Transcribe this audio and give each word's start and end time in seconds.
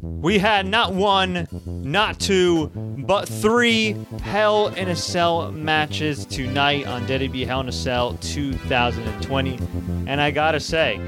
we 0.00 0.38
had 0.38 0.66
not 0.66 0.92
one, 0.92 1.48
not 1.66 2.20
two, 2.20 2.68
but 2.68 3.28
three 3.28 3.96
Hell 4.22 4.68
in 4.68 4.88
a 4.88 4.96
Cell 4.96 5.50
matches 5.52 6.24
tonight 6.26 6.86
on 6.86 7.06
WWE 7.06 7.46
Hell 7.46 7.60
in 7.60 7.68
a 7.68 7.72
Cell 7.72 8.16
2020. 8.20 9.58
And 10.06 10.20
I 10.20 10.30
gotta 10.30 10.60
say, 10.60 11.00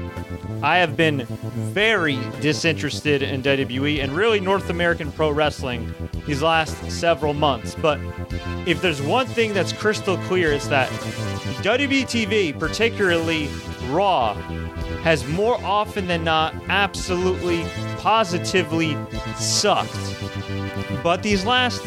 I 0.61 0.77
have 0.77 0.95
been 0.95 1.25
very 1.73 2.19
disinterested 2.41 3.21
in 3.21 3.41
WWE 3.41 4.03
and 4.03 4.11
really 4.13 4.39
North 4.39 4.69
American 4.69 5.11
pro 5.11 5.29
wrestling 5.29 5.93
these 6.25 6.41
last 6.41 6.89
several 6.91 7.33
months. 7.33 7.75
But 7.75 7.99
if 8.65 8.81
there's 8.81 9.01
one 9.01 9.27
thing 9.27 9.53
that's 9.53 9.73
crystal 9.73 10.17
clear, 10.19 10.51
it's 10.53 10.67
that 10.67 10.89
WWE 11.63 12.03
TV, 12.03 12.57
particularly 12.57 13.49
Raw, 13.89 14.33
has 15.03 15.27
more 15.27 15.57
often 15.63 16.07
than 16.07 16.23
not 16.23 16.55
absolutely, 16.69 17.65
positively 18.03 18.97
sucked. 19.37 19.95
But 21.01 21.23
these 21.23 21.45
last 21.45 21.81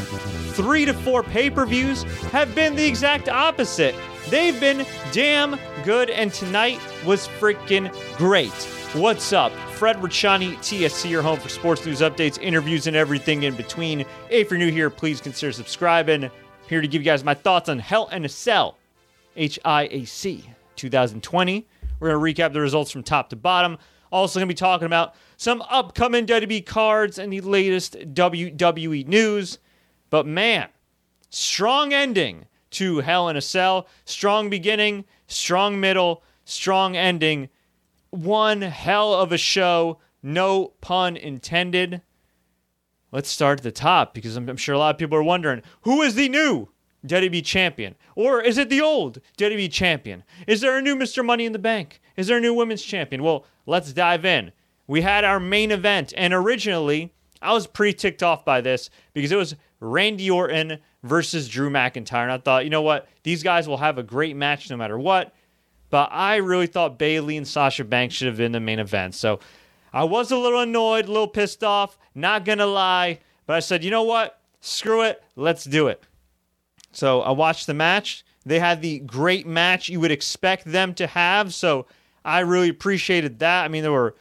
three 0.54 0.86
to 0.86 0.94
four 0.94 1.22
pay 1.22 1.50
per 1.50 1.66
views 1.66 2.04
have 2.32 2.54
been 2.54 2.74
the 2.74 2.86
exact 2.86 3.28
opposite. 3.28 3.94
They've 4.30 4.58
been 4.58 4.86
damn 5.12 5.58
good, 5.84 6.08
and 6.08 6.32
tonight 6.32 6.80
was 7.04 7.28
freaking 7.28 7.94
great. 8.16 8.50
What's 8.94 9.34
up? 9.34 9.52
Fred 9.72 9.96
Ricciani, 9.96 10.56
TSC, 10.56 11.10
your 11.10 11.20
home 11.20 11.38
for 11.38 11.50
sports 11.50 11.84
news 11.84 12.00
updates, 12.00 12.40
interviews, 12.40 12.86
and 12.86 12.96
everything 12.96 13.42
in 13.42 13.54
between. 13.54 14.06
If 14.30 14.50
you're 14.50 14.58
new 14.58 14.72
here, 14.72 14.88
please 14.88 15.20
consider 15.20 15.52
subscribing. 15.52 16.30
Here 16.66 16.80
to 16.80 16.88
give 16.88 17.02
you 17.02 17.04
guys 17.04 17.24
my 17.24 17.34
thoughts 17.34 17.68
on 17.68 17.78
Hell 17.78 18.08
in 18.08 18.24
a 18.24 18.28
Cell, 18.30 18.78
HIAC 19.36 20.44
2020. 20.76 21.66
We're 22.00 22.10
going 22.10 22.34
to 22.34 22.42
recap 22.42 22.54
the 22.54 22.60
results 22.62 22.90
from 22.90 23.02
top 23.02 23.28
to 23.30 23.36
bottom. 23.36 23.76
Also, 24.10 24.40
going 24.40 24.48
to 24.48 24.52
be 24.52 24.56
talking 24.56 24.86
about 24.86 25.14
some 25.36 25.62
upcoming 25.68 26.26
WWE 26.26 26.64
cards 26.64 27.18
and 27.18 27.32
the 27.32 27.40
latest 27.40 27.94
WWE 28.14 29.06
news. 29.06 29.58
But 30.10 30.26
man, 30.26 30.68
strong 31.30 31.92
ending 31.92 32.46
to 32.72 32.98
Hell 33.00 33.28
in 33.28 33.36
a 33.36 33.40
Cell. 33.40 33.86
Strong 34.04 34.50
beginning, 34.50 35.04
strong 35.26 35.80
middle, 35.80 36.22
strong 36.44 36.96
ending. 36.96 37.48
One 38.10 38.62
hell 38.62 39.14
of 39.14 39.32
a 39.32 39.38
show. 39.38 39.98
No 40.22 40.72
pun 40.80 41.16
intended. 41.16 42.02
Let's 43.12 43.30
start 43.30 43.60
at 43.60 43.62
the 43.62 43.72
top 43.72 44.14
because 44.14 44.36
I'm, 44.36 44.48
I'm 44.48 44.56
sure 44.56 44.74
a 44.74 44.78
lot 44.78 44.94
of 44.94 44.98
people 44.98 45.16
are 45.16 45.22
wondering 45.22 45.62
who 45.82 46.02
is 46.02 46.14
the 46.14 46.28
new 46.28 46.68
WWE 47.06 47.44
champion? 47.44 47.94
Or 48.14 48.40
is 48.40 48.58
it 48.58 48.68
the 48.68 48.80
old 48.80 49.20
WWE 49.38 49.70
champion? 49.70 50.24
Is 50.46 50.60
there 50.60 50.76
a 50.76 50.82
new 50.82 50.96
Mr. 50.96 51.24
Money 51.24 51.46
in 51.46 51.52
the 51.52 51.58
Bank? 51.58 52.00
Is 52.16 52.26
there 52.26 52.38
a 52.38 52.40
new 52.40 52.54
women's 52.54 52.82
champion? 52.82 53.22
Well, 53.22 53.46
let's 53.66 53.92
dive 53.92 54.24
in. 54.24 54.52
We 54.86 55.02
had 55.02 55.24
our 55.24 55.40
main 55.40 55.72
event, 55.72 56.12
and 56.16 56.32
originally, 56.32 57.12
I 57.42 57.52
was 57.52 57.66
pretty 57.66 57.96
ticked 57.96 58.22
off 58.22 58.44
by 58.44 58.60
this 58.60 58.90
because 59.12 59.32
it 59.32 59.36
was 59.36 59.56
Randy 59.80 60.30
Orton 60.30 60.78
versus 61.02 61.48
Drew 61.48 61.70
McIntyre. 61.70 62.22
And 62.22 62.32
I 62.32 62.38
thought, 62.38 62.64
you 62.64 62.70
know 62.70 62.82
what? 62.82 63.08
These 63.22 63.42
guys 63.42 63.68
will 63.68 63.76
have 63.76 63.98
a 63.98 64.02
great 64.02 64.36
match 64.36 64.70
no 64.70 64.76
matter 64.76 64.98
what. 64.98 65.34
But 65.90 66.08
I 66.12 66.36
really 66.36 66.66
thought 66.66 66.98
Bayley 66.98 67.36
and 67.36 67.46
Sasha 67.46 67.84
Banks 67.84 68.14
should 68.14 68.26
have 68.26 68.36
been 68.36 68.52
the 68.52 68.60
main 68.60 68.78
event. 68.78 69.14
So 69.14 69.38
I 69.92 70.04
was 70.04 70.30
a 70.30 70.36
little 70.36 70.60
annoyed, 70.60 71.06
a 71.06 71.12
little 71.12 71.28
pissed 71.28 71.62
off, 71.62 71.96
not 72.14 72.44
going 72.44 72.58
to 72.58 72.66
lie. 72.66 73.20
But 73.46 73.56
I 73.56 73.60
said, 73.60 73.84
you 73.84 73.90
know 73.90 74.02
what? 74.02 74.40
Screw 74.60 75.02
it. 75.02 75.22
Let's 75.36 75.64
do 75.64 75.86
it. 75.86 76.02
So 76.90 77.20
I 77.20 77.30
watched 77.30 77.66
the 77.66 77.74
match. 77.74 78.24
They 78.44 78.58
had 78.58 78.82
the 78.82 79.00
great 79.00 79.46
match 79.46 79.88
you 79.88 80.00
would 80.00 80.10
expect 80.10 80.64
them 80.64 80.94
to 80.94 81.06
have. 81.06 81.54
So 81.54 81.86
I 82.24 82.40
really 82.40 82.68
appreciated 82.68 83.38
that. 83.40 83.64
I 83.64 83.68
mean, 83.68 83.82
there 83.82 83.92
were 83.92 84.16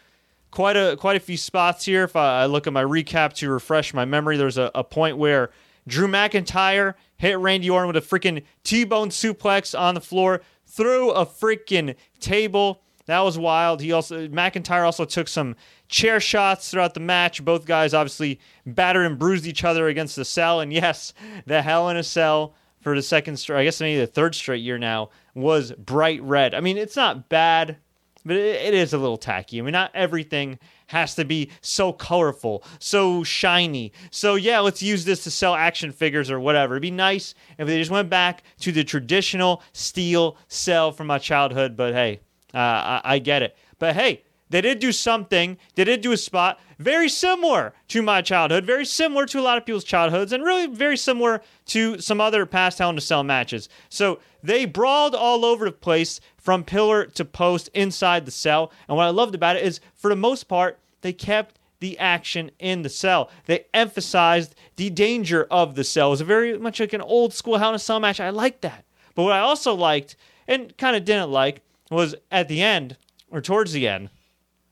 quite 0.56 0.78
a 0.78 0.96
quite 0.98 1.18
a 1.18 1.20
few 1.20 1.38
spots 1.38 1.86
here. 1.86 2.06
If 2.06 2.16
I 2.16 2.46
look 2.46 2.66
at 2.66 2.74
my 2.74 2.84
recap 2.84 3.34
to 3.34 3.50
refresh 3.52 3.94
my 3.94 4.06
memory, 4.06 4.38
there's 4.38 4.58
a, 4.58 4.72
a 4.74 4.84
point 4.84 5.18
where 5.18 5.52
Drew 5.88 6.08
McIntyre 6.08 6.96
hit 7.18 7.38
Randy 7.38 7.70
Orton 7.70 7.88
with 7.88 7.98
a 7.98 8.02
freaking 8.02 8.44
T-bone 8.64 9.10
suplex 9.10 9.78
on 9.78 9.94
the 9.94 10.02
floor 10.02 10.42
through 10.66 11.12
a 11.12 11.26
freaking 11.26 11.96
table. 12.20 12.82
That 13.06 13.20
was 13.20 13.38
wild. 13.38 13.82
He 13.82 13.92
also 13.92 14.28
McIntyre 14.30 14.86
also 14.86 15.06
took 15.06 15.28
some 15.28 15.56
chair 15.90 16.20
shots 16.20 16.72
throughout 16.72 16.96
the 16.96 17.00
match. 17.02 17.44
Both 17.46 17.66
guys 17.66 17.94
obviously 17.94 18.40
battered 18.66 19.06
and 19.06 19.20
bruised 19.20 19.46
each 19.46 19.64
other 19.64 19.88
against 19.88 20.16
the 20.16 20.26
cell. 20.26 20.62
And 20.62 20.74
yes, 20.74 21.14
the 21.46 21.62
Hell 21.62 21.90
in 21.90 21.98
a 21.98 22.04
Cell 22.04 22.56
for 22.82 22.96
the 22.96 23.02
second 23.02 23.38
straight, 23.38 23.60
I 23.60 23.64
guess 23.64 23.82
maybe 23.82 24.00
the 24.00 24.08
third 24.08 24.36
straight 24.36 24.62
year 24.62 24.78
now, 24.78 25.10
was 25.34 25.72
bright 25.74 26.22
red. 26.22 26.54
I 26.54 26.62
mean, 26.62 26.78
it's 26.78 26.96
not 26.96 27.30
bad, 27.30 27.78
but 28.26 28.36
it, 28.36 28.56
it 28.68 28.74
is 28.74 28.94
a 28.94 28.98
little 28.98 29.18
tacky. 29.18 29.60
I 29.60 29.62
mean, 29.62 29.72
not 29.72 29.92
everything 29.94 30.60
has 30.88 31.16
to 31.16 31.26
be 31.26 31.52
so 31.62 31.94
colorful, 31.94 32.64
so 32.80 33.24
shiny. 33.24 33.92
So 34.12 34.36
yeah, 34.36 34.60
let's 34.60 34.84
use 34.84 35.06
this 35.06 35.24
to 35.24 35.32
sell 35.32 35.56
action 35.56 35.92
figures 35.92 36.30
or 36.30 36.40
whatever. 36.40 36.76
It'd 36.76 36.82
be 36.82 36.92
nice 36.92 37.36
if 37.58 37.68
they 37.68 37.78
just 37.78 37.92
went 37.92 38.10
back 38.10 38.44
to 38.62 38.72
the 38.72 38.84
traditional 38.84 39.64
steel 39.74 40.38
cell 40.48 40.92
from 40.92 41.08
my 41.08 41.20
childhood. 41.20 41.78
But 41.78 41.94
hey, 41.94 42.20
uh, 42.54 42.58
I, 42.58 43.02
I 43.04 43.20
get 43.20 43.42
it. 43.42 43.56
But 43.80 43.96
hey, 43.96 44.24
they 44.50 44.62
did 44.62 44.80
do 44.80 44.92
something. 44.92 45.58
They 45.76 45.84
did 45.84 46.02
do 46.02 46.12
a 46.12 46.18
spot 46.18 46.60
very 46.78 47.10
similar 47.10 47.74
to 47.88 48.02
my 48.02 48.22
childhood, 48.22 48.66
very 48.66 48.86
similar 48.86 49.26
to 49.28 49.40
a 49.40 49.42
lot 49.42 49.58
of 49.58 49.66
people's 49.66 49.84
childhoods, 49.84 50.32
and 50.32 50.44
really 50.44 50.68
very 50.68 50.98
similar 50.98 51.42
to 51.68 52.00
some 52.00 52.22
other 52.22 52.46
past 52.46 52.80
Hell 52.80 52.90
in 52.90 52.98
a 52.98 53.02
Cell 53.02 53.24
matches. 53.24 53.70
So 53.90 54.20
they 54.44 54.66
brawled 54.66 55.16
all 55.16 55.46
over 55.46 55.66
the 55.66 55.72
place 55.72 56.20
from 56.38 56.64
pillar 56.64 57.06
to 57.06 57.26
post 57.26 57.70
inside 57.74 58.26
the 58.26 58.32
cell. 58.32 58.72
And 58.88 58.98
what 58.98 59.06
I 59.06 59.10
loved 59.10 59.36
about 59.36 59.56
it 59.56 59.64
is, 59.64 59.80
for 59.96 60.10
the 60.10 60.16
most 60.16 60.44
part, 60.44 60.80
they 61.02 61.14
kept 61.14 61.58
the 61.80 61.98
action 61.98 62.52
in 62.60 62.82
the 62.82 62.90
cell. 62.90 63.30
They 63.46 63.66
emphasized 63.74 64.56
the 64.76 64.90
danger 64.90 65.48
of 65.50 65.76
the 65.76 65.84
cell. 65.84 66.08
It 66.08 66.12
was 66.12 66.22
very 66.22 66.58
much 66.58 66.80
like 66.80 66.94
an 66.94 67.02
old 67.02 67.34
school 67.34 67.58
Hell 67.58 67.70
in 67.70 67.76
a 67.76 67.80
Cell 67.80 68.00
match. 68.00 68.20
I 68.20 68.30
liked 68.30 68.62
that. 68.62 68.86
But 69.16 69.24
what 69.24 69.34
I 69.34 69.40
also 69.40 69.74
liked 69.74 70.16
and 70.48 70.78
kind 70.78 70.96
of 70.96 71.06
didn't 71.06 71.32
like 71.32 71.62
was 71.90 72.16
at 72.32 72.48
the 72.48 72.62
end 72.62 72.98
or 73.32 73.42
towards 73.42 73.72
the 73.72 73.88
end 73.88 74.10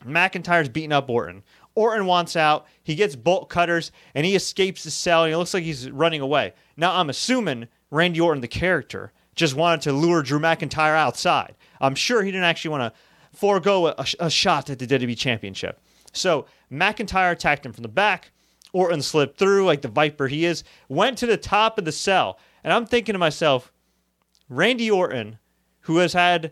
McIntyre's 0.05 0.69
beating 0.69 0.91
up 0.91 1.09
Orton. 1.09 1.43
Orton 1.75 2.05
wants 2.05 2.35
out. 2.35 2.67
He 2.83 2.95
gets 2.95 3.15
bolt 3.15 3.49
cutters 3.49 3.91
and 4.13 4.25
he 4.25 4.35
escapes 4.35 4.83
the 4.83 4.91
cell. 4.91 5.23
And 5.23 5.33
it 5.33 5.37
looks 5.37 5.53
like 5.53 5.63
he's 5.63 5.89
running 5.89 6.21
away. 6.21 6.53
Now, 6.77 6.95
I'm 6.95 7.09
assuming 7.09 7.67
Randy 7.89 8.19
Orton, 8.19 8.41
the 8.41 8.47
character, 8.47 9.11
just 9.35 9.55
wanted 9.55 9.81
to 9.81 9.93
lure 9.93 10.21
Drew 10.21 10.39
McIntyre 10.39 10.95
outside. 10.95 11.55
I'm 11.81 11.95
sure 11.95 12.23
he 12.23 12.31
didn't 12.31 12.45
actually 12.45 12.71
want 12.71 12.93
to 12.93 12.99
forego 13.37 13.87
a, 13.87 14.05
a 14.19 14.29
shot 14.29 14.69
at 14.69 14.79
the 14.79 14.87
WWE 14.87 15.17
Championship. 15.17 15.79
So 16.11 16.45
McIntyre 16.71 17.31
attacked 17.31 17.65
him 17.65 17.73
from 17.73 17.83
the 17.83 17.89
back. 17.89 18.31
Orton 18.71 19.01
slipped 19.01 19.37
through 19.37 19.65
like 19.65 19.81
the 19.81 19.87
viper 19.87 20.27
he 20.27 20.45
is, 20.45 20.63
went 20.89 21.17
to 21.19 21.25
the 21.25 21.37
top 21.37 21.77
of 21.77 21.85
the 21.85 21.91
cell. 21.91 22.39
And 22.63 22.71
I'm 22.71 22.85
thinking 22.85 23.13
to 23.13 23.19
myself, 23.19 23.71
Randy 24.49 24.89
Orton, 24.89 25.37
who 25.81 25.97
has 25.97 26.13
had 26.13 26.51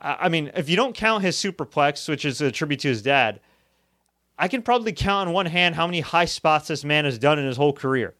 I 0.00 0.28
mean, 0.28 0.50
if 0.54 0.68
you 0.68 0.76
don't 0.76 0.94
count 0.94 1.24
his 1.24 1.36
superplex, 1.36 2.08
which 2.08 2.24
is 2.24 2.40
a 2.40 2.50
tribute 2.50 2.80
to 2.80 2.88
his 2.88 3.02
dad, 3.02 3.40
I 4.38 4.48
can 4.48 4.62
probably 4.62 4.92
count 4.92 5.28
on 5.28 5.34
one 5.34 5.46
hand 5.46 5.74
how 5.74 5.86
many 5.86 6.00
high 6.00 6.24
spots 6.24 6.68
this 6.68 6.84
man 6.84 7.04
has 7.04 7.18
done 7.18 7.38
in 7.38 7.46
his 7.46 7.56
whole 7.56 7.72
career. 7.72 8.14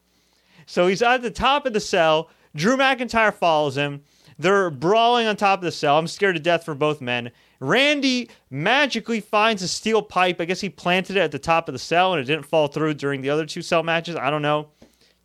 So 0.65 0.87
he's 0.87 1.01
at 1.01 1.21
the 1.21 1.31
top 1.31 1.65
of 1.65 1.73
the 1.73 1.79
cell. 1.79 2.29
Drew 2.55 2.77
McIntyre 2.77 3.33
follows 3.33 3.75
him. 3.75 4.03
They're 4.39 4.69
brawling 4.69 5.27
on 5.27 5.35
top 5.35 5.59
of 5.59 5.65
the 5.65 5.71
cell. 5.71 5.97
I'm 5.97 6.07
scared 6.07 6.35
to 6.35 6.41
death 6.41 6.63
for 6.63 6.75
both 6.75 7.01
men. 7.01 7.31
Randy 7.59 8.29
magically 8.49 9.19
finds 9.19 9.61
a 9.61 9.67
steel 9.67 10.01
pipe. 10.01 10.41
I 10.41 10.45
guess 10.45 10.61
he 10.61 10.69
planted 10.69 11.17
it 11.17 11.21
at 11.21 11.31
the 11.31 11.39
top 11.39 11.69
of 11.69 11.73
the 11.73 11.79
cell 11.79 12.13
and 12.13 12.21
it 12.21 12.25
didn't 12.25 12.45
fall 12.45 12.67
through 12.67 12.95
during 12.95 13.21
the 13.21 13.29
other 13.29 13.45
two 13.45 13.61
cell 13.61 13.83
matches. 13.83 14.15
I 14.15 14.29
don't 14.29 14.41
know. 14.41 14.69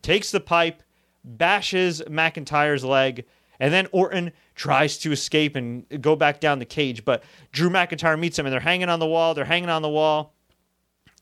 Takes 0.01 0.31
the 0.31 0.39
pipe, 0.39 0.83
bashes 1.23 2.01
McIntyre's 2.03 2.85
leg, 2.85 3.25
and 3.59 3.73
then 3.73 3.87
Orton 3.91 4.31
tries 4.55 4.97
to 4.99 5.11
escape 5.11 5.55
and 5.55 5.85
go 6.01 6.15
back 6.15 6.39
down 6.39 6.59
the 6.59 6.65
cage. 6.65 7.03
But 7.03 7.23
Drew 7.51 7.69
McIntyre 7.69 8.19
meets 8.19 8.37
him, 8.39 8.45
and 8.45 8.53
they're 8.53 8.59
hanging 8.59 8.89
on 8.89 8.99
the 8.99 9.07
wall. 9.07 9.33
They're 9.33 9.45
hanging 9.45 9.69
on 9.69 9.81
the 9.81 9.89
wall. 9.89 10.33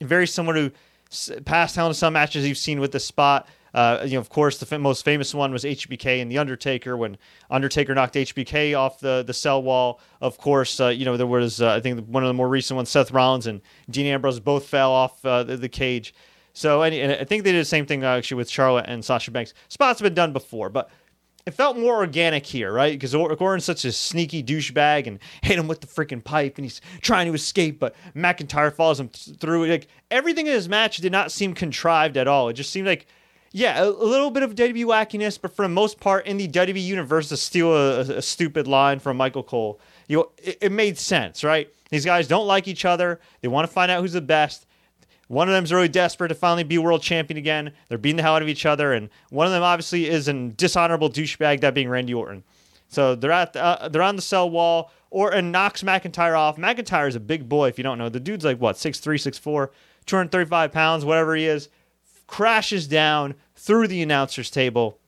Very 0.02 0.28
similar 0.28 0.70
to 0.70 1.42
past 1.46 1.76
Hell 1.76 1.88
in 1.88 1.94
Cell 1.94 2.12
matches 2.12 2.48
you've 2.48 2.58
seen 2.58 2.80
with 2.80 2.92
the 2.92 3.00
spot. 3.00 3.48
Uh, 3.74 4.04
you 4.06 4.14
know, 4.14 4.20
of 4.20 4.30
course, 4.30 4.58
the 4.58 4.76
f- 4.76 4.80
most 4.80 5.04
famous 5.06 5.36
one 5.36 5.52
was 5.52 5.64
HBK 5.64 6.22
and 6.22 6.32
the 6.32 6.38
Undertaker 6.38 6.98
when 6.98 7.18
Undertaker 7.52 7.94
knocked 7.94 8.16
HBK 8.16 8.78
off 8.78 9.00
the 9.00 9.24
the 9.26 9.34
cell 9.34 9.62
wall. 9.62 10.00
Of 10.22 10.38
course, 10.38 10.80
uh, 10.80 10.88
you 10.88 11.06
know 11.06 11.18
there 11.18 11.28
was 11.28 11.62
uh, 11.62 11.74
I 11.74 11.80
think 11.80 12.08
one 12.08 12.24
of 12.24 12.28
the 12.28 12.34
more 12.34 12.48
recent 12.48 12.76
ones, 12.76 12.90
Seth 12.90 13.12
Rollins 13.12 13.46
and 13.46 13.62
Dean 13.90 14.08
Ambrose 14.08 14.40
both 14.40 14.66
fell 14.66 14.92
off 14.92 15.24
uh, 15.26 15.44
the, 15.44 15.58
the, 15.58 15.70
cage. 15.70 16.14
So 16.54 16.82
and, 16.82 16.96
and, 16.96 17.12
I 17.12 17.24
think 17.24 17.44
they 17.44 17.52
did 17.52 17.62
the 17.62 17.66
same 17.66 17.86
thing 17.86 18.04
uh, 18.04 18.18
actually 18.18 18.38
with 18.38 18.50
Charlotte 18.50 18.86
and 18.88 19.04
Sasha 19.06 19.32
Banks. 19.32 19.54
Spots 19.68 20.00
have 20.00 20.06
been 20.06 20.16
done 20.16 20.34
before, 20.34 20.70
but 20.70 20.90
it 21.48 21.54
felt 21.54 21.78
more 21.78 21.96
organic 21.96 22.46
here, 22.46 22.74
right? 22.74 22.92
Because 22.92 23.16
Orton's 23.16 23.64
such 23.64 23.86
a 23.86 23.94
sneaky 23.94 24.44
douchebag 24.44 25.08
and 25.08 25.18
hit 25.42 25.58
him 25.58 25.70
with 25.70 25.80
the 25.80 25.88
freaking 25.88 26.22
pipe, 26.22 26.58
and 26.58 26.66
he's 26.66 26.82
trying 27.00 27.26
to 27.26 27.34
escape, 27.34 27.80
but 27.80 27.96
McIntyre 28.14 28.72
follows 28.72 29.00
him 29.00 29.08
through. 29.08 29.66
Like 29.68 29.88
everything 30.12 30.48
in 30.48 30.52
his 30.52 30.68
match 30.68 30.98
did 30.98 31.14
not 31.14 31.32
seem 31.32 31.54
contrived 31.54 32.18
at 32.18 32.28
all. 32.28 32.50
It 32.50 32.54
just 32.54 32.70
seemed 32.70 32.86
like, 32.86 33.08
yeah, 33.54 33.82
a, 33.82 33.88
a 33.88 33.90
little 33.90 34.30
bit 34.30 34.44
of 34.44 34.56
WWE 34.56 34.84
wackiness, 34.84 35.40
but 35.42 35.56
for 35.56 35.62
the 35.62 35.70
most 35.70 36.02
part, 36.02 36.28
in 36.28 36.36
the 36.36 36.50
WWE 36.50 36.84
universe, 36.84 37.30
to 37.30 37.38
steal 37.38 37.74
a, 37.74 38.02
a, 38.02 38.22
stupid 38.22 38.68
line 38.68 39.00
from 39.00 39.16
Michael 39.16 39.42
Cole, 39.42 39.80
you 40.10 40.18
know, 40.18 40.32
it, 40.38 40.58
it 40.60 40.72
made 40.74 40.98
sense, 40.98 41.46
right? 41.46 41.70
These 41.92 42.04
guys 42.04 42.28
don't 42.28 42.46
like 42.46 42.68
each 42.68 42.84
other. 42.84 43.22
They 43.40 43.48
want 43.48 43.66
to 43.66 43.74
find 43.74 43.90
out 43.90 44.02
who's 44.02 44.12
the 44.12 44.20
best. 44.20 44.67
One 45.28 45.50
of 45.50 45.54
them's 45.54 45.74
really 45.74 45.90
desperate 45.90 46.30
to 46.30 46.36
finally 46.36 46.64
be 46.64 46.78
world 46.78 47.02
champion 47.02 47.38
again. 47.38 47.72
They're 47.90 47.98
beating 47.98 48.16
the 48.18 48.24
hell 48.24 48.36
out 48.36 48.42
of 48.42 48.48
each 48.48 48.66
other, 48.66 48.94
and 48.94 49.10
one 49.30 49.46
of 49.46 49.52
them 49.52 49.64
obviously 49.64 50.08
is 50.08 50.28
an 50.28 50.54
dishonorable 50.56 51.10
douchebag, 51.10 51.62
that 51.62 51.74
being 51.74 51.90
Randy 51.90 52.14
Orton. 52.14 52.44
So 52.88 53.16
they're 53.16 53.32
at 53.32 53.54
the, 53.54 53.64
uh, 53.64 53.90
they're 53.90 54.02
on 54.02 54.16
the 54.16 54.22
cell 54.22 54.50
wall. 54.50 54.92
Orton 55.10 55.52
knocks 55.52 55.84
McIntyre 55.84 56.38
off. 56.38 56.58
McIntyre 56.58 57.08
is 57.08 57.16
a 57.16 57.20
big 57.20 57.50
boy, 57.50 57.68
if 57.68 57.78
you 57.78 57.84
don't 57.84 57.98
know. 57.98 58.10
The 58.10 58.20
dude's 58.20 58.46
like 58.46 58.60
what 58.60 58.78
6'3", 58.78 59.16
6'4", 59.16 59.70
235 60.06 60.72
pounds, 60.72 61.04
whatever 61.04 61.36
he 61.36 61.46
is. 61.46 61.70
Crashes 62.28 62.88
down 62.88 63.36
through 63.56 63.88
the 63.88 64.02
announcer's 64.02 64.50
table, 64.50 65.00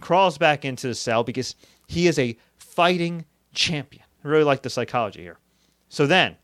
crawls 0.00 0.38
back 0.38 0.64
into 0.64 0.86
the 0.88 0.94
cell 0.94 1.22
because 1.22 1.54
he 1.86 2.06
is 2.06 2.18
a 2.18 2.36
fighting 2.58 3.24
champion. 3.52 4.04
I 4.24 4.28
really 4.28 4.44
like 4.44 4.62
the 4.62 4.70
psychology 4.70 5.22
here. 5.22 5.38
So 5.88 6.06
then, 6.06 6.36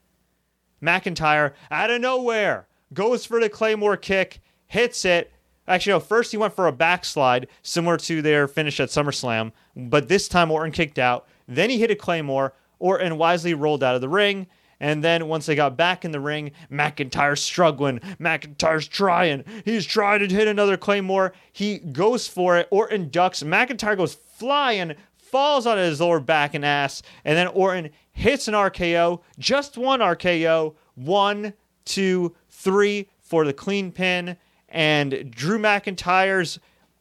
McIntyre 0.82 1.52
out 1.70 1.90
of 1.90 2.00
nowhere 2.00 2.65
goes 2.92 3.24
for 3.24 3.40
the 3.40 3.48
Claymore 3.48 3.96
kick, 3.96 4.40
hits 4.66 5.04
it. 5.04 5.32
Actually, 5.68 5.94
no, 5.94 6.00
first 6.00 6.30
he 6.30 6.36
went 6.36 6.54
for 6.54 6.66
a 6.66 6.72
backslide, 6.72 7.48
similar 7.62 7.96
to 7.96 8.22
their 8.22 8.46
finish 8.46 8.78
at 8.78 8.88
SummerSlam, 8.88 9.52
but 9.74 10.08
this 10.08 10.28
time 10.28 10.50
Orton 10.50 10.72
kicked 10.72 10.98
out. 10.98 11.26
Then 11.48 11.70
he 11.70 11.78
hit 11.78 11.90
a 11.90 11.96
Claymore. 11.96 12.54
Orton 12.78 13.18
wisely 13.18 13.54
rolled 13.54 13.82
out 13.82 13.94
of 13.94 14.00
the 14.00 14.08
ring. 14.08 14.46
And 14.78 15.02
then 15.02 15.28
once 15.28 15.46
they 15.46 15.54
got 15.54 15.76
back 15.76 16.04
in 16.04 16.10
the 16.10 16.20
ring, 16.20 16.52
McIntyre's 16.70 17.42
struggling. 17.42 18.00
McIntyre's 18.20 18.86
trying. 18.86 19.44
He's 19.64 19.86
trying 19.86 20.20
to 20.20 20.34
hit 20.34 20.48
another 20.48 20.76
Claymore. 20.76 21.32
He 21.52 21.78
goes 21.78 22.28
for 22.28 22.58
it. 22.58 22.68
Orton 22.70 23.08
ducks. 23.08 23.42
McIntyre 23.42 23.96
goes 23.96 24.14
flying, 24.14 24.94
falls 25.16 25.66
on 25.66 25.78
his 25.78 26.00
lower 26.00 26.20
back 26.20 26.54
and 26.54 26.64
ass. 26.64 27.02
And 27.24 27.36
then 27.36 27.48
Orton 27.48 27.90
hits 28.12 28.48
an 28.48 28.54
RKO. 28.54 29.22
Just 29.38 29.78
one 29.78 30.00
RKO. 30.00 30.74
One, 30.94 31.54
two, 31.86 32.34
three 32.66 33.08
for 33.20 33.44
the 33.44 33.52
clean 33.52 33.92
pin. 33.92 34.36
And 34.68 35.30
Drew 35.30 35.56
McIntyre's 35.56 36.58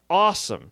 awesome, 0.08 0.70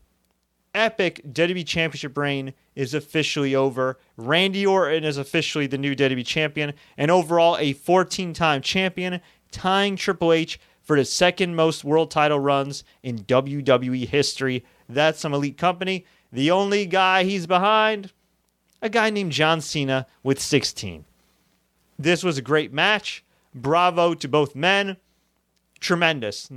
epic 0.73 1.20
WWE 1.29 1.67
Championship 1.67 2.17
reign 2.17 2.55
is 2.76 2.94
officially 2.94 3.56
over. 3.56 3.99
Randy 4.17 4.64
Orton 4.64 5.02
is 5.02 5.19
officially 5.19 5.67
the 5.67 5.79
new 5.79 5.96
WWE 5.96 6.25
champion 6.25 6.75
and 6.96 7.11
overall 7.11 7.56
a 7.58 7.73
14 7.73 8.32
time 8.35 8.62
champion, 8.62 9.20
tying 9.50 9.96
Triple 9.96 10.32
H 10.32 10.61
for 10.81 10.96
the 10.96 11.05
second 11.05 11.56
most 11.56 11.82
world 11.82 12.12
title 12.12 12.38
runs 12.38 12.85
in 13.02 13.19
WWE 13.25 14.06
history. 14.06 14.64
That's 14.88 15.19
some 15.19 15.35
elite 15.35 15.58
company. 15.58 16.06
The 16.32 16.52
only 16.52 16.87
guy 16.87 17.25
he's 17.25 17.49
behind, 17.49 18.12
a 18.81 18.88
guy 18.88 19.11
named 19.11 19.32
John 19.32 19.61
Cena 19.61 20.06
with 20.23 20.41
16. 20.41 21.05
This 21.99 22.23
was 22.23 22.38
a 22.38 22.43
great 22.43 22.73
match. 22.73 23.25
Bravo 23.54 24.14
to 24.14 24.28
both 24.28 24.54
men. 24.54 24.96
Tremendous. 25.80 26.50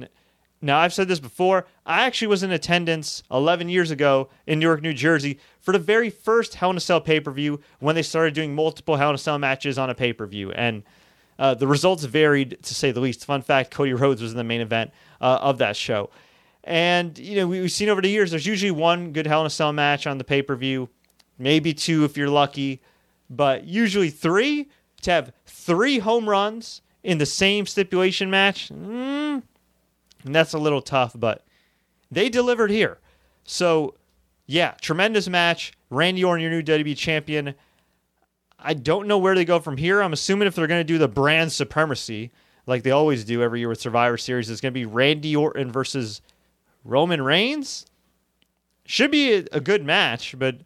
Now, 0.62 0.80
I've 0.80 0.94
said 0.94 1.08
this 1.08 1.20
before. 1.20 1.68
I 1.86 2.06
actually 2.06 2.30
was 2.30 2.42
in 2.42 2.52
attendance 2.52 3.22
11 3.30 3.70
years 3.70 3.92
ago 3.92 4.30
in 4.48 4.60
Newark, 4.60 4.82
New 4.82 4.94
Jersey 4.94 5.40
for 5.60 5.72
the 5.72 5.80
very 5.80 6.10
first 6.10 6.56
Hell 6.56 6.72
in 6.72 6.78
a 6.78 6.80
Cell 6.80 7.00
pay 7.00 7.20
per 7.20 7.32
view 7.32 7.60
when 7.80 7.96
they 7.96 8.02
started 8.02 8.34
doing 8.34 8.56
multiple 8.56 8.96
Hell 8.96 9.10
in 9.10 9.16
a 9.16 9.20
Cell 9.20 9.38
matches 9.38 9.78
on 9.78 9.90
a 9.90 9.96
pay 9.96 10.14
per 10.14 10.26
view. 10.26 10.52
And 10.52 10.84
uh, 11.38 11.54
the 11.54 11.68
results 11.68 12.04
varied, 12.06 12.58
to 12.64 12.74
say 12.74 12.92
the 12.92 13.00
least. 13.00 13.26
Fun 13.26 13.44
fact 13.44 13.70
Cody 13.70 13.94
Rhodes 13.94 14.22
was 14.22 14.32
in 14.32 14.38
the 14.38 14.44
main 14.44 14.62
event 14.62 14.92
uh, 15.22 15.38
of 15.42 15.60
that 15.60 15.76
show. 15.76 16.10
And, 16.64 17.18
you 17.20 17.36
know, 17.36 17.48
we, 17.48 17.60
have 17.60 17.72
seen 17.72 17.90
over 17.90 18.02
the 18.02 18.10
years, 18.10 18.32
there's 18.32 18.46
usually 18.46 18.72
one 18.72 19.14
good 19.14 19.28
Hell 19.28 19.42
in 19.42 19.48
a 19.48 19.52
Cell 19.52 19.72
match 19.72 20.08
on 20.08 20.18
the 20.18 20.24
pay 20.24 20.42
per 20.42 20.56
view, 20.56 20.90
maybe 21.38 21.74
two 21.74 22.04
if 22.04 22.18
you're 22.18 22.30
lucky, 22.30 22.82
but 23.30 23.66
usually 23.66 24.10
three. 24.10 24.70
To 25.04 25.12
have 25.12 25.32
three 25.46 26.00
home 26.00 26.28
runs 26.28 26.82
in 27.08 27.20
the 27.20 27.26
same 27.26 27.66
stipulation 27.66 28.30
match, 28.30 28.68
mm, 28.70 29.42
and 30.26 30.36
that's 30.36 30.54
a 30.54 30.60
little 30.60 30.82
tough, 30.82 31.14
but 31.16 31.46
they 32.12 32.28
delivered 32.28 32.70
here. 32.70 33.00
So, 33.46 33.96
yeah, 34.46 34.72
tremendous 34.82 35.30
match. 35.30 35.72
Randy 35.90 36.26
Orton, 36.26 36.42
your 36.42 36.52
new 36.52 36.62
WWE 36.62 36.98
champion. 36.98 37.56
I 38.60 38.74
don't 38.74 39.08
know 39.08 39.18
where 39.18 39.36
they 39.36 39.46
go 39.46 39.60
from 39.60 39.78
here. 39.78 40.02
I'm 40.02 40.12
assuming 40.12 40.50
if 40.50 40.56
they're 40.56 40.68
going 40.68 40.82
to 40.82 40.84
do 40.84 40.98
the 40.98 41.08
brand 41.08 41.54
supremacy, 41.54 42.30
like 42.66 42.84
they 42.84 42.92
always 42.92 43.24
do 43.24 43.42
every 43.42 43.62
year 43.62 43.70
with 43.70 43.80
Survivor 43.80 44.18
Series, 44.18 44.50
it's 44.50 44.60
going 44.60 44.74
to 44.74 44.78
be 44.78 44.86
Randy 44.86 45.34
Orton 45.34 45.72
versus 45.72 46.22
Roman 46.84 47.22
Reigns. 47.22 47.86
Should 48.86 49.12
be 49.12 49.32
a 49.32 49.62
good 49.62 49.86
match, 49.86 50.38
but 50.38 50.58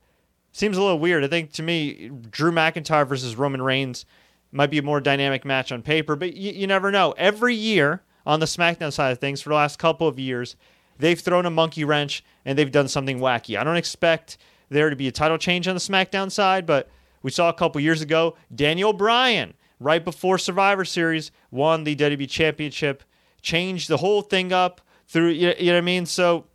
seems 0.54 0.76
a 0.76 0.82
little 0.82 0.98
weird. 0.98 1.24
I 1.24 1.28
think 1.28 1.52
to 1.54 1.62
me, 1.62 2.10
Drew 2.32 2.52
McIntyre 2.52 3.08
versus 3.08 3.36
Roman 3.36 3.62
Reigns 3.62 4.08
might 4.52 4.70
be 4.70 4.78
a 4.78 4.84
more 4.84 5.00
dynamic 5.02 5.46
match 5.46 5.72
on 5.72 5.82
paper, 5.82 6.16
but 6.16 6.30
y- 6.30 6.36
you 6.36 6.68
never 6.68 6.92
know. 6.92 7.14
Every 7.18 7.56
year, 7.56 8.02
on 8.26 8.40
the 8.40 8.46
SmackDown 8.46 8.94
side 8.94 9.12
of 9.12 9.20
things 9.20 9.42
for 9.42 9.50
the 9.50 9.56
last 9.56 9.80
couple 9.80 10.08
of 10.08 10.20
years. 10.20 10.56
They've 10.98 11.20
thrown 11.20 11.46
a 11.46 11.50
monkey 11.50 11.84
wrench 11.84 12.24
and 12.46 12.58
they've 12.58 12.72
done 12.72 12.88
something 12.88 13.20
wacky. 13.20 13.58
I 13.58 13.64
don't 13.64 13.78
expect 13.78 14.38
there 14.70 14.90
to 14.90 14.96
be 14.96 15.08
a 15.08 15.12
title 15.12 15.38
change 15.38 15.68
on 15.68 15.76
the 15.76 15.82
SmackDown 15.82 16.32
side, 16.32 16.66
but 16.66 16.90
we 17.24 17.32
saw 17.32 17.50
a 17.50 17.54
couple 17.54 17.82
years 17.82 18.02
ago 18.02 18.36
Daniel 18.54 18.94
Bryan, 18.94 19.54
right 19.80 20.04
before 20.04 20.38
Survivor 20.38 20.86
Series, 20.86 21.32
won 21.50 21.84
the 21.84 21.96
WWE 21.96 22.30
Championship, 22.30 23.04
changed 23.42 23.90
the 23.90 23.98
whole 23.98 24.22
thing 24.22 24.54
up 24.54 24.82
through, 25.08 25.30
you 25.30 25.48
know 25.48 25.74
what 25.74 25.78
I 25.78 25.82
mean? 25.82 26.06
So 26.06 26.46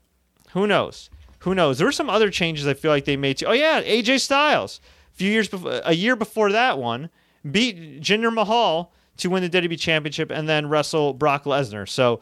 who 0.52 0.66
knows? 0.66 1.10
Who 1.40 1.54
knows? 1.54 1.78
There 1.78 1.87
were 1.87 1.93
some 1.93 2.10
other 2.10 2.31
changes 2.31 2.66
I 2.66 2.75
feel 2.75 2.90
like 2.90 3.04
they 3.04 3.16
made 3.16 3.38
too. 3.38 3.46
Oh, 3.46 3.52
yeah, 3.52 3.82
AJ 3.82 4.20
Styles, 4.20 4.81
a 5.12 5.16
few 5.16 5.31
years 5.31 5.48
before, 5.48 5.81
a 5.84 5.93
year 5.94 6.16
before 6.16 6.52
that 6.52 6.78
one, 6.78 7.10
beat 7.50 8.00
Jinder 8.00 8.32
Mahal 8.32 8.93
to 9.19 9.31
win 9.31 9.43
the 9.43 9.50
WWE 9.50 9.78
Championship 9.78 10.31
and 10.31 10.48
then 10.48 10.69
wrestle 10.69 11.14
Brock 11.14 11.44
Lesnar. 11.44 11.88
So, 11.88 12.20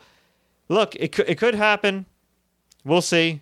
look, 0.68 0.94
it 0.96 1.12
could, 1.12 1.28
it 1.28 1.38
could 1.38 1.54
happen. 1.54 2.06
We'll 2.84 3.02
see. 3.02 3.40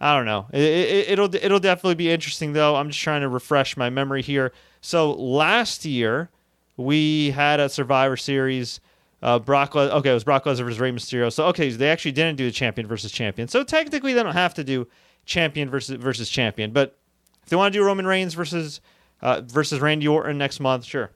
I 0.00 0.16
don't 0.16 0.26
know. 0.26 0.46
It, 0.52 1.18
will 1.18 1.34
it, 1.34 1.42
it'll 1.44 1.58
definitely 1.58 1.96
be 1.96 2.10
interesting 2.10 2.52
though. 2.52 2.76
I'm 2.76 2.88
just 2.88 3.00
trying 3.00 3.22
to 3.22 3.28
refresh 3.28 3.76
my 3.76 3.90
memory 3.90 4.22
here. 4.22 4.52
So 4.80 5.12
last 5.12 5.84
year 5.84 6.30
we 6.76 7.30
had 7.30 7.60
a 7.60 7.68
Survivor 7.68 8.16
Series. 8.16 8.80
Uh, 9.20 9.40
Brock. 9.40 9.74
Le- 9.74 9.88
okay, 9.88 10.10
it 10.10 10.14
was 10.14 10.22
Brock 10.22 10.44
Lesnar 10.44 10.64
versus 10.64 10.78
Rey 10.78 10.92
Mysterio. 10.92 11.32
So 11.32 11.46
okay, 11.46 11.68
they 11.70 11.90
actually 11.90 12.12
didn't 12.12 12.36
do 12.36 12.44
the 12.44 12.52
champion 12.52 12.86
versus 12.86 13.10
champion. 13.10 13.48
So 13.48 13.64
technically 13.64 14.14
they 14.14 14.22
don't 14.22 14.34
have 14.34 14.54
to 14.54 14.62
do 14.62 14.86
champion 15.26 15.68
versus 15.68 15.96
versus 15.96 16.30
champion. 16.30 16.70
But 16.70 16.96
if 17.42 17.48
they 17.48 17.56
want 17.56 17.72
to 17.72 17.78
do 17.78 17.84
Roman 17.84 18.06
Reigns 18.06 18.34
versus 18.34 18.80
uh, 19.20 19.40
versus 19.40 19.80
Randy 19.80 20.06
Orton 20.06 20.38
next 20.38 20.60
month, 20.60 20.84
sure. 20.84 21.10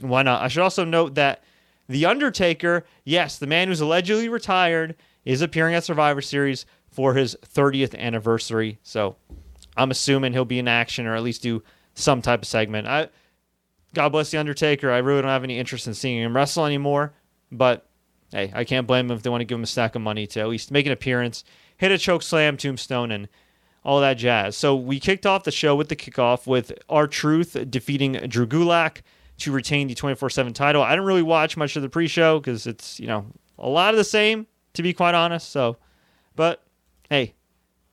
Why 0.00 0.22
not? 0.22 0.42
I 0.42 0.48
should 0.48 0.62
also 0.62 0.84
note 0.84 1.14
that 1.14 1.42
The 1.88 2.06
Undertaker, 2.06 2.84
yes, 3.04 3.38
the 3.38 3.46
man 3.46 3.68
who's 3.68 3.80
allegedly 3.80 4.28
retired, 4.28 4.94
is 5.24 5.42
appearing 5.42 5.74
at 5.74 5.84
Survivor 5.84 6.20
Series 6.20 6.66
for 6.90 7.14
his 7.14 7.36
30th 7.54 7.96
anniversary. 7.98 8.78
So 8.82 9.16
I'm 9.76 9.90
assuming 9.90 10.32
he'll 10.32 10.44
be 10.44 10.58
in 10.58 10.68
action 10.68 11.06
or 11.06 11.14
at 11.14 11.22
least 11.22 11.42
do 11.42 11.62
some 11.94 12.22
type 12.22 12.42
of 12.42 12.48
segment. 12.48 12.86
I, 12.86 13.08
God 13.94 14.10
bless 14.10 14.30
The 14.30 14.38
Undertaker. 14.38 14.90
I 14.90 14.98
really 14.98 15.22
don't 15.22 15.30
have 15.30 15.44
any 15.44 15.58
interest 15.58 15.86
in 15.86 15.94
seeing 15.94 16.22
him 16.22 16.34
wrestle 16.34 16.64
anymore. 16.64 17.12
But 17.50 17.88
hey, 18.32 18.52
I 18.54 18.64
can't 18.64 18.86
blame 18.86 19.06
him 19.06 19.16
if 19.16 19.22
they 19.22 19.30
want 19.30 19.40
to 19.40 19.46
give 19.46 19.58
him 19.58 19.64
a 19.64 19.68
stack 19.68 19.94
of 19.94 20.02
money 20.02 20.26
to 20.28 20.40
at 20.40 20.48
least 20.48 20.70
make 20.70 20.86
an 20.86 20.92
appearance, 20.92 21.44
hit 21.76 21.92
a 21.92 21.98
choke 21.98 22.22
slam, 22.22 22.56
tombstone, 22.56 23.10
and 23.10 23.28
all 23.84 24.00
that 24.00 24.14
jazz. 24.14 24.56
So 24.56 24.76
we 24.76 25.00
kicked 25.00 25.26
off 25.26 25.44
the 25.44 25.50
show 25.50 25.74
with 25.74 25.88
the 25.88 25.96
kickoff 25.96 26.46
with 26.46 26.72
R-Truth 26.88 27.70
defeating 27.70 28.12
Drew 28.28 28.46
Gulak 28.46 28.98
to 29.38 29.52
retain 29.52 29.88
the 29.88 29.94
24 29.94 30.30
7 30.30 30.52
title. 30.52 30.82
I 30.82 30.90
didn't 30.90 31.06
really 31.06 31.22
watch 31.22 31.56
much 31.56 31.76
of 31.76 31.82
the 31.82 31.88
pre 31.88 32.08
show 32.08 32.38
because 32.38 32.66
it's, 32.66 32.98
you 33.00 33.06
know, 33.06 33.26
a 33.58 33.68
lot 33.68 33.94
of 33.94 33.98
the 33.98 34.04
same, 34.04 34.46
to 34.74 34.82
be 34.82 34.92
quite 34.92 35.14
honest. 35.14 35.50
So, 35.50 35.76
but 36.36 36.62
hey, 37.08 37.34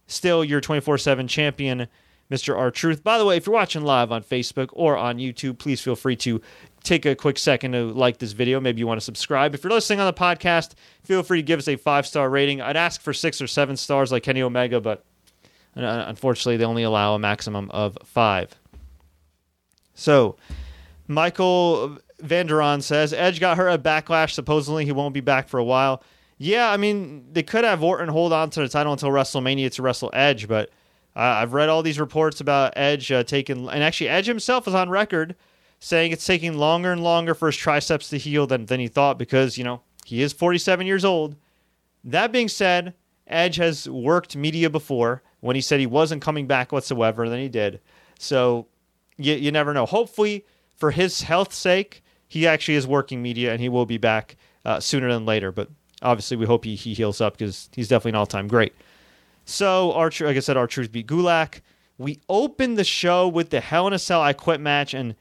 still 0.07 0.43
your 0.43 0.61
24 0.61 0.97
7 0.97 1.27
champion, 1.27 1.87
Mr. 2.31 2.57
R-Truth. 2.57 3.03
By 3.03 3.17
the 3.17 3.25
way, 3.25 3.37
if 3.37 3.45
you're 3.45 3.53
watching 3.53 3.83
live 3.83 4.11
on 4.11 4.23
Facebook 4.23 4.69
or 4.73 4.97
on 4.97 5.17
YouTube, 5.17 5.59
please 5.59 5.81
feel 5.81 5.95
free 5.95 6.15
to 6.17 6.41
take 6.83 7.05
a 7.05 7.15
quick 7.15 7.37
second 7.37 7.73
to 7.73 7.85
like 7.87 8.17
this 8.17 8.31
video. 8.31 8.59
Maybe 8.59 8.79
you 8.79 8.87
want 8.87 8.99
to 8.99 9.05
subscribe. 9.05 9.53
If 9.53 9.63
you're 9.63 9.73
listening 9.73 9.99
on 9.99 10.07
the 10.07 10.13
podcast, 10.13 10.73
feel 11.03 11.23
free 11.23 11.39
to 11.39 11.43
give 11.43 11.59
us 11.59 11.67
a 11.67 11.75
five 11.75 12.07
star 12.07 12.29
rating. 12.29 12.61
I'd 12.61 12.77
ask 12.77 13.01
for 13.01 13.13
six 13.13 13.41
or 13.41 13.47
seven 13.47 13.77
stars 13.77 14.11
like 14.11 14.23
Kenny 14.23 14.41
Omega, 14.41 14.81
but 14.81 15.05
unfortunately, 15.75 16.57
they 16.57 16.65
only 16.65 16.83
allow 16.83 17.13
a 17.13 17.19
maximum 17.19 17.69
of 17.71 17.97
five. 18.03 18.55
So, 19.93 20.35
Michael 21.07 21.97
Vanderon 22.21 22.81
says 22.81 23.13
Edge 23.13 23.39
got 23.39 23.57
hurt 23.57 23.69
at 23.69 23.83
Backlash. 23.83 24.31
Supposedly 24.31 24.85
he 24.85 24.91
won't 24.91 25.13
be 25.13 25.21
back 25.21 25.47
for 25.47 25.59
a 25.59 25.63
while. 25.63 26.03
Yeah, 26.37 26.69
I 26.69 26.77
mean 26.77 27.27
they 27.31 27.43
could 27.43 27.63
have 27.63 27.83
Orton 27.83 28.09
hold 28.09 28.33
on 28.33 28.49
to 28.51 28.61
the 28.61 28.69
title 28.69 28.93
until 28.93 29.09
WrestleMania 29.09 29.71
to 29.73 29.81
wrestle 29.81 30.09
Edge, 30.13 30.47
but 30.47 30.69
uh, 31.15 31.19
I've 31.19 31.53
read 31.53 31.69
all 31.69 31.81
these 31.81 31.99
reports 31.99 32.41
about 32.41 32.73
Edge 32.75 33.11
uh, 33.11 33.23
taking, 33.23 33.69
and 33.69 33.83
actually 33.83 34.09
Edge 34.09 34.25
himself 34.25 34.67
is 34.67 34.73
on 34.73 34.89
record 34.89 35.35
saying 35.79 36.11
it's 36.11 36.25
taking 36.25 36.57
longer 36.57 36.91
and 36.91 37.03
longer 37.03 37.33
for 37.33 37.47
his 37.47 37.55
triceps 37.55 38.09
to 38.09 38.17
heal 38.17 38.47
than 38.47 38.65
than 38.65 38.79
he 38.79 38.87
thought 38.87 39.17
because 39.17 39.57
you 39.57 39.63
know 39.63 39.81
he 40.05 40.21
is 40.21 40.33
47 40.33 40.85
years 40.85 41.05
old. 41.05 41.35
That 42.03 42.31
being 42.31 42.49
said, 42.49 42.93
Edge 43.27 43.55
has 43.55 43.89
worked 43.89 44.35
media 44.35 44.69
before 44.69 45.23
when 45.39 45.55
he 45.55 45.61
said 45.61 45.79
he 45.79 45.87
wasn't 45.87 46.21
coming 46.21 46.47
back 46.47 46.71
whatsoever, 46.71 47.23
and 47.23 47.31
then 47.31 47.39
he 47.39 47.49
did. 47.49 47.79
So 48.19 48.67
you, 49.17 49.33
you 49.35 49.51
never 49.51 49.73
know. 49.73 49.85
Hopefully 49.85 50.45
for 50.75 50.91
his 50.91 51.21
health's 51.21 51.57
sake, 51.57 52.03
he 52.27 52.47
actually 52.47 52.75
is 52.75 52.85
working 52.87 53.21
media 53.21 53.51
and 53.51 53.61
he 53.61 53.69
will 53.69 53.85
be 53.85 53.97
back 53.97 54.35
uh, 54.65 54.79
sooner 54.79 55.11
than 55.11 55.25
later. 55.25 55.51
But 55.51 55.69
obviously, 56.01 56.37
we 56.37 56.45
hope 56.45 56.65
he, 56.65 56.75
he 56.75 56.93
heals 56.93 57.21
up 57.21 57.37
because 57.37 57.69
he's 57.73 57.87
definitely 57.87 58.11
an 58.11 58.15
all 58.15 58.25
time 58.25 58.47
great. 58.47 58.73
So, 59.45 59.91
Archer, 59.93 60.25
like 60.25 60.37
I 60.37 60.39
said, 60.39 60.57
R-Truth 60.57 60.91
beat 60.91 61.07
Gulak. 61.07 61.61
We 61.97 62.19
opened 62.27 62.77
the 62.77 62.83
show 62.83 63.27
with 63.27 63.51
the 63.51 63.61
Hell 63.61 63.87
in 63.87 63.93
a 63.93 63.99
Cell 63.99 64.21
I 64.21 64.33
Quit 64.33 64.59
match, 64.59 64.93
and 64.93 65.15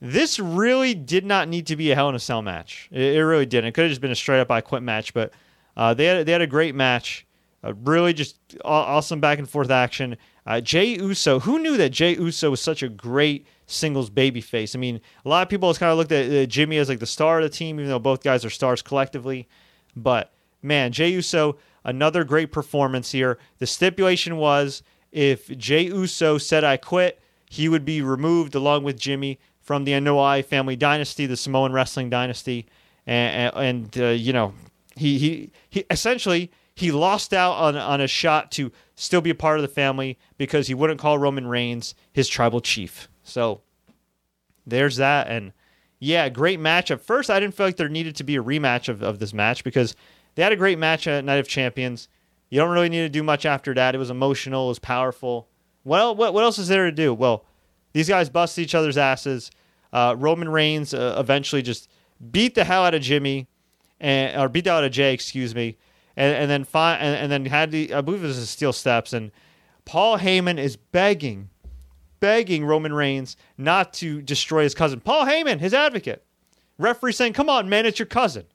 this 0.00 0.38
really 0.38 0.92
did 0.92 1.24
not 1.24 1.48
need 1.48 1.66
to 1.68 1.76
be 1.76 1.90
a 1.90 1.94
Hell 1.94 2.08
in 2.08 2.14
a 2.14 2.20
Cell 2.20 2.42
match. 2.42 2.88
It, 2.90 3.16
it 3.16 3.24
really 3.24 3.46
didn't. 3.46 3.68
It 3.68 3.72
could 3.72 3.84
have 3.84 3.90
just 3.90 4.00
been 4.00 4.10
a 4.10 4.16
straight 4.16 4.40
up 4.40 4.50
I 4.50 4.60
Quit 4.60 4.82
match, 4.82 5.14
but 5.14 5.32
uh, 5.76 5.94
they 5.94 6.04
had 6.06 6.26
they 6.26 6.32
had 6.32 6.42
a 6.42 6.46
great 6.46 6.74
match. 6.74 7.23
Uh, 7.64 7.72
really, 7.82 8.12
just 8.12 8.36
awesome 8.64 9.20
back 9.20 9.38
and 9.38 9.48
forth 9.48 9.70
action. 9.70 10.16
Uh, 10.46 10.60
Jey 10.60 10.98
Uso, 10.98 11.40
who 11.40 11.58
knew 11.58 11.76
that 11.76 11.90
Jey 11.90 12.14
Uso 12.16 12.50
was 12.50 12.60
such 12.60 12.82
a 12.82 12.88
great 12.88 13.46
singles 13.66 14.10
babyface? 14.10 14.76
I 14.76 14.78
mean, 14.78 15.00
a 15.24 15.28
lot 15.28 15.42
of 15.42 15.48
people 15.48 15.68
has 15.68 15.78
kind 15.78 15.90
of 15.90 15.96
looked 15.96 16.12
at 16.12 16.30
uh, 16.30 16.46
Jimmy 16.46 16.76
as 16.76 16.88
like 16.88 16.98
the 16.98 17.06
star 17.06 17.38
of 17.38 17.44
the 17.44 17.48
team, 17.48 17.78
even 17.78 17.88
though 17.88 17.98
both 17.98 18.22
guys 18.22 18.44
are 18.44 18.50
stars 18.50 18.82
collectively. 18.82 19.48
But 19.96 20.32
man, 20.62 20.92
Jey 20.92 21.10
Uso, 21.12 21.56
another 21.84 22.24
great 22.24 22.52
performance 22.52 23.12
here. 23.12 23.38
The 23.58 23.66
stipulation 23.66 24.36
was 24.36 24.82
if 25.10 25.48
Jey 25.56 25.84
Uso 25.84 26.36
said 26.36 26.64
I 26.64 26.76
quit, 26.76 27.20
he 27.48 27.68
would 27.68 27.84
be 27.84 28.02
removed 28.02 28.54
along 28.54 28.84
with 28.84 28.98
Jimmy 28.98 29.38
from 29.62 29.84
the 29.84 29.92
Anoa'i 29.92 30.44
family 30.44 30.76
dynasty, 30.76 31.24
the 31.24 31.36
Samoan 31.36 31.72
wrestling 31.72 32.10
dynasty, 32.10 32.66
and, 33.06 33.54
and 33.56 33.98
uh, 33.98 34.06
you 34.08 34.32
know 34.32 34.52
he 34.96 35.18
he 35.18 35.50
he 35.70 35.84
essentially 35.90 36.50
he 36.74 36.90
lost 36.90 37.32
out 37.32 37.52
on 37.52 37.76
on 37.76 38.00
a 38.00 38.08
shot 38.08 38.50
to 38.52 38.72
still 38.94 39.20
be 39.20 39.30
a 39.30 39.34
part 39.34 39.58
of 39.58 39.62
the 39.62 39.68
family 39.68 40.18
because 40.36 40.66
he 40.66 40.74
wouldn't 40.74 41.00
call 41.00 41.18
Roman 41.18 41.46
Reigns 41.46 41.94
his 42.12 42.28
tribal 42.28 42.60
chief. 42.60 43.08
So 43.22 43.62
there's 44.66 44.96
that. 44.96 45.28
And 45.28 45.52
yeah, 45.98 46.28
great 46.28 46.60
match. 46.60 46.90
At 46.90 47.00
first, 47.00 47.30
I 47.30 47.40
didn't 47.40 47.54
feel 47.54 47.66
like 47.66 47.76
there 47.76 47.88
needed 47.88 48.16
to 48.16 48.24
be 48.24 48.36
a 48.36 48.42
rematch 48.42 48.88
of, 48.88 49.02
of 49.02 49.18
this 49.18 49.32
match 49.32 49.64
because 49.64 49.94
they 50.34 50.42
had 50.42 50.52
a 50.52 50.56
great 50.56 50.78
match 50.78 51.06
at 51.06 51.24
Night 51.24 51.36
of 51.36 51.48
Champions. 51.48 52.08
You 52.50 52.60
don't 52.60 52.70
really 52.70 52.88
need 52.88 53.02
to 53.02 53.08
do 53.08 53.22
much 53.22 53.46
after 53.46 53.72
that. 53.74 53.94
It 53.94 53.98
was 53.98 54.10
emotional, 54.10 54.66
it 54.66 54.68
was 54.68 54.78
powerful. 54.78 55.48
Well, 55.84 56.14
what, 56.14 56.34
what 56.34 56.44
else 56.44 56.58
is 56.58 56.68
there 56.68 56.86
to 56.86 56.92
do? 56.92 57.14
Well, 57.14 57.44
these 57.92 58.08
guys 58.08 58.28
bust 58.28 58.58
each 58.58 58.74
other's 58.74 58.96
asses. 58.96 59.50
Uh, 59.92 60.14
Roman 60.18 60.48
Reigns 60.48 60.92
uh, 60.92 61.16
eventually 61.18 61.62
just 61.62 61.88
beat 62.30 62.54
the 62.54 62.64
hell 62.64 62.84
out 62.84 62.94
of 62.94 63.02
Jimmy, 63.02 63.48
and 64.00 64.40
or 64.40 64.48
beat 64.48 64.64
the 64.64 64.70
hell 64.70 64.78
out 64.78 64.84
of 64.84 64.92
Jey, 64.92 65.14
excuse 65.14 65.54
me, 65.54 65.76
and, 66.16 66.34
and 66.34 66.50
then 66.50 66.64
fi- 66.64 66.96
and, 66.96 67.16
and 67.16 67.32
then 67.32 67.46
had 67.46 67.70
the 67.70 67.94
I 67.94 68.00
believe 68.00 68.22
it 68.22 68.26
was 68.26 68.38
a 68.38 68.46
steel 68.46 68.72
steps, 68.72 69.12
and 69.12 69.30
Paul 69.84 70.18
Heyman 70.18 70.58
is 70.58 70.76
begging 70.76 71.50
begging 72.24 72.64
Roman 72.64 72.94
Reigns 72.94 73.36
not 73.58 73.92
to 73.94 74.22
destroy 74.22 74.62
his 74.62 74.74
cousin. 74.74 74.98
Paul 74.98 75.26
Heyman, 75.26 75.58
his 75.58 75.74
advocate. 75.74 76.24
Referee 76.78 77.12
saying, 77.12 77.34
Come 77.34 77.50
on, 77.50 77.68
man, 77.68 77.84
it's 77.84 77.98
your 77.98 78.06
cousin. 78.06 78.46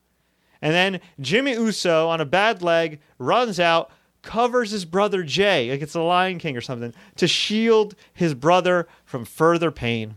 And 0.59 0.73
then 0.73 1.01
Jimmy 1.19 1.51
Uso 1.53 2.09
on 2.09 2.19
a 2.19 2.25
bad 2.25 2.63
leg 2.63 2.99
runs 3.19 3.59
out, 3.59 3.91
covers 4.23 4.71
his 4.71 4.85
brother 4.85 5.21
Jey, 5.21 5.69
like 5.69 5.81
it's 5.81 5.93
a 5.93 6.01
Lion 6.01 6.39
King 6.39 6.57
or 6.57 6.61
something, 6.61 6.95
to 7.17 7.27
shield 7.27 7.93
his 8.11 8.33
brother 8.33 8.87
from 9.05 9.23
further 9.23 9.69
pain. 9.69 10.15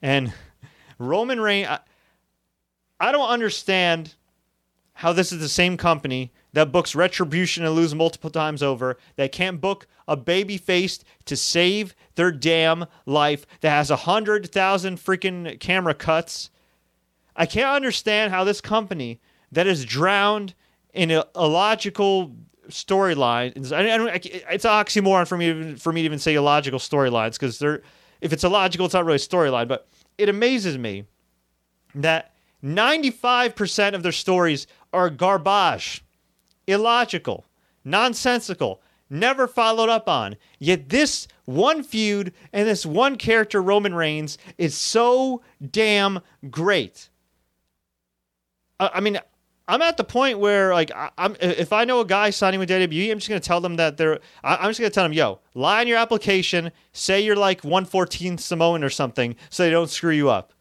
And 0.00 0.32
Roman 0.98 1.40
Reigns, 1.40 1.68
I, 1.68 1.80
I 2.98 3.12
don't 3.12 3.28
understand 3.28 4.14
how 4.94 5.12
this 5.12 5.32
is 5.32 5.40
the 5.40 5.50
same 5.50 5.76
company 5.76 6.32
that 6.54 6.72
books 6.72 6.94
retribution 6.94 7.64
and 7.64 7.74
lose 7.74 7.94
multiple 7.94 8.30
times 8.30 8.62
over, 8.62 8.96
that 9.16 9.32
can't 9.32 9.60
book 9.60 9.86
a 10.08 10.16
baby 10.16 10.56
faced 10.56 11.04
to 11.26 11.36
save 11.36 11.94
their 12.14 12.32
damn 12.32 12.86
life, 13.06 13.44
that 13.60 13.70
has 13.70 13.90
a 13.90 13.96
hundred 13.96 14.50
thousand 14.50 14.98
freaking 14.98 15.58
camera 15.60 15.94
cuts. 15.94 16.50
I 17.36 17.46
can't 17.46 17.74
understand 17.74 18.32
how 18.32 18.44
this 18.44 18.60
company 18.60 19.20
that 19.52 19.66
is 19.66 19.84
drowned 19.84 20.54
in 20.92 21.10
a, 21.10 21.24
illogical 21.34 22.36
storyline. 22.68 23.52
It's 23.56 23.72
an 23.72 24.70
oxymoron 24.70 25.26
for 25.26 25.36
me 25.36 25.74
for 25.74 25.92
me 25.92 26.02
to 26.02 26.06
even 26.06 26.18
say 26.20 26.34
illogical 26.34 26.78
storylines 26.78 27.32
because 27.32 27.58
they're 27.58 27.82
if 28.20 28.32
it's 28.32 28.44
illogical, 28.44 28.86
it's 28.86 28.94
not 28.94 29.04
really 29.04 29.16
a 29.16 29.18
storyline. 29.18 29.68
But 29.68 29.88
it 30.16 30.28
amazes 30.28 30.78
me 30.78 31.04
that 31.96 32.32
95% 32.62 33.94
of 33.94 34.02
their 34.02 34.12
stories 34.12 34.66
are 34.92 35.10
garbage 35.10 36.03
illogical, 36.66 37.44
nonsensical, 37.84 38.80
never 39.10 39.46
followed 39.46 39.88
up 39.88 40.08
on. 40.08 40.36
Yet 40.58 40.88
this 40.88 41.28
one 41.44 41.82
feud 41.82 42.32
and 42.52 42.66
this 42.66 42.84
one 42.86 43.16
character, 43.16 43.62
Roman 43.62 43.94
Reigns, 43.94 44.38
is 44.58 44.74
so 44.74 45.42
damn 45.70 46.20
great. 46.50 47.10
I, 48.80 49.00
mean, 49.00 49.18
I'm 49.68 49.82
at 49.82 49.96
the 49.96 50.04
point 50.04 50.38
where, 50.40 50.74
like, 50.74 50.90
I, 50.94 51.10
am 51.16 51.36
if 51.40 51.72
I 51.72 51.84
know 51.84 52.00
a 52.00 52.04
guy 52.04 52.30
signing 52.30 52.60
with 52.60 52.68
WWE, 52.68 53.10
I'm 53.10 53.18
just 53.18 53.28
gonna 53.28 53.40
tell 53.40 53.60
them 53.60 53.76
that 53.76 53.96
they're. 53.96 54.20
I, 54.42 54.56
I'm 54.56 54.70
just 54.70 54.80
gonna 54.80 54.90
tell 54.90 55.04
them, 55.04 55.12
yo, 55.12 55.40
lie 55.54 55.80
on 55.80 55.86
your 55.86 55.96
application, 55.96 56.72
say 56.92 57.20
you're 57.20 57.36
like 57.36 57.62
114 57.62 58.36
Samoan 58.38 58.82
or 58.82 58.90
something, 58.90 59.36
so 59.48 59.62
they 59.62 59.70
don't 59.70 59.88
screw 59.88 60.12
you 60.12 60.28
up, 60.28 60.52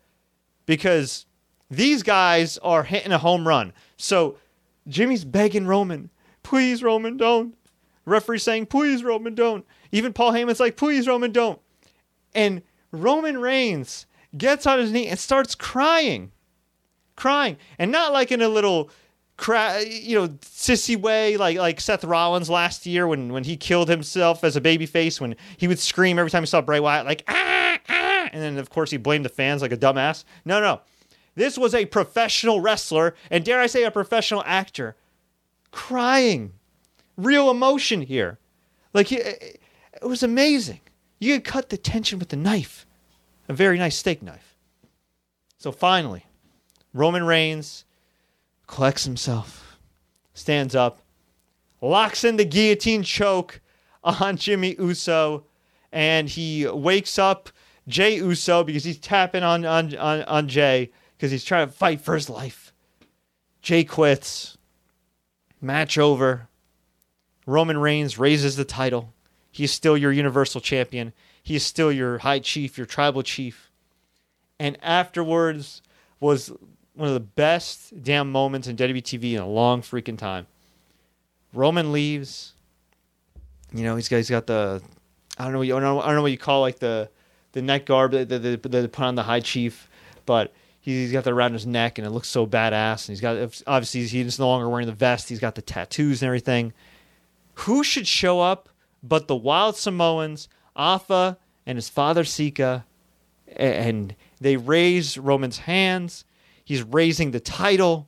because 0.65 1.25
these 1.69 2.03
guys 2.03 2.57
are 2.59 2.83
hitting 2.83 3.11
a 3.11 3.17
home 3.17 3.47
run. 3.47 3.73
So 3.97 4.37
Jimmy's 4.87 5.25
begging 5.25 5.65
Roman, 5.65 6.09
please, 6.43 6.83
Roman, 6.83 7.17
don't. 7.17 7.55
Referee 8.05 8.39
saying, 8.39 8.65
please, 8.65 9.03
Roman, 9.03 9.33
don't. 9.33 9.65
Even 9.91 10.11
Paul 10.11 10.33
Heyman's 10.33 10.59
like, 10.59 10.75
please, 10.75 11.07
Roman, 11.07 11.31
don't. 11.31 11.59
And 12.35 12.61
Roman 12.91 13.39
Reigns 13.39 14.05
gets 14.37 14.65
on 14.67 14.79
his 14.79 14.91
knee 14.91 15.07
and 15.07 15.17
starts 15.17 15.55
crying, 15.55 16.31
crying, 17.15 17.57
and 17.77 17.91
not 17.91 18.11
like 18.11 18.31
in 18.31 18.41
a 18.41 18.49
little, 18.49 18.89
cra- 19.37 19.83
you 19.83 20.19
know, 20.19 20.27
sissy 20.41 20.97
way 20.97 21.37
like 21.37 21.57
like 21.57 21.79
Seth 21.79 22.03
Rollins 22.03 22.49
last 22.49 22.85
year 22.85 23.07
when 23.07 23.31
when 23.31 23.43
he 23.43 23.55
killed 23.57 23.89
himself 23.89 24.43
as 24.43 24.55
a 24.55 24.61
babyface 24.61 25.21
when 25.21 25.35
he 25.57 25.67
would 25.67 25.79
scream 25.79 26.19
every 26.19 26.31
time 26.31 26.43
he 26.43 26.47
saw 26.47 26.61
Bray 26.61 26.79
Wyatt 26.79 27.05
like 27.05 27.23
ah 27.27 27.77
ah, 27.89 28.29
and 28.31 28.41
then 28.41 28.57
of 28.57 28.69
course 28.69 28.91
he 28.91 28.97
blamed 28.97 29.25
the 29.25 29.29
fans 29.29 29.61
like 29.61 29.71
a 29.71 29.77
dumbass. 29.77 30.23
No, 30.45 30.59
no, 30.59 30.81
this 31.35 31.57
was 31.57 31.73
a 31.73 31.85
professional 31.85 32.61
wrestler, 32.61 33.15
and 33.31 33.43
dare 33.43 33.59
I 33.59 33.67
say, 33.67 33.83
a 33.83 33.91
professional 33.91 34.43
actor, 34.45 34.95
crying. 35.71 36.53
Real 37.17 37.49
emotion 37.49 38.01
here. 38.01 38.39
Like, 38.93 39.11
it, 39.11 39.59
was 40.01 40.23
amazing. 40.23 40.81
You 41.19 41.35
could 41.35 41.43
cut 41.43 41.69
the 41.69 41.77
tension 41.77 42.19
with 42.19 42.33
a 42.33 42.35
knife, 42.35 42.85
a 43.47 43.53
very 43.53 43.77
nice 43.77 43.97
steak 43.97 44.21
knife. 44.21 44.55
So 45.57 45.71
finally, 45.71 46.25
Roman 46.93 47.23
Reigns 47.23 47.85
collects 48.67 49.05
himself, 49.05 49.79
stands 50.33 50.75
up, 50.75 51.01
locks 51.81 52.23
in 52.23 52.37
the 52.37 52.45
guillotine 52.45 53.03
choke 53.03 53.61
on 54.03 54.37
Jimmy 54.37 54.75
Uso, 54.77 55.45
and 55.91 56.27
he 56.29 56.67
wakes 56.67 57.17
up 57.17 57.49
Jey 57.87 58.15
Uso 58.17 58.63
because 58.63 58.83
he's 58.83 58.99
tapping 58.99 59.43
on, 59.43 59.65
on, 59.65 59.95
on, 59.95 60.21
on 60.23 60.47
Jey 60.47 60.91
because 61.15 61.31
he's 61.31 61.43
trying 61.43 61.67
to 61.67 61.73
fight 61.73 62.01
for 62.01 62.15
his 62.15 62.29
life. 62.29 62.73
Jey 63.61 63.83
quits. 63.83 64.57
Match 65.61 65.97
over. 65.97 66.49
Roman 67.45 67.77
Reigns 67.77 68.19
raises 68.19 68.55
the 68.55 68.65
title. 68.65 69.13
He's 69.51 69.71
still 69.71 69.97
your 69.97 70.11
Universal 70.11 70.61
Champion. 70.61 71.13
He's 71.41 71.63
still 71.63 71.91
your 71.91 72.19
High 72.19 72.39
Chief, 72.39 72.77
your 72.77 72.87
Tribal 72.87 73.23
Chief. 73.23 73.71
And 74.59 74.77
afterwards 74.81 75.81
was 76.19 76.51
one 76.93 77.07
of 77.07 77.13
the 77.13 77.19
best 77.19 78.03
damn 78.03 78.31
moments 78.31 78.67
in 78.67 78.77
WWE 78.77 79.33
in 79.33 79.41
a 79.41 79.47
long 79.47 79.81
freaking 79.81 80.17
time. 80.17 80.47
Roman 81.53 81.91
leaves. 81.91 82.53
You 83.73 83.83
know, 83.83 83.95
he's 83.95 84.09
got, 84.09 84.17
he's 84.17 84.29
got 84.29 84.47
the 84.47 84.81
I 85.37 85.45
don't 85.45 85.53
know, 85.53 85.61
I 85.61 85.79
don't 85.79 86.15
know, 86.15 86.21
what 86.21 86.31
you 86.31 86.37
call 86.37 86.61
like 86.61 86.79
the 86.79 87.09
the 87.53 87.61
neck 87.61 87.85
guard 87.85 88.11
that 88.11 88.29
they 88.29 88.57
put 88.57 88.99
on 88.99 89.15
the 89.15 89.23
High 89.23 89.39
Chief, 89.39 89.87
but 90.25 90.53
he's 90.83 91.11
got 91.11 91.23
that 91.23 91.33
around 91.33 91.53
his 91.53 91.65
neck 91.65 91.97
and 91.97 92.05
it 92.05 92.11
looks 92.11 92.27
so 92.27 92.45
badass. 92.45 93.07
And 93.07 93.13
he's 93.13 93.21
got 93.21 93.63
obviously 93.65 94.05
he's 94.05 94.39
no 94.39 94.47
longer 94.47 94.69
wearing 94.69 94.85
the 94.85 94.93
vest. 94.93 95.29
He's 95.29 95.39
got 95.39 95.55
the 95.55 95.61
tattoos 95.61 96.21
and 96.21 96.27
everything. 96.27 96.73
Who 97.55 97.83
should 97.83 98.07
show 98.07 98.41
up 98.41 98.69
but 99.01 99.27
the 99.27 99.35
Wild 99.35 99.75
Samoans, 99.75 100.47
Afa 100.75 101.37
and 101.65 101.77
his 101.77 101.89
father 101.89 102.23
Sika, 102.23 102.85
and 103.55 104.15
they 104.39 104.57
raise 104.57 105.17
Roman's 105.17 105.59
hands. 105.59 106.25
He's 106.63 106.83
raising 106.83 107.31
the 107.31 107.39
title. 107.39 108.07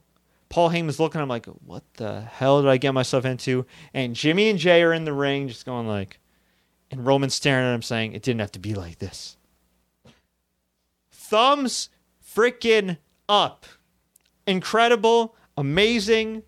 Paul 0.50 0.70
Heyman's 0.70 1.00
looking. 1.00 1.22
I'm 1.22 1.27
like, 1.27 1.46
what 1.46 1.84
the 1.96 2.22
hell 2.22 2.62
did 2.62 2.70
I 2.70 2.77
get 2.77 2.94
myself 2.94 3.25
into? 3.25 3.65
And 3.94 4.15
Jimmy 4.15 4.50
and 4.50 4.60
Jey 4.60 4.84
are 4.84 4.94
in 4.94 5.05
the 5.05 5.13
ring, 5.13 5.48
just 5.48 5.65
going 5.65 5.88
like, 5.88 6.20
and 6.91 7.05
Roman's 7.05 7.36
staring 7.36 7.65
at 7.65 7.74
him, 7.74 7.82
saying, 7.82 8.13
"It 8.13 8.22
didn't 8.22 8.41
have 8.41 8.51
to 8.53 8.60
be 8.60 8.74
like 8.74 9.00
this." 9.00 9.38
Thumbs 11.12 11.89
freaking 12.36 12.98
up. 13.30 13.65
Incredible, 14.46 15.36
amazing. 15.58 16.44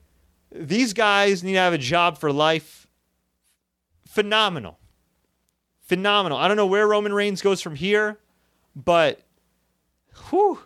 These 0.51 0.93
guys 0.93 1.43
need 1.43 1.53
to 1.53 1.59
have 1.59 1.73
a 1.73 1.77
job 1.77 2.17
for 2.17 2.31
life. 2.31 2.87
Phenomenal. 4.05 4.79
Phenomenal. 5.79 6.37
I 6.37 6.47
don't 6.47 6.57
know 6.57 6.65
where 6.65 6.87
Roman 6.87 7.13
Reigns 7.13 7.41
goes 7.41 7.61
from 7.61 7.75
here, 7.75 8.19
but 8.75 9.21
whew, 10.29 10.59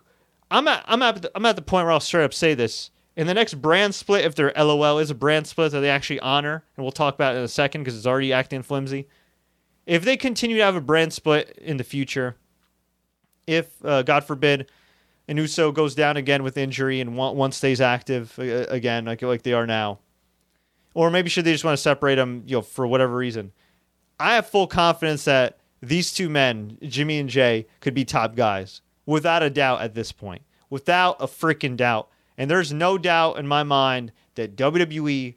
I'm 0.49 0.67
at 0.67 0.83
I'm 0.87 1.01
at 1.01 1.21
the, 1.21 1.31
I'm 1.35 1.45
at 1.45 1.55
the 1.55 1.61
point 1.61 1.85
where 1.85 1.91
I'll 1.91 1.99
straight 1.99 2.23
up 2.23 2.33
say 2.33 2.53
this. 2.53 2.89
in 3.15 3.27
the 3.27 3.33
next 3.33 3.55
brand 3.55 3.93
split, 3.93 4.25
if 4.25 4.35
their 4.35 4.53
LOL 4.57 4.97
is 4.99 5.09
a 5.09 5.15
brand 5.15 5.45
split 5.47 5.71
that 5.71 5.81
they 5.81 5.89
actually 5.89 6.19
honor, 6.21 6.63
and 6.75 6.83
we'll 6.83 6.91
talk 6.91 7.13
about 7.13 7.35
it 7.35 7.39
in 7.39 7.43
a 7.43 7.49
second 7.49 7.81
because 7.81 7.97
it's 7.97 8.07
already 8.07 8.33
acting 8.33 8.63
flimsy. 8.63 9.07
If 9.85 10.03
they 10.05 10.15
continue 10.15 10.57
to 10.57 10.63
have 10.63 10.75
a 10.75 10.81
brand 10.81 11.11
split 11.13 11.57
in 11.61 11.77
the 11.77 11.83
future, 11.83 12.37
if 13.47 13.83
uh, 13.83 14.03
God 14.03 14.23
forbid, 14.23 14.69
an 15.31 15.37
Uso 15.37 15.71
goes 15.71 15.95
down 15.95 16.17
again 16.17 16.43
with 16.43 16.57
injury 16.57 16.99
and 16.99 17.15
one, 17.15 17.37
one 17.37 17.53
stays 17.53 17.79
active 17.79 18.37
uh, 18.37 18.65
again, 18.67 19.05
like 19.05 19.21
like 19.21 19.43
they 19.43 19.53
are 19.53 19.65
now, 19.65 19.99
or 20.93 21.09
maybe 21.09 21.29
should 21.29 21.45
they 21.45 21.53
just 21.53 21.63
want 21.63 21.77
to 21.77 21.81
separate 21.81 22.15
them, 22.15 22.43
you 22.45 22.57
know, 22.57 22.61
for 22.61 22.85
whatever 22.85 23.15
reason? 23.15 23.53
I 24.19 24.35
have 24.35 24.49
full 24.49 24.67
confidence 24.67 25.23
that 25.23 25.57
these 25.81 26.13
two 26.13 26.27
men, 26.27 26.77
Jimmy 26.81 27.17
and 27.17 27.29
Jey, 27.29 27.65
could 27.79 27.93
be 27.93 28.03
top 28.03 28.35
guys 28.35 28.81
without 29.05 29.41
a 29.41 29.49
doubt 29.49 29.81
at 29.81 29.95
this 29.95 30.11
point, 30.11 30.41
without 30.69 31.15
a 31.21 31.27
freaking 31.27 31.77
doubt. 31.77 32.09
And 32.37 32.51
there's 32.51 32.73
no 32.73 32.97
doubt 32.97 33.39
in 33.39 33.47
my 33.47 33.63
mind 33.63 34.11
that 34.35 34.57
WWE, 34.57 35.35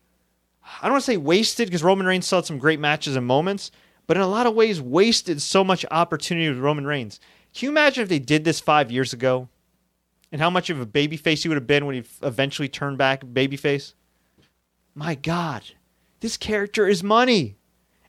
I 0.65 0.83
don't 0.83 0.93
want 0.93 1.05
to 1.05 1.07
say 1.07 1.17
wasted 1.17 1.69
because 1.69 1.85
Roman 1.85 2.07
Reigns 2.07 2.27
still 2.27 2.39
had 2.39 2.47
some 2.47 2.59
great 2.59 2.81
matches 2.81 3.15
and 3.15 3.25
moments, 3.25 3.71
but 4.09 4.17
in 4.17 4.25
a 4.25 4.29
lot 4.29 4.49
of 4.49 4.55
ways 4.55 4.81
wasted 4.81 5.41
so 5.41 5.63
much 5.63 5.87
opportunity 5.93 6.49
with 6.49 6.59
Roman 6.59 6.85
Reigns. 6.85 7.21
Can 7.55 7.67
you 7.67 7.71
imagine 7.71 8.03
if 8.03 8.09
they 8.09 8.19
did 8.19 8.43
this 8.43 8.59
five 8.59 8.91
years 8.91 9.13
ago? 9.13 9.49
And 10.35 10.41
how 10.41 10.50
much 10.50 10.69
of 10.69 10.81
a 10.81 10.85
babyface 10.85 11.45
he 11.45 11.49
would 11.49 11.55
have 11.55 11.69
been 11.69 11.87
when 11.87 11.95
he 11.95 12.03
eventually 12.25 12.69
turned 12.69 12.99
back 12.99 13.25
babyface? 13.25 13.95
My 14.93 15.14
God, 15.14 15.62
this 16.19 16.37
character 16.37 16.88
is 16.88 17.05
money. 17.05 17.55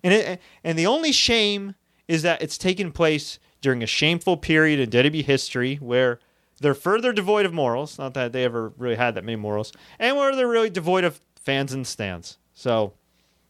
And, 0.03 0.11
it, 0.11 0.41
and 0.63 0.75
the 0.75 0.87
only 0.87 1.11
shame 1.11 1.75
is 2.07 2.23
that 2.23 2.41
it's 2.41 2.57
taken 2.57 2.91
place 2.91 3.37
during 3.61 3.83
a 3.83 3.85
shameful 3.85 4.37
period 4.37 4.79
in 4.79 4.89
WWE 4.89 5.23
history 5.23 5.75
where 5.75 6.19
they're 6.59 6.73
further 6.73 7.13
devoid 7.13 7.45
of 7.45 7.53
morals. 7.53 7.99
Not 7.99 8.15
that 8.15 8.33
they 8.33 8.43
ever 8.43 8.73
really 8.75 8.95
had 8.95 9.13
that 9.13 9.23
many 9.23 9.35
morals, 9.35 9.71
and 9.99 10.17
where 10.17 10.35
they're 10.35 10.47
really 10.47 10.71
devoid 10.71 11.03
of 11.03 11.21
fans 11.35 11.73
and 11.73 11.85
stands. 11.85 12.39
So 12.55 12.93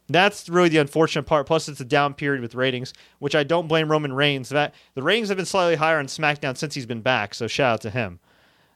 that's 0.10 0.50
really 0.50 0.67
the 0.67 0.79
unfortunate 0.79 1.24
part. 1.24 1.48
Plus, 1.48 1.70
it's 1.70 1.79
a 1.79 1.86
down 1.86 2.13
period 2.13 2.41
with 2.41 2.55
ratings, 2.55 2.94
which 3.20 3.36
I 3.36 3.46
don't 3.46 3.70
blame 3.70 3.89
Roman 3.89 4.12
Reigns. 4.12 4.50
That 4.50 4.75
the 4.96 5.01
ratings 5.01 5.29
have 5.29 5.38
been 5.38 5.46
slightly 5.46 5.75
higher 5.75 5.98
on 5.98 6.08
SmackDown 6.08 6.58
since 6.58 6.75
he's 6.75 6.86
been 6.86 7.00
back. 7.00 7.34
So 7.34 7.48
shout 7.48 7.75
out 7.75 7.82
to 7.84 7.89
him. 7.89 8.20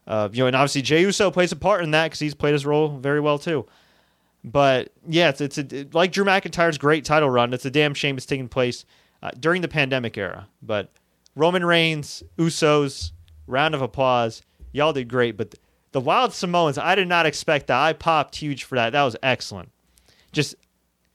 Uh, 0.08 0.30
you 0.32 0.40
know, 0.40 0.48
and 0.48 0.56
obviously 0.56 0.82
Jey 0.82 1.02
Uso 1.02 1.30
plays 1.30 1.52
a 1.52 1.56
part 1.56 1.84
in 1.84 1.92
that 1.92 2.06
because 2.06 2.20
he's 2.20 2.34
played 2.34 2.54
his 2.54 2.66
role 2.66 2.98
very 2.98 3.20
well 3.20 3.38
too. 3.38 3.66
But 4.44 4.92
yeah, 5.08 5.30
it's, 5.30 5.42
it's 5.42 5.58
a, 5.58 5.88
like 5.94 6.12
Drew 6.12 6.26
McIntyre's 6.26 6.78
great 6.78 7.06
title 7.06 7.30
run. 7.30 7.54
It's 7.54 7.66
a 7.66 7.72
damn 7.72 7.94
shame 7.94 8.18
it's 8.18 8.26
taking 8.26 8.48
place 8.48 8.86
uh, 9.22 9.32
during 9.40 9.62
the 9.62 9.68
pandemic 9.68 10.18
era. 10.18 10.48
But 10.62 10.92
Roman 11.36 11.66
Reigns, 11.66 12.24
Usos, 12.38 13.12
round 13.48 13.76
of 13.76 13.82
applause. 13.82 14.42
Y'all 14.72 14.94
did 14.94 15.10
great. 15.10 15.38
But 15.38 15.56
the 15.92 16.02
Wild 16.02 16.34
Samoans, 16.34 16.78
I 16.78 16.96
did 16.96 17.08
not 17.08 17.26
expect 17.26 17.68
that. 17.68 17.80
I 17.80 17.94
popped 17.94 18.36
huge 18.36 18.64
for 18.64 18.76
that. 18.76 18.92
That 18.92 19.04
was 19.04 19.16
excellent. 19.22 19.70
Just 20.32 20.56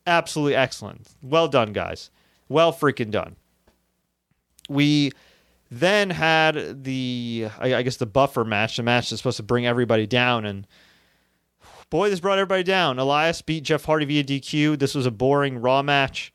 absolutely 0.07 0.57
excellent. 0.57 1.09
Well 1.23 1.49
done, 1.49 1.73
guys. 1.73 2.11
Well 2.49 2.73
freaking 2.73 3.11
done. 3.11 3.37
We 4.69 5.13
then 5.81 6.11
had 6.11 6.85
the, 6.85 7.49
I, 7.59 7.75
I 7.75 7.83
guess, 7.83 7.97
the 7.97 8.07
buffer 8.07 8.45
match, 8.45 8.77
the 8.77 8.83
match 8.83 9.11
that's 9.11 9.21
supposed 9.21 9.39
to 9.39 9.43
bring 9.43 9.67
everybody 9.67 10.07
down. 10.07 10.45
And 10.45 10.67
boy, 11.91 12.11
this 12.11 12.21
brought 12.21 12.39
everybody 12.39 12.63
down. 12.63 12.99
Elias 12.99 13.43
beat 13.43 13.65
Jeff 13.65 13.85
Hardy 13.85 14.05
via 14.05 14.25
DQ. 14.25 14.79
This 14.79 14.95
was 14.95 15.07
a 15.07 15.11
boring 15.11 15.59
Raw 15.59 15.83
match. 15.83 16.33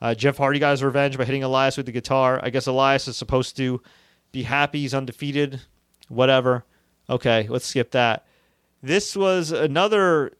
Uh, 0.00 0.14
Jeff 0.14 0.38
Hardy 0.38 0.58
got 0.58 0.72
his 0.72 0.82
revenge 0.82 1.18
by 1.18 1.24
hitting 1.24 1.44
Elias 1.44 1.76
with 1.76 1.86
the 1.86 1.92
guitar. 1.92 2.40
I 2.42 2.50
guess 2.50 2.66
Elias 2.66 3.06
is 3.06 3.16
supposed 3.16 3.56
to 3.58 3.82
be 4.32 4.42
happy 4.44 4.80
he's 4.80 4.94
undefeated. 4.94 5.60
Whatever. 6.08 6.64
Okay, 7.08 7.46
let's 7.48 7.66
skip 7.66 7.90
that. 7.90 8.26
This 8.82 9.14
was 9.14 9.52
another 9.52 10.32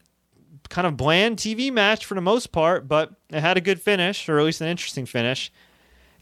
kind 0.71 0.87
of 0.87 0.97
bland 0.97 1.37
TV 1.37 1.71
match 1.71 2.07
for 2.07 2.14
the 2.14 2.21
most 2.21 2.52
part, 2.52 2.88
but 2.88 3.12
it 3.28 3.40
had 3.40 3.57
a 3.57 3.61
good 3.61 3.80
finish, 3.80 4.28
or 4.28 4.38
at 4.38 4.45
least 4.45 4.61
an 4.61 4.68
interesting 4.68 5.05
finish. 5.05 5.53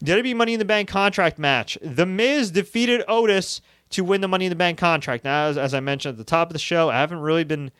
WWE 0.03 0.35
Money 0.35 0.53
in 0.53 0.59
the 0.59 0.65
Bank 0.65 0.87
contract 0.89 1.39
match. 1.39 1.77
The 1.81 2.05
Miz 2.05 2.51
defeated 2.51 3.03
Otis 3.07 3.61
to 3.91 4.03
win 4.03 4.21
the 4.21 4.27
Money 4.27 4.45
in 4.45 4.49
the 4.49 4.55
Bank 4.55 4.77
contract. 4.77 5.23
Now, 5.23 5.47
as, 5.47 5.57
as 5.57 5.73
I 5.73 5.79
mentioned 5.79 6.13
at 6.13 6.17
the 6.17 6.23
top 6.23 6.49
of 6.49 6.53
the 6.53 6.59
show, 6.59 6.89
I 6.89 6.99
haven't 6.99 7.19
really 7.19 7.43
been 7.43 7.71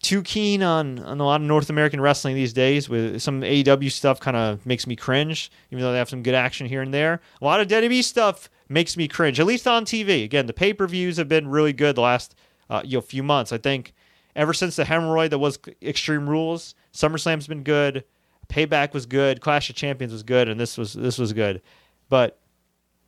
too 0.00 0.22
keen 0.22 0.62
on, 0.62 0.98
on 1.00 1.18
a 1.18 1.24
lot 1.24 1.40
of 1.40 1.46
North 1.46 1.70
American 1.70 2.00
wrestling 2.00 2.34
these 2.34 2.52
days. 2.52 2.88
With 2.88 3.20
some 3.20 3.40
AEW 3.40 3.90
stuff, 3.90 4.20
kind 4.20 4.36
of 4.36 4.64
makes 4.64 4.86
me 4.86 4.96
cringe, 4.96 5.50
even 5.70 5.82
though 5.82 5.92
they 5.92 5.98
have 5.98 6.10
some 6.10 6.22
good 6.22 6.34
action 6.34 6.66
here 6.66 6.82
and 6.82 6.92
there. 6.92 7.20
A 7.40 7.44
lot 7.44 7.60
of 7.60 7.68
WWE 7.68 8.04
stuff 8.04 8.48
makes 8.68 8.96
me 8.96 9.08
cringe, 9.08 9.40
at 9.40 9.46
least 9.46 9.66
on 9.66 9.84
TV. 9.84 10.24
Again, 10.24 10.46
the 10.46 10.52
pay 10.52 10.72
per 10.72 10.86
views 10.86 11.16
have 11.16 11.28
been 11.28 11.48
really 11.48 11.72
good 11.72 11.96
the 11.96 12.02
last 12.02 12.34
uh, 12.70 12.82
you 12.84 12.98
know 12.98 13.00
few 13.00 13.22
months. 13.22 13.52
I 13.52 13.58
think 13.58 13.94
ever 14.36 14.52
since 14.52 14.76
the 14.76 14.84
hemorrhoid 14.84 15.30
that 15.30 15.38
was 15.38 15.58
Extreme 15.82 16.28
Rules, 16.28 16.74
SummerSlam's 16.92 17.46
been 17.46 17.62
good. 17.62 18.04
Payback 18.48 18.92
was 18.92 19.06
good. 19.06 19.40
Clash 19.40 19.70
of 19.70 19.76
Champions 19.76 20.12
was 20.12 20.22
good, 20.22 20.48
and 20.48 20.58
this 20.58 20.76
was 20.78 20.94
this 20.94 21.18
was 21.18 21.32
good. 21.32 21.62
But 22.08 22.38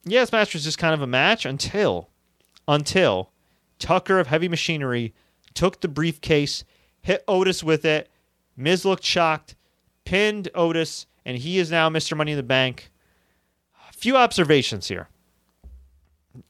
yeah, 0.05 0.21
this 0.21 0.33
match 0.33 0.55
was 0.55 0.65
just 0.65 0.79
kind 0.79 0.95
of 0.95 1.03
a 1.03 1.07
match 1.07 1.45
until 1.45 2.09
until 2.69 3.31
Tucker 3.79 4.19
of 4.19 4.27
Heavy 4.29 4.49
Machinery 4.49 5.15
took 5.55 5.81
the 5.81 5.89
briefcase 5.89 6.65
hit 7.03 7.23
Otis 7.29 7.63
with 7.63 7.85
it. 7.85 8.11
Miz 8.57 8.85
looked 8.85 9.05
shocked, 9.05 9.55
pinned 10.05 10.49
Otis, 10.55 11.07
and 11.25 11.39
he 11.39 11.59
is 11.59 11.71
now 11.71 11.89
Mr. 11.89 12.17
Money 12.17 12.33
in 12.33 12.37
the 12.37 12.43
Bank. 12.43 12.91
A 13.89 13.93
few 13.93 14.17
observations 14.17 14.89
here. 14.89 15.09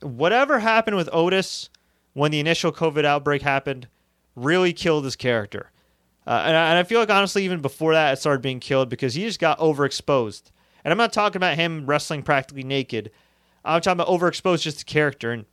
Whatever 0.00 0.60
happened 0.60 0.96
with 0.96 1.10
Otis 1.12 1.68
when 2.14 2.30
the 2.30 2.40
initial 2.40 2.72
COVID 2.72 3.04
outbreak 3.04 3.42
happened 3.42 3.88
really 4.34 4.72
killed 4.72 5.04
his 5.04 5.16
character. 5.16 5.70
Uh, 6.26 6.42
and, 6.46 6.56
I, 6.56 6.70
and 6.70 6.78
I 6.78 6.82
feel 6.82 6.98
like, 6.98 7.10
honestly, 7.10 7.44
even 7.44 7.60
before 7.60 7.92
that, 7.92 8.12
it 8.12 8.16
started 8.16 8.42
being 8.42 8.60
killed 8.60 8.88
because 8.88 9.14
he 9.14 9.22
just 9.22 9.38
got 9.38 9.58
overexposed. 9.58 10.50
And 10.84 10.92
I'm 10.92 10.98
not 10.98 11.12
talking 11.12 11.36
about 11.36 11.56
him 11.56 11.86
wrestling 11.86 12.22
practically 12.22 12.64
naked. 12.64 13.10
I'm 13.64 13.80
talking 13.80 14.00
about 14.00 14.08
overexposed 14.08 14.62
just 14.62 14.78
the 14.78 14.84
character. 14.84 15.32
And 15.32 15.44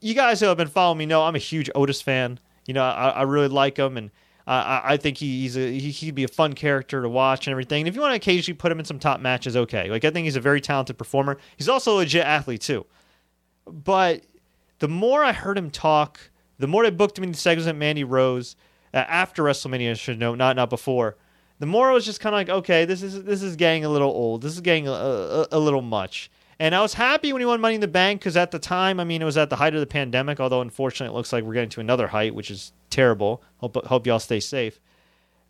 you 0.00 0.14
guys 0.14 0.40
who 0.40 0.46
have 0.46 0.56
been 0.56 0.68
following 0.68 0.98
me 0.98 1.06
know 1.06 1.22
I'm 1.22 1.36
a 1.36 1.40
huge 1.40 1.70
Otis 1.74 2.02
fan. 2.02 2.38
You 2.66 2.74
know, 2.74 2.84
I, 2.84 3.08
I 3.10 3.22
really 3.22 3.48
like 3.48 3.76
him, 3.76 3.96
and 3.96 4.10
I, 4.46 4.82
I 4.84 4.96
think 4.96 5.18
he, 5.18 5.42
he's 5.42 5.56
a 5.56 5.72
he, 5.72 5.90
he'd 5.90 6.14
be 6.14 6.24
a 6.24 6.28
fun 6.28 6.52
character 6.52 7.02
to 7.02 7.08
watch 7.08 7.46
and 7.46 7.52
everything. 7.52 7.82
And 7.82 7.88
if 7.88 7.94
you 7.94 8.00
want 8.00 8.12
to 8.12 8.16
occasionally 8.16 8.56
put 8.56 8.70
him 8.70 8.78
in 8.78 8.84
some 8.84 8.98
top 8.98 9.20
matches, 9.20 9.56
okay. 9.56 9.90
Like 9.90 10.04
I 10.04 10.10
think 10.10 10.24
he's 10.24 10.36
a 10.36 10.40
very 10.40 10.60
talented 10.60 10.98
performer. 10.98 11.38
He's 11.56 11.68
also 11.68 11.94
a 11.94 11.98
legit 11.98 12.24
athlete 12.24 12.60
too. 12.60 12.86
But 13.66 14.24
the 14.78 14.88
more 14.88 15.24
I 15.24 15.32
heard 15.32 15.58
him 15.58 15.70
talk, 15.70 16.20
the 16.58 16.66
more 16.66 16.84
they 16.84 16.90
booked 16.90 17.18
him 17.18 17.24
in 17.24 17.32
the 17.32 17.38
segments 17.38 17.68
at 17.68 17.76
Mandy 17.76 18.04
Rose 18.04 18.56
uh, 18.92 18.98
after 18.98 19.42
WrestleMania, 19.42 19.98
should 19.98 20.18
know, 20.18 20.34
not 20.34 20.56
not 20.56 20.70
before. 20.70 21.16
The 21.58 21.66
more 21.66 21.90
I 21.90 21.92
was 21.92 22.06
just 22.06 22.20
kind 22.20 22.34
of 22.34 22.38
like, 22.38 22.48
okay, 22.48 22.84
this 22.84 23.02
is 23.02 23.24
this 23.24 23.42
is 23.42 23.56
getting 23.56 23.84
a 23.84 23.88
little 23.88 24.10
old. 24.10 24.42
This 24.42 24.54
is 24.54 24.60
getting 24.60 24.88
a, 24.88 24.92
a, 24.92 25.46
a 25.52 25.58
little 25.58 25.82
much. 25.82 26.30
And 26.58 26.74
I 26.74 26.82
was 26.82 26.92
happy 26.92 27.32
when 27.32 27.40
he 27.40 27.46
won 27.46 27.60
Money 27.60 27.76
in 27.76 27.80
the 27.80 27.88
Bank 27.88 28.20
because 28.20 28.36
at 28.36 28.50
the 28.50 28.58
time, 28.58 29.00
I 29.00 29.04
mean, 29.04 29.22
it 29.22 29.24
was 29.24 29.38
at 29.38 29.48
the 29.48 29.56
height 29.56 29.74
of 29.74 29.80
the 29.80 29.86
pandemic. 29.86 30.40
Although 30.40 30.60
unfortunately, 30.60 31.14
it 31.14 31.16
looks 31.16 31.32
like 31.32 31.44
we're 31.44 31.54
getting 31.54 31.70
to 31.70 31.80
another 31.80 32.08
height, 32.08 32.34
which 32.34 32.50
is 32.50 32.72
terrible. 32.90 33.42
Hope 33.58 33.84
hope 33.86 34.06
y'all 34.06 34.18
stay 34.18 34.40
safe. 34.40 34.80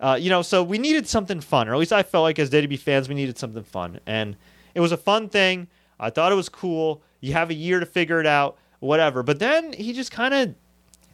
Uh, 0.00 0.16
you 0.18 0.30
know, 0.30 0.40
so 0.40 0.62
we 0.62 0.78
needed 0.78 1.06
something 1.06 1.40
fun, 1.40 1.68
or 1.68 1.74
at 1.74 1.78
least 1.78 1.92
I 1.92 2.02
felt 2.02 2.22
like 2.22 2.38
as 2.38 2.48
WWE 2.48 2.78
fans, 2.78 3.08
we 3.08 3.14
needed 3.14 3.38
something 3.38 3.62
fun, 3.62 4.00
and 4.06 4.34
it 4.74 4.80
was 4.80 4.92
a 4.92 4.96
fun 4.96 5.28
thing. 5.28 5.68
I 5.98 6.08
thought 6.08 6.32
it 6.32 6.36
was 6.36 6.48
cool. 6.48 7.02
You 7.20 7.34
have 7.34 7.50
a 7.50 7.54
year 7.54 7.80
to 7.80 7.86
figure 7.86 8.18
it 8.18 8.26
out, 8.26 8.56
whatever. 8.78 9.22
But 9.22 9.38
then 9.38 9.74
he 9.74 9.92
just 9.92 10.10
kind 10.10 10.32
of 10.32 10.54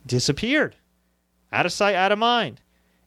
disappeared, 0.07 0.77
out 1.53 1.67
of 1.67 1.73
sight, 1.73 1.95
out 1.95 2.13
of 2.13 2.19
mind. 2.19 2.61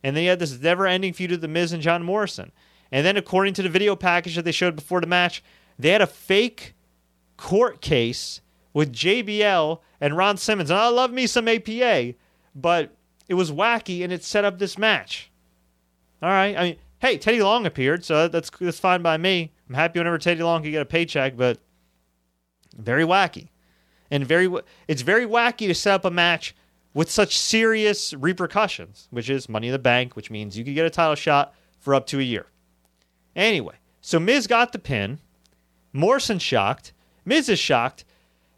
And 0.04 0.16
then 0.16 0.22
he 0.22 0.28
had 0.28 0.40
this 0.40 0.60
never-ending 0.60 1.14
feud 1.14 1.32
with 1.32 1.42
the 1.42 1.48
Miz 1.48 1.74
and 1.74 1.84
John 1.84 2.04
Morrison. 2.04 2.52
And 2.92 3.06
then, 3.06 3.18
according 3.18 3.54
to 3.56 3.62
the 3.62 3.70
video 3.70 3.96
package 3.96 4.36
that 4.36 4.46
they 4.46 4.52
showed 4.52 4.76
before 4.76 5.02
the 5.02 5.08
match, 5.08 5.44
they 5.78 5.90
had 5.90 6.02
a 6.02 6.08
fake 6.08 6.74
court 7.38 7.82
case 7.82 8.42
with 8.74 8.94
JBL 8.94 9.80
and 10.02 10.18
Ron 10.18 10.38
Simmons. 10.38 10.70
And 10.70 10.80
I 10.80 10.90
love 10.90 11.12
me 11.12 11.28
some 11.28 11.48
APA, 11.48 12.14
but 12.56 12.96
it 13.28 13.36
was 13.36 13.52
wacky 13.52 14.04
and 14.04 14.12
it 14.12 14.24
set 14.24 14.46
up 14.46 14.58
this 14.58 14.78
match. 14.78 15.32
All 16.22 16.30
right. 16.30 16.58
I 16.58 16.64
mean, 16.64 16.76
hey, 17.00 17.18
Teddy 17.18 17.42
Long 17.42 17.66
appeared, 17.66 18.04
so 18.04 18.28
that's 18.28 18.50
that's 18.60 18.80
fine 18.80 19.02
by 19.02 19.18
me. 19.18 19.52
I'm 19.68 19.76
happy 19.76 20.00
whenever 20.00 20.18
Teddy 20.18 20.44
Long 20.44 20.62
can 20.62 20.72
get 20.72 20.82
a 20.82 20.86
paycheck, 20.86 21.38
but 21.38 21.60
very 22.76 23.04
wacky. 23.04 23.50
And 24.12 24.26
very 24.26 24.52
it's 24.88 25.02
very 25.02 25.26
wacky 25.26 25.68
to 25.68 25.76
set 25.76 25.94
up 25.94 26.06
a 26.06 26.12
match 26.12 26.56
with 26.94 27.10
such 27.10 27.38
serious 27.38 28.14
repercussions, 28.14 29.08
which 29.12 29.30
is 29.30 29.48
money 29.50 29.68
in 29.68 29.74
the 29.74 29.80
bank, 29.80 30.16
which 30.16 30.32
means 30.32 30.58
you 30.58 30.66
could 30.66 30.76
get 30.76 30.86
a 30.86 30.90
title 30.90 31.16
shot 31.16 31.54
for 31.80 31.94
up 31.96 32.06
to 32.08 32.20
a 32.20 32.24
year. 32.24 32.48
Anyway, 33.36 33.76
so 34.02 34.20
Miz 34.20 34.48
got 34.48 34.72
the 34.72 34.80
pin. 34.80 35.20
Morrison 35.94 36.40
shocked. 36.40 36.94
Miz 37.26 37.50
is 37.50 37.60
shocked. 37.60 38.06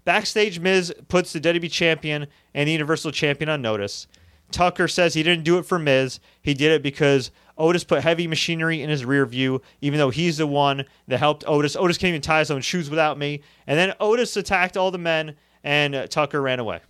Backstage, 0.04 0.60
Miz 0.60 0.94
puts 1.08 1.34
the 1.34 1.40
WWE 1.40 1.72
champion 1.72 2.28
and 2.54 2.68
the 2.68 2.72
Universal 2.72 3.12
champion 3.12 3.50
on 3.50 3.62
notice. 3.62 4.08
Tucker 4.52 4.88
says 4.88 5.14
he 5.14 5.24
didn't 5.24 5.44
do 5.44 5.58
it 5.58 5.66
for 5.66 5.80
Miz. 5.80 6.20
He 6.42 6.54
did 6.54 6.72
it 6.72 6.84
because 6.84 7.32
Otis 7.58 7.84
put 7.84 8.02
heavy 8.02 8.28
machinery 8.28 8.82
in 8.82 8.90
his 8.90 9.06
rear 9.06 9.26
view, 9.26 9.62
even 9.82 10.00
though 10.00 10.10
he's 10.10 10.38
the 10.38 10.48
one 10.48 10.86
that 11.08 11.20
helped 11.20 11.44
Otis. 11.48 11.76
Otis 11.76 11.98
can't 11.98 12.10
even 12.10 12.22
tie 12.22 12.40
his 12.40 12.52
own 12.52 12.62
shoes 12.62 12.90
without 12.90 13.18
me. 13.18 13.42
And 13.68 13.78
then 13.78 13.94
Otis 14.00 14.36
attacked 14.36 14.76
all 14.78 14.92
the 14.92 14.98
men, 14.98 15.36
and 15.64 16.10
Tucker 16.10 16.42
ran 16.42 16.60
away. 16.60 16.82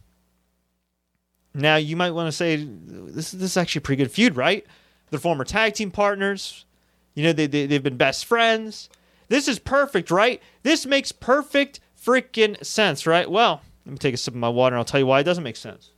Now 1.54 1.76
you 1.76 1.96
might 1.96 2.12
want 2.12 2.28
to 2.28 2.32
say 2.32 2.56
this 2.56 3.32
this 3.32 3.52
is 3.52 3.58
actually 3.58 3.80
a 3.80 3.84
pretty 3.84 4.04
good 4.04 4.12
feud, 4.12 4.36
right? 4.36 4.66
They're 5.10 5.20
former 5.20 5.44
tag 5.44 5.74
team 5.74 5.92
partners. 5.92 6.66
You 7.14 7.24
know 7.24 7.34
they, 7.34 7.48
they 7.48 7.66
they've 7.66 7.84
been 7.84 7.98
best 7.98 8.26
friends. 8.26 8.90
This 9.28 9.48
is 9.48 9.60
perfect, 9.60 10.12
right? 10.12 10.42
This 10.64 10.86
makes 10.86 11.12
perfect 11.12 11.80
freaking 12.02 12.64
sense, 12.66 13.06
right? 13.06 13.30
Well, 13.30 13.62
let 13.86 13.92
me 13.92 13.98
take 13.98 14.14
a 14.14 14.18
sip 14.18 14.34
of 14.34 14.40
my 14.40 14.50
water 14.50 14.76
and 14.76 14.80
I'll 14.80 14.86
tell 14.86 15.00
you 15.00 15.06
why 15.06 15.20
it 15.20 15.24
doesn't 15.24 15.44
make 15.44 15.56
sense. 15.56 15.92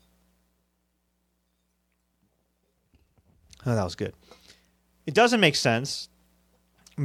Oh, 3.66 3.76
that 3.76 3.84
was 3.84 3.96
good. 3.96 4.14
It 5.06 5.14
doesn't 5.14 5.40
make 5.40 5.56
sense 5.56 6.10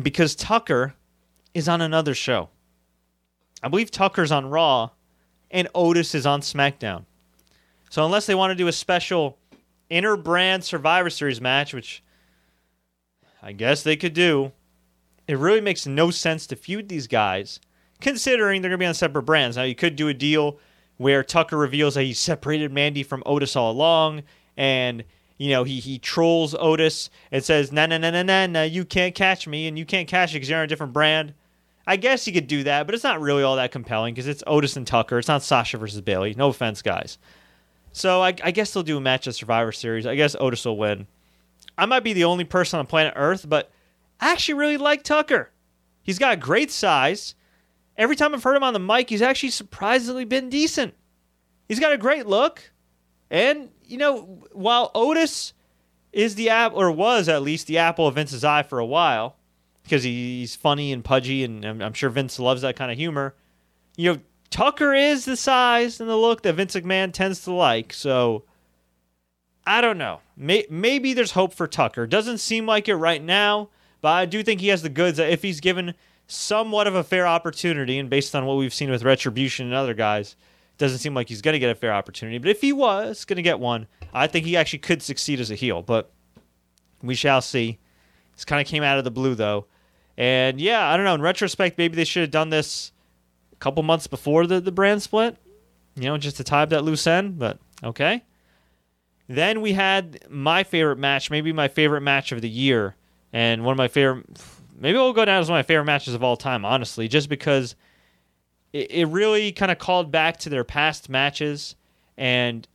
because 0.03 0.35
Tucker 0.35 0.95
is 1.55 1.69
on 1.69 1.81
another 1.81 2.15
show. 2.15 2.49
I 3.63 3.69
believe 3.69 3.91
Tucker's 3.91 4.33
on 4.33 4.51
Raw 4.51 4.91
and 5.51 5.69
Otis 5.75 6.15
is 6.15 6.27
on 6.27 6.41
SmackDown. 6.41 7.05
So 7.91 8.05
unless 8.05 8.27
they 8.27 8.35
want 8.35 8.51
to 8.51 8.55
do 8.55 8.69
a 8.69 8.73
special 8.73 9.39
inter-brand 9.91 10.65
Survivor 10.65 11.11
Series 11.11 11.41
match, 11.41 11.73
which 11.73 12.03
I 13.43 13.53
guess 13.53 13.83
they 13.83 13.97
could 13.97 14.15
do, 14.15 14.53
it 15.27 15.39
really 15.39 15.61
makes 15.61 15.87
no 15.87 16.11
sense 16.11 16.47
to 16.49 16.57
feud 16.57 16.89
these 16.89 17.07
guys, 17.07 17.61
considering 18.01 18.63
they're 18.63 18.71
going 18.71 18.79
to 18.79 18.83
be 18.83 18.87
on 18.87 18.95
separate 18.95 19.23
brands. 19.23 19.57
Now 19.57 19.63
you 19.63 19.75
could 19.75 19.97
do 19.97 20.09
a 20.09 20.15
deal 20.15 20.59
where 20.97 21.23
Tucker 21.23 21.57
reveals 21.57 21.95
that 21.95 22.03
he 22.03 22.13
separated 22.13 22.73
Mandy 22.73 23.03
from 23.03 23.23
Otis 23.25 23.57
all 23.57 23.71
along, 23.71 24.23
and 24.57 25.05
you 25.37 25.51
know 25.51 25.65
he 25.65 25.79
he 25.79 25.99
trolls 25.99 26.55
Otis 26.59 27.09
and 27.31 27.43
says, 27.43 27.71
"Na 27.71 27.87
na 27.87 27.99
na 27.99 28.11
na 28.11 28.23
na 28.23 28.47
na, 28.47 28.63
you 28.63 28.85
can't 28.85 29.15
catch 29.15 29.47
me, 29.47 29.69
and 29.69 29.79
you 29.79 29.87
can't 29.87 30.09
catch 30.09 30.31
it 30.31 30.35
because 30.35 30.49
you're 30.49 30.59
on 30.59 30.65
a 30.65 30.69
different 30.69 30.93
brand." 30.93 31.35
I 31.87 31.97
guess 31.97 32.27
you 32.27 32.35
could 32.35 32.49
do 32.49 32.65
that, 32.65 32.85
but 32.85 32.95
it's 32.95 33.05
not 33.05 33.21
really 33.21 33.43
all 33.43 33.57
that 33.57 33.73
compelling 33.73 34.13
because 34.13 34.27
it's 34.27 34.43
Otis 34.47 34.77
and 34.77 34.87
Tucker. 34.87 35.19
It's 35.19 35.29
not 35.29 35.43
Sasha 35.43 35.79
versus 35.79 36.03
Bayley. 36.03 36.35
No 36.35 36.49
offense, 36.49 36.83
guys. 36.83 37.17
So 37.99 38.23
I, 38.23 38.29
I 38.43 38.53
guess 38.53 38.73
they'll 38.73 38.85
do 38.85 38.97
a 38.97 39.01
match 39.01 39.27
at 39.27 39.35
Survivor 39.35 39.73
Series. 39.73 40.07
I 40.07 40.15
guess 40.15 40.37
Otis 40.39 40.65
will 40.65 40.77
win. 40.77 41.09
I 41.77 41.87
might 41.87 42.05
be 42.05 42.13
the 42.13 42.25
only 42.25 42.45
person 42.45 42.79
on 42.79 42.87
planet 42.87 43.15
Earth, 43.17 43.49
but 43.49 43.71
I 44.21 44.33
actually 44.33 44.55
really 44.55 44.77
like 44.77 45.03
Tucker. 45.03 45.51
He's 46.03 46.19
got 46.19 46.39
great 46.39 46.71
size. 46.71 47.35
Every 47.97 48.15
time 48.15 48.35
I've 48.35 48.43
heard 48.45 48.57
him 48.57 48.63
on 48.63 48.73
the 48.73 48.79
mic, 48.79 49.11
he's 49.11 49.23
actually 49.23 49.51
surprisingly 49.51 50.25
been 50.25 50.49
decent. 50.49 50.95
He's 51.67 51.81
got 51.81 51.93
a 51.93 51.99
great 51.99 52.27
look. 52.27 52.71
And, 53.31 53.71
you 53.85 53.99
know, 53.99 54.45
while 54.53 54.93
Otis 54.95 55.53
is 56.13 56.37
the 56.37 56.51
app, 56.51 56.75
or 56.75 56.93
was 56.93 57.29
at 57.29 57.43
least 57.43 57.67
the 57.67 57.79
apple 57.79 58.07
of 58.07 58.15
Vince's 58.15 58.45
eye 58.45 58.63
for 58.63 58.79
a 58.79 58.87
while, 58.87 59.37
because 59.83 60.05
he's 60.05 60.55
funny 60.55 60.93
and 60.93 61.05
pudgy, 61.05 61.43
and 61.43 61.65
I'm 61.65 61.95
sure 61.95 62.11
Vince 62.11 62.39
loves 62.39 62.63
that 62.63 62.77
kind 62.77 62.93
of 62.93 62.97
humor. 62.97 63.35
You 63.97 64.13
know, 64.13 64.21
Tucker 64.59 64.93
is 64.93 65.25
the 65.25 65.37
size 65.37 66.01
and 66.01 66.11
the 66.11 66.17
look 66.17 66.43
that 66.43 66.55
Vince 66.55 66.75
McMahon 66.75 67.13
tends 67.13 67.43
to 67.43 67.53
like. 67.53 67.93
So 67.93 68.43
I 69.65 69.81
don't 69.81 69.99
know. 69.99 70.21
Maybe 70.37 71.15
there's 71.15 71.31
hope 71.31 71.55
for 71.55 71.69
Tucker. 71.69 72.09
Doesn't 72.09 72.39
seem 72.39 72.67
like 72.67 72.89
it 72.89 72.97
right 72.97 73.23
now, 73.23 73.69
but 74.01 74.09
I 74.09 74.27
do 74.27 74.43
think 74.43 74.61
he 74.61 74.67
has 74.67 74.83
the 74.83 74.89
goods 74.89 75.19
that 75.19 75.31
if 75.31 75.43
he's 75.43 75.61
given 75.61 75.95
somewhat 76.27 76.89
of 76.89 76.97
a 76.97 77.05
fair 77.05 77.25
opportunity. 77.25 78.01
And 78.01 78.11
based 78.11 78.35
on 78.35 78.47
what 78.47 78.57
we've 78.57 78.75
seen 78.75 78.91
with 78.91 79.05
Retribution 79.05 79.67
and 79.67 79.77
other 79.77 79.95
guys, 79.95 80.35
doesn't 80.77 80.99
seem 80.99 81.15
like 81.15 81.29
he's 81.29 81.41
going 81.41 81.53
to 81.53 81.61
get 81.61 81.71
a 81.71 81.77
fair 81.77 81.93
opportunity. 81.93 82.39
But 82.39 82.51
if 82.51 82.61
he 82.61 82.73
was 82.73 83.25
going 83.25 83.37
to 83.37 83.43
get 83.43 83.61
one, 83.61 83.87
I 84.13 84.27
think 84.27 84.45
he 84.45 84.57
actually 84.57 84.81
could 84.81 85.03
succeed 85.03 85.39
as 85.39 85.53
a 85.53 85.55
heel. 85.55 85.83
But 85.83 86.11
we 87.01 87.15
shall 87.15 87.43
see. 87.43 87.79
This 88.35 88.45
kind 88.45 88.61
of 88.61 88.67
came 88.67 88.83
out 88.83 88.99
of 88.99 89.05
the 89.05 89.13
blue, 89.13 89.37
though. 89.37 89.67
And 90.17 90.61
yeah, 90.61 90.89
I 90.89 90.97
don't 90.97 91.05
know. 91.05 91.15
In 91.15 91.23
retrospect, 91.23 91.79
maybe 91.79 91.95
they 91.95 92.05
should 92.05 92.23
have 92.23 92.33
done 92.33 92.49
this 92.49 92.91
couple 93.59 93.83
months 93.83 94.07
before 94.07 94.47
the, 94.47 94.61
the 94.61 94.73
brand 94.73 95.03
split, 95.03 95.37
you 95.95 96.05
know, 96.05 96.17
just 96.19 96.37
to 96.37 96.45
tie 96.45 96.63
up 96.63 96.71
that 96.71 96.85
loose 96.85 97.07
end. 97.07 97.39
But 97.39 97.59
okay. 97.83 98.23
Then 99.29 99.61
we 99.61 99.75
had 99.75 100.25
my 100.31 100.65
favorite 100.65 100.99
match, 100.99 101.31
maybe 101.31 101.53
my 101.53 101.69
favorite 101.69 102.01
match 102.01 102.33
of 102.33 102.41
the 102.41 102.49
year, 102.49 102.97
and 103.33 103.65
one 103.65 103.73
of 103.73 103.79
my 103.79 103.89
favorite. 103.89 104.27
Maybe 104.81 104.97
it'll 104.97 105.13
go 105.13 105.25
down 105.25 105.41
as 105.41 105.51
one 105.51 105.59
of 105.59 105.65
my 105.65 105.67
favorite 105.67 105.85
matches 105.85 106.15
of 106.15 106.23
all 106.23 106.37
time, 106.37 106.65
honestly, 106.65 107.09
just 107.09 107.29
because 107.29 107.75
it, 108.73 108.91
it 108.91 109.05
really 109.07 109.53
kind 109.53 109.71
of 109.71 109.79
called 109.79 110.11
back 110.11 110.39
to 110.39 110.49
their 110.49 110.65
past 110.65 111.09
matches. 111.09 111.75
And 112.17 112.67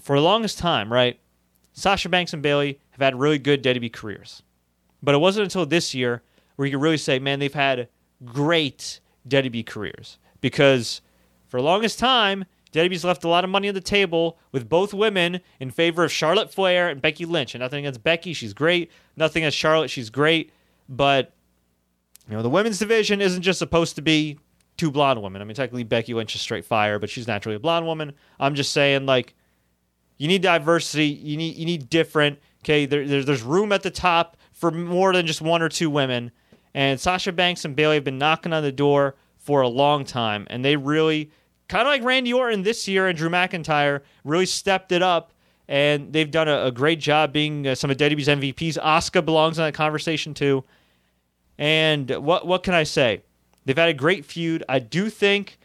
for 0.00 0.16
the 0.16 0.22
longest 0.22 0.58
time, 0.58 0.92
right, 0.92 1.20
Sasha 1.72 2.08
Banks 2.08 2.32
and 2.32 2.42
Bayley 2.42 2.80
have 2.90 3.00
had 3.00 3.18
really 3.18 3.38
good 3.38 3.62
WWE 3.62 3.92
careers. 3.92 4.42
But 5.02 5.14
it 5.14 5.18
wasn't 5.18 5.44
until 5.44 5.66
this 5.66 5.94
year 5.94 6.22
where 6.56 6.66
you 6.66 6.72
could 6.72 6.82
really 6.82 6.96
say, 6.96 7.18
man, 7.18 7.38
they've 7.38 7.52
had 7.52 7.88
great 8.24 9.00
WWE 9.28 9.66
careers. 9.66 10.18
Because 10.40 11.00
for 11.48 11.60
the 11.60 11.66
longest 11.66 11.98
time, 11.98 12.44
WWE's 12.72 13.04
left 13.04 13.24
a 13.24 13.28
lot 13.28 13.44
of 13.44 13.50
money 13.50 13.68
on 13.68 13.74
the 13.74 13.80
table 13.80 14.38
with 14.52 14.68
both 14.68 14.94
women 14.94 15.40
in 15.58 15.70
favor 15.70 16.04
of 16.04 16.12
Charlotte 16.12 16.52
Flair 16.52 16.88
and 16.88 17.02
Becky 17.02 17.24
Lynch. 17.24 17.54
And 17.54 17.60
nothing 17.60 17.80
against 17.80 18.02
Becky, 18.02 18.32
she's 18.32 18.54
great. 18.54 18.90
Nothing 19.16 19.42
against 19.42 19.58
Charlotte, 19.58 19.90
she's 19.90 20.10
great. 20.10 20.52
But 20.88 21.34
you 22.28 22.36
know, 22.36 22.42
the 22.42 22.50
women's 22.50 22.78
division 22.78 23.20
isn't 23.20 23.42
just 23.42 23.58
supposed 23.58 23.96
to 23.96 24.02
be 24.02 24.38
two 24.76 24.90
blonde 24.90 25.20
women. 25.20 25.42
I 25.42 25.44
mean, 25.44 25.54
technically 25.54 25.84
Becky 25.84 26.14
Lynch 26.14 26.34
is 26.34 26.40
straight 26.40 26.64
fire, 26.64 26.98
but 26.98 27.10
she's 27.10 27.26
naturally 27.26 27.56
a 27.56 27.60
blonde 27.60 27.86
woman. 27.86 28.12
I'm 28.38 28.54
just 28.54 28.72
saying, 28.72 29.04
like, 29.04 29.34
you 30.16 30.28
need 30.28 30.42
diversity. 30.42 31.06
You 31.06 31.36
need 31.36 31.56
you 31.56 31.66
need 31.66 31.90
different. 31.90 32.38
Okay, 32.62 32.86
there, 32.86 33.06
there, 33.06 33.24
there's 33.24 33.42
room 33.42 33.72
at 33.72 33.82
the 33.82 33.90
top 33.90 34.36
for 34.52 34.70
more 34.70 35.12
than 35.12 35.26
just 35.26 35.40
one 35.40 35.60
or 35.62 35.68
two 35.68 35.90
women. 35.90 36.30
And 36.74 37.00
Sasha 37.00 37.32
Banks 37.32 37.64
and 37.64 37.74
Bayley 37.74 37.96
have 37.96 38.04
been 38.04 38.18
knocking 38.18 38.52
on 38.52 38.62
the 38.62 38.72
door 38.72 39.16
for 39.36 39.62
a 39.62 39.68
long 39.68 40.04
time, 40.04 40.46
and 40.50 40.64
they 40.64 40.76
really 40.76 41.30
kind 41.68 41.82
of 41.82 41.88
like 41.88 42.02
Randy 42.02 42.32
Orton 42.32 42.62
this 42.62 42.86
year 42.88 43.06
and 43.06 43.16
Drew 43.16 43.30
McIntyre 43.30 44.02
really 44.24 44.46
stepped 44.46 44.92
it 44.92 45.02
up. 45.02 45.32
And 45.68 46.12
they've 46.12 46.30
done 46.30 46.48
a, 46.48 46.66
a 46.66 46.72
great 46.72 46.98
job 46.98 47.32
being 47.32 47.64
uh, 47.64 47.76
some 47.76 47.92
of 47.92 47.96
WWE's 47.96 48.26
MVPs. 48.26 48.76
Asuka 48.76 49.24
belongs 49.24 49.56
in 49.56 49.64
that 49.64 49.74
conversation 49.74 50.34
too. 50.34 50.64
And 51.58 52.10
what 52.10 52.44
what 52.44 52.64
can 52.64 52.74
I 52.74 52.82
say? 52.82 53.22
They've 53.64 53.76
had 53.76 53.88
a 53.88 53.94
great 53.94 54.24
feud. 54.24 54.64
I 54.68 54.80
do 54.80 55.08
think 55.08 55.58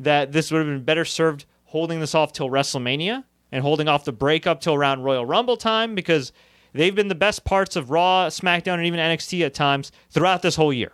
that 0.00 0.32
this 0.32 0.50
would 0.50 0.58
have 0.58 0.66
been 0.66 0.82
better 0.82 1.04
served 1.04 1.44
holding 1.66 2.00
this 2.00 2.14
off 2.14 2.32
till 2.32 2.50
WrestleMania 2.50 3.22
and 3.52 3.62
holding 3.62 3.86
off 3.86 4.04
the 4.04 4.12
breakup 4.12 4.60
till 4.60 4.74
around 4.74 5.02
Royal 5.02 5.24
Rumble 5.24 5.56
time 5.56 5.94
because 5.94 6.32
they've 6.72 6.94
been 6.94 7.08
the 7.08 7.14
best 7.14 7.44
parts 7.44 7.76
of 7.76 7.90
Raw, 7.90 8.28
SmackDown, 8.28 8.74
and 8.74 8.86
even 8.86 9.00
NXT 9.00 9.44
at 9.44 9.54
times 9.54 9.92
throughout 10.10 10.42
this 10.42 10.56
whole 10.56 10.72
year. 10.72 10.92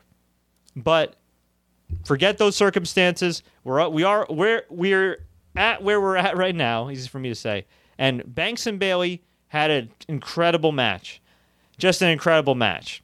But 0.77 1.17
forget 2.05 2.39
those 2.39 2.57
circumstances. 2.57 3.43
We're 3.65 3.89
we 3.89 4.05
are 4.05 4.27
where 4.29 4.65
we're 4.71 5.25
at 5.57 5.83
where 5.83 6.01
we're 6.01 6.17
at 6.17 6.37
right 6.37 6.55
now. 6.55 6.91
Easy 6.91 7.09
for 7.09 7.19
me 7.19 7.29
to 7.29 7.35
say. 7.35 7.67
And 7.99 8.23
Banks 8.35 8.67
and 8.67 8.79
Bayley 8.79 9.23
had 9.49 9.71
an 9.71 9.91
incredible 10.09 10.73
match, 10.73 11.21
just 11.79 12.03
an 12.03 12.09
incredible 12.09 12.55
match. 12.55 13.03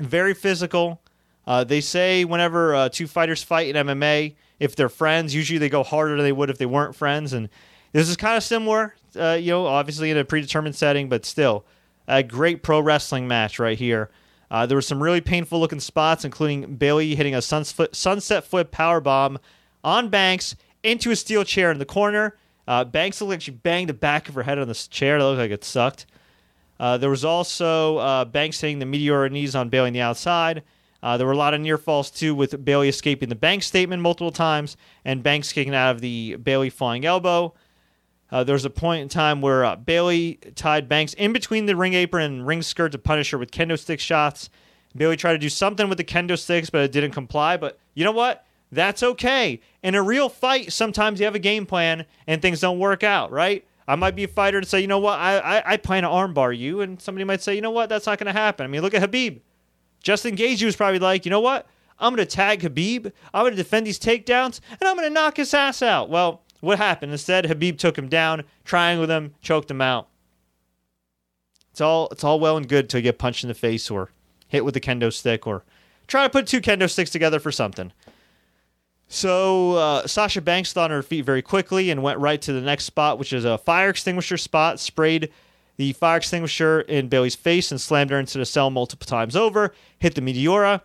Very 0.00 0.34
physical. 0.34 1.02
Uh, 1.46 1.64
they 1.64 1.80
say 1.80 2.24
whenever 2.24 2.74
uh, 2.74 2.88
two 2.88 3.06
fighters 3.06 3.42
fight 3.42 3.74
in 3.74 3.86
MMA, 3.86 4.34
if 4.60 4.76
they're 4.76 4.88
friends, 4.88 5.34
usually 5.34 5.58
they 5.58 5.68
go 5.68 5.82
harder 5.82 6.16
than 6.16 6.24
they 6.24 6.32
would 6.32 6.50
if 6.50 6.58
they 6.58 6.66
weren't 6.66 6.94
friends. 6.94 7.32
And 7.32 7.48
this 7.92 8.08
is 8.08 8.16
kind 8.16 8.36
of 8.36 8.42
similar, 8.42 8.94
uh, 9.16 9.38
you 9.40 9.50
know, 9.50 9.66
obviously 9.66 10.10
in 10.10 10.16
a 10.16 10.24
predetermined 10.24 10.76
setting, 10.76 11.08
but 11.08 11.24
still 11.24 11.64
a 12.08 12.22
great 12.22 12.62
pro 12.62 12.80
wrestling 12.80 13.28
match 13.28 13.58
right 13.58 13.78
here. 13.78 14.10
Uh, 14.50 14.66
there 14.66 14.76
were 14.76 14.82
some 14.82 15.02
really 15.02 15.20
painful 15.20 15.60
looking 15.60 15.80
spots, 15.80 16.24
including 16.24 16.74
Bayley 16.74 17.14
hitting 17.14 17.34
a 17.34 17.42
sunset 17.42 18.44
flip 18.44 18.70
power 18.72 19.00
bomb 19.00 19.38
on 19.84 20.08
Banks 20.08 20.56
into 20.82 21.10
a 21.10 21.16
steel 21.16 21.44
chair 21.44 21.70
in 21.70 21.78
the 21.78 21.84
corner. 21.84 22.36
Uh, 22.66 22.84
Banks 22.84 23.20
looked 23.20 23.30
like 23.30 23.40
she 23.40 23.52
banged 23.52 23.88
the 23.88 23.94
back 23.94 24.28
of 24.28 24.34
her 24.34 24.42
head 24.42 24.58
on 24.58 24.68
this 24.68 24.88
chair. 24.88 25.18
It 25.18 25.22
looked 25.22 25.38
like 25.38 25.50
it 25.50 25.64
sucked. 25.64 26.06
Uh, 26.80 26.96
there 26.96 27.10
was 27.10 27.24
also 27.24 27.98
uh, 27.98 28.24
Banks 28.24 28.60
hitting 28.60 28.78
the 28.78 28.86
meteor 28.86 29.28
knees 29.28 29.54
on 29.54 29.68
Bayley 29.68 29.88
on 29.88 29.92
the 29.92 30.00
outside. 30.00 30.62
Uh, 31.02 31.16
there 31.16 31.26
were 31.26 31.32
a 31.32 31.36
lot 31.36 31.54
of 31.54 31.60
near 31.60 31.78
falls 31.78 32.10
too, 32.10 32.34
with 32.34 32.64
Bayley 32.64 32.88
escaping 32.88 33.28
the 33.28 33.34
Banks 33.34 33.66
statement 33.66 34.02
multiple 34.02 34.32
times 34.32 34.76
and 35.04 35.22
Banks 35.22 35.52
kicking 35.52 35.74
out 35.74 35.94
of 35.94 36.00
the 36.00 36.36
Bayley 36.36 36.70
flying 36.70 37.04
elbow. 37.04 37.54
Uh, 38.32 38.44
there 38.44 38.54
was 38.54 38.64
a 38.64 38.70
point 38.70 39.02
in 39.02 39.08
time 39.08 39.40
where 39.40 39.64
uh, 39.64 39.76
Bayley 39.76 40.34
tied 40.54 40.88
Banks 40.88 41.14
in 41.14 41.32
between 41.32 41.66
the 41.66 41.76
ring 41.76 41.94
apron 41.94 42.24
and 42.24 42.46
ring 42.46 42.62
skirt 42.62 42.92
to 42.92 42.98
punish 42.98 43.30
her 43.30 43.38
with 43.38 43.50
kendo 43.50 43.78
stick 43.78 44.00
shots. 44.00 44.50
Bayley 44.96 45.16
tried 45.16 45.32
to 45.32 45.38
do 45.38 45.48
something 45.48 45.88
with 45.88 45.98
the 45.98 46.04
kendo 46.04 46.38
sticks, 46.38 46.70
but 46.70 46.82
it 46.82 46.92
didn't 46.92 47.12
comply. 47.12 47.56
But 47.56 47.78
you 47.94 48.04
know 48.04 48.12
what? 48.12 48.44
That's 48.72 49.02
okay. 49.02 49.60
In 49.82 49.94
a 49.94 50.02
real 50.02 50.28
fight, 50.28 50.72
sometimes 50.72 51.18
you 51.18 51.26
have 51.26 51.34
a 51.34 51.40
game 51.40 51.66
plan 51.66 52.06
and 52.26 52.40
things 52.40 52.60
don't 52.60 52.78
work 52.78 53.02
out, 53.02 53.32
right? 53.32 53.66
I 53.88 53.96
might 53.96 54.14
be 54.14 54.24
a 54.24 54.28
fighter 54.28 54.58
and 54.58 54.66
say, 54.66 54.80
you 54.80 54.86
know 54.86 55.00
what, 55.00 55.18
I, 55.18 55.38
I, 55.38 55.72
I 55.72 55.76
plan 55.76 56.04
to 56.04 56.08
armbar 56.08 56.56
you, 56.56 56.80
and 56.80 57.02
somebody 57.02 57.24
might 57.24 57.42
say, 57.42 57.56
you 57.56 57.60
know 57.60 57.72
what, 57.72 57.88
that's 57.88 58.06
not 58.06 58.20
going 58.20 58.32
to 58.32 58.38
happen. 58.38 58.64
I 58.64 58.68
mean, 58.68 58.82
look 58.82 58.94
at 58.94 59.02
Khabib. 59.02 59.40
Justin 60.00 60.36
Gaethje 60.36 60.64
was 60.64 60.76
probably 60.76 61.00
like, 61.00 61.24
you 61.24 61.30
know 61.30 61.40
what, 61.40 61.66
I'm 61.98 62.14
going 62.14 62.24
to 62.24 62.32
tag 62.32 62.60
Khabib, 62.60 63.10
I'm 63.34 63.42
going 63.42 63.50
to 63.52 63.56
defend 63.56 63.88
these 63.88 63.98
takedowns, 63.98 64.60
and 64.70 64.88
I'm 64.88 64.94
going 64.94 65.08
to 65.08 65.12
knock 65.12 65.38
his 65.38 65.52
ass 65.52 65.82
out. 65.82 66.08
Well, 66.08 66.42
what 66.60 66.78
happened? 66.78 67.12
Instead, 67.12 67.46
Khabib 67.46 67.78
took 67.78 67.96
him 67.96 68.08
down, 68.08 68.44
triangled 68.64 69.10
him, 69.10 69.34
choked 69.42 69.70
him 69.70 69.80
out. 69.80 70.08
It's 71.70 71.80
all 71.80 72.08
it's 72.10 72.24
all 72.24 72.40
well 72.40 72.56
and 72.56 72.68
good 72.68 72.88
to 72.90 73.00
get 73.00 73.18
punched 73.18 73.44
in 73.44 73.48
the 73.48 73.54
face 73.54 73.90
or 73.90 74.10
hit 74.48 74.64
with 74.64 74.76
a 74.76 74.80
kendo 74.80 75.12
stick 75.12 75.46
or 75.46 75.64
try 76.06 76.24
to 76.24 76.30
put 76.30 76.46
two 76.46 76.60
kendo 76.60 76.90
sticks 76.90 77.10
together 77.10 77.38
for 77.38 77.52
something. 77.52 77.92
So 79.08 79.74
uh, 79.74 80.06
Sasha 80.06 80.40
Banks 80.40 80.72
thought 80.72 80.90
on 80.90 80.96
her 80.96 81.02
feet 81.02 81.24
very 81.24 81.42
quickly 81.42 81.90
and 81.90 82.02
went 82.02 82.18
right 82.18 82.40
to 82.42 82.52
the 82.52 82.60
next 82.60 82.84
spot, 82.84 83.18
which 83.18 83.32
is 83.32 83.44
a 83.44 83.58
fire 83.58 83.90
extinguisher 83.90 84.36
spot. 84.36 84.78
Sprayed 84.78 85.30
the 85.76 85.92
fire 85.94 86.18
extinguisher 86.18 86.82
in 86.82 87.08
Bayley's 87.08 87.34
face 87.34 87.70
and 87.70 87.80
slammed 87.80 88.10
her 88.10 88.20
into 88.20 88.38
the 88.38 88.46
cell 88.46 88.70
multiple 88.70 89.06
times 89.06 89.34
over. 89.34 89.74
Hit 89.98 90.14
the 90.14 90.20
Meteora. 90.20 90.82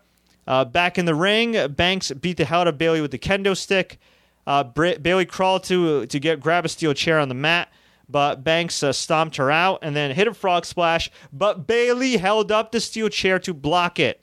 Uh, 0.47 0.63
back 0.63 0.97
in 0.97 1.05
the 1.05 1.15
ring, 1.15 1.67
Banks 1.73 2.11
beat 2.11 2.37
the 2.37 2.45
hell 2.45 2.61
out 2.61 2.67
of 2.67 2.77
Bayley 2.77 3.01
with 3.01 3.11
the 3.11 3.17
kendo 3.17 3.57
stick. 3.57 3.99
Uh, 4.47 4.63
Bayley 4.63 5.25
crawled 5.25 5.63
to 5.65 6.05
to 6.05 6.19
get 6.19 6.39
grab 6.39 6.65
a 6.65 6.69
steel 6.69 6.93
chair 6.93 7.19
on 7.19 7.29
the 7.29 7.35
mat, 7.35 7.69
but 8.07 8.43
Banks 8.43 8.83
uh, 8.83 8.93
stomped 8.93 9.37
her 9.37 9.49
out 9.49 9.79
and 9.81 9.95
then 9.95 10.11
hit 10.11 10.27
a 10.27 10.33
frog 10.33 10.65
splash. 10.65 11.09
But 11.33 11.65
Bayley 11.67 12.17
held 12.17 12.51
up 12.51 12.71
the 12.71 12.79
steel 12.79 13.09
chair 13.09 13.39
to 13.39 13.53
block 13.53 13.99
it. 13.99 14.21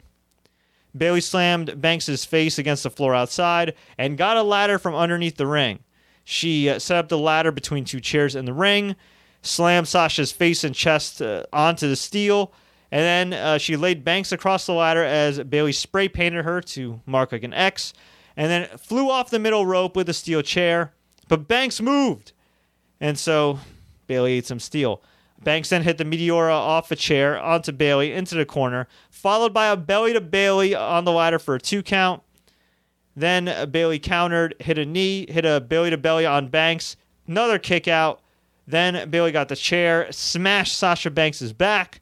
Bayley 0.97 1.21
slammed 1.21 1.81
Banks' 1.81 2.25
face 2.25 2.59
against 2.59 2.83
the 2.83 2.91
floor 2.91 3.15
outside 3.15 3.75
and 3.97 4.19
got 4.19 4.37
a 4.37 4.43
ladder 4.43 4.79
from 4.79 4.95
underneath 4.95 5.37
the 5.37 5.47
ring. 5.47 5.81
She 6.25 6.69
uh, 6.69 6.79
set 6.79 6.99
up 6.99 7.09
the 7.09 7.19
ladder 7.19 7.51
between 7.51 7.85
two 7.85 8.01
chairs 8.01 8.37
in 8.37 8.45
the 8.45 8.53
ring, 8.53 8.95
slammed 9.41 9.89
Sasha's 9.89 10.31
face 10.31 10.63
and 10.63 10.75
chest 10.75 11.21
uh, 11.21 11.45
onto 11.53 11.89
the 11.89 11.97
steel, 11.97 12.53
and 12.91 13.33
then 13.33 13.33
uh, 13.33 13.59
she 13.59 13.77
laid 13.77 14.05
Banks 14.05 14.33
across 14.33 14.67
the 14.67 14.75
ladder 14.75 15.03
as 15.03 15.41
Bayley 15.41 15.73
spray 15.73 16.09
painted 16.09 16.45
her 16.45 16.61
to 16.61 17.01
mark 17.07 17.33
like 17.33 17.43
an 17.43 17.55
X, 17.55 17.93
and 18.37 18.51
then 18.51 18.69
flew 18.79 19.11
off 19.11 19.31
the 19.31 19.39
middle 19.39 19.67
rope 19.67 19.97
with 19.97 20.09
a 20.09 20.15
steel 20.15 20.43
chair. 20.43 20.93
But 21.29 21.49
Banks 21.49 21.81
moved, 21.81 22.33
and 23.01 23.19
so 23.19 23.59
Bayley 24.07 24.35
ate 24.35 24.47
some 24.47 24.61
steel. 24.61 25.03
Banks 25.43 25.71
then 25.71 25.83
hit 25.83 25.99
the 25.99 26.05
Meteora 26.05 26.53
off 26.53 26.91
a 26.91 26.97
chair 26.97 27.41
onto 27.41 27.73
Bayley 27.73 28.13
into 28.13 28.35
the 28.35 28.45
corner, 28.45 28.87
followed 29.11 29.53
by 29.53 29.67
a 29.67 29.77
belly 29.77 30.13
to 30.13 30.21
belly 30.21 30.75
on 30.75 31.05
the 31.05 31.13
ladder 31.13 31.39
for 31.39 31.57
a 31.57 31.61
two 31.61 31.83
count. 31.83 32.23
Then 33.17 33.71
Bayley 33.71 33.99
countered, 33.99 34.55
hit 34.61 34.79
a 34.79 34.87
knee, 34.87 35.27
hit 35.31 35.45
a 35.45 35.61
belly 35.61 35.91
to 35.91 35.99
belly 35.99 36.25
on 36.25 36.49
Banks, 36.49 36.97
another 37.27 37.59
kick 37.59 37.89
out. 37.89 38.21
Then 38.67 39.11
Bayley 39.11 39.33
got 39.33 39.49
the 39.49 39.57
chair, 39.57 40.11
smashed 40.13 40.79
Sasha 40.79 41.11
Banks' 41.11 41.53
back. 41.53 42.01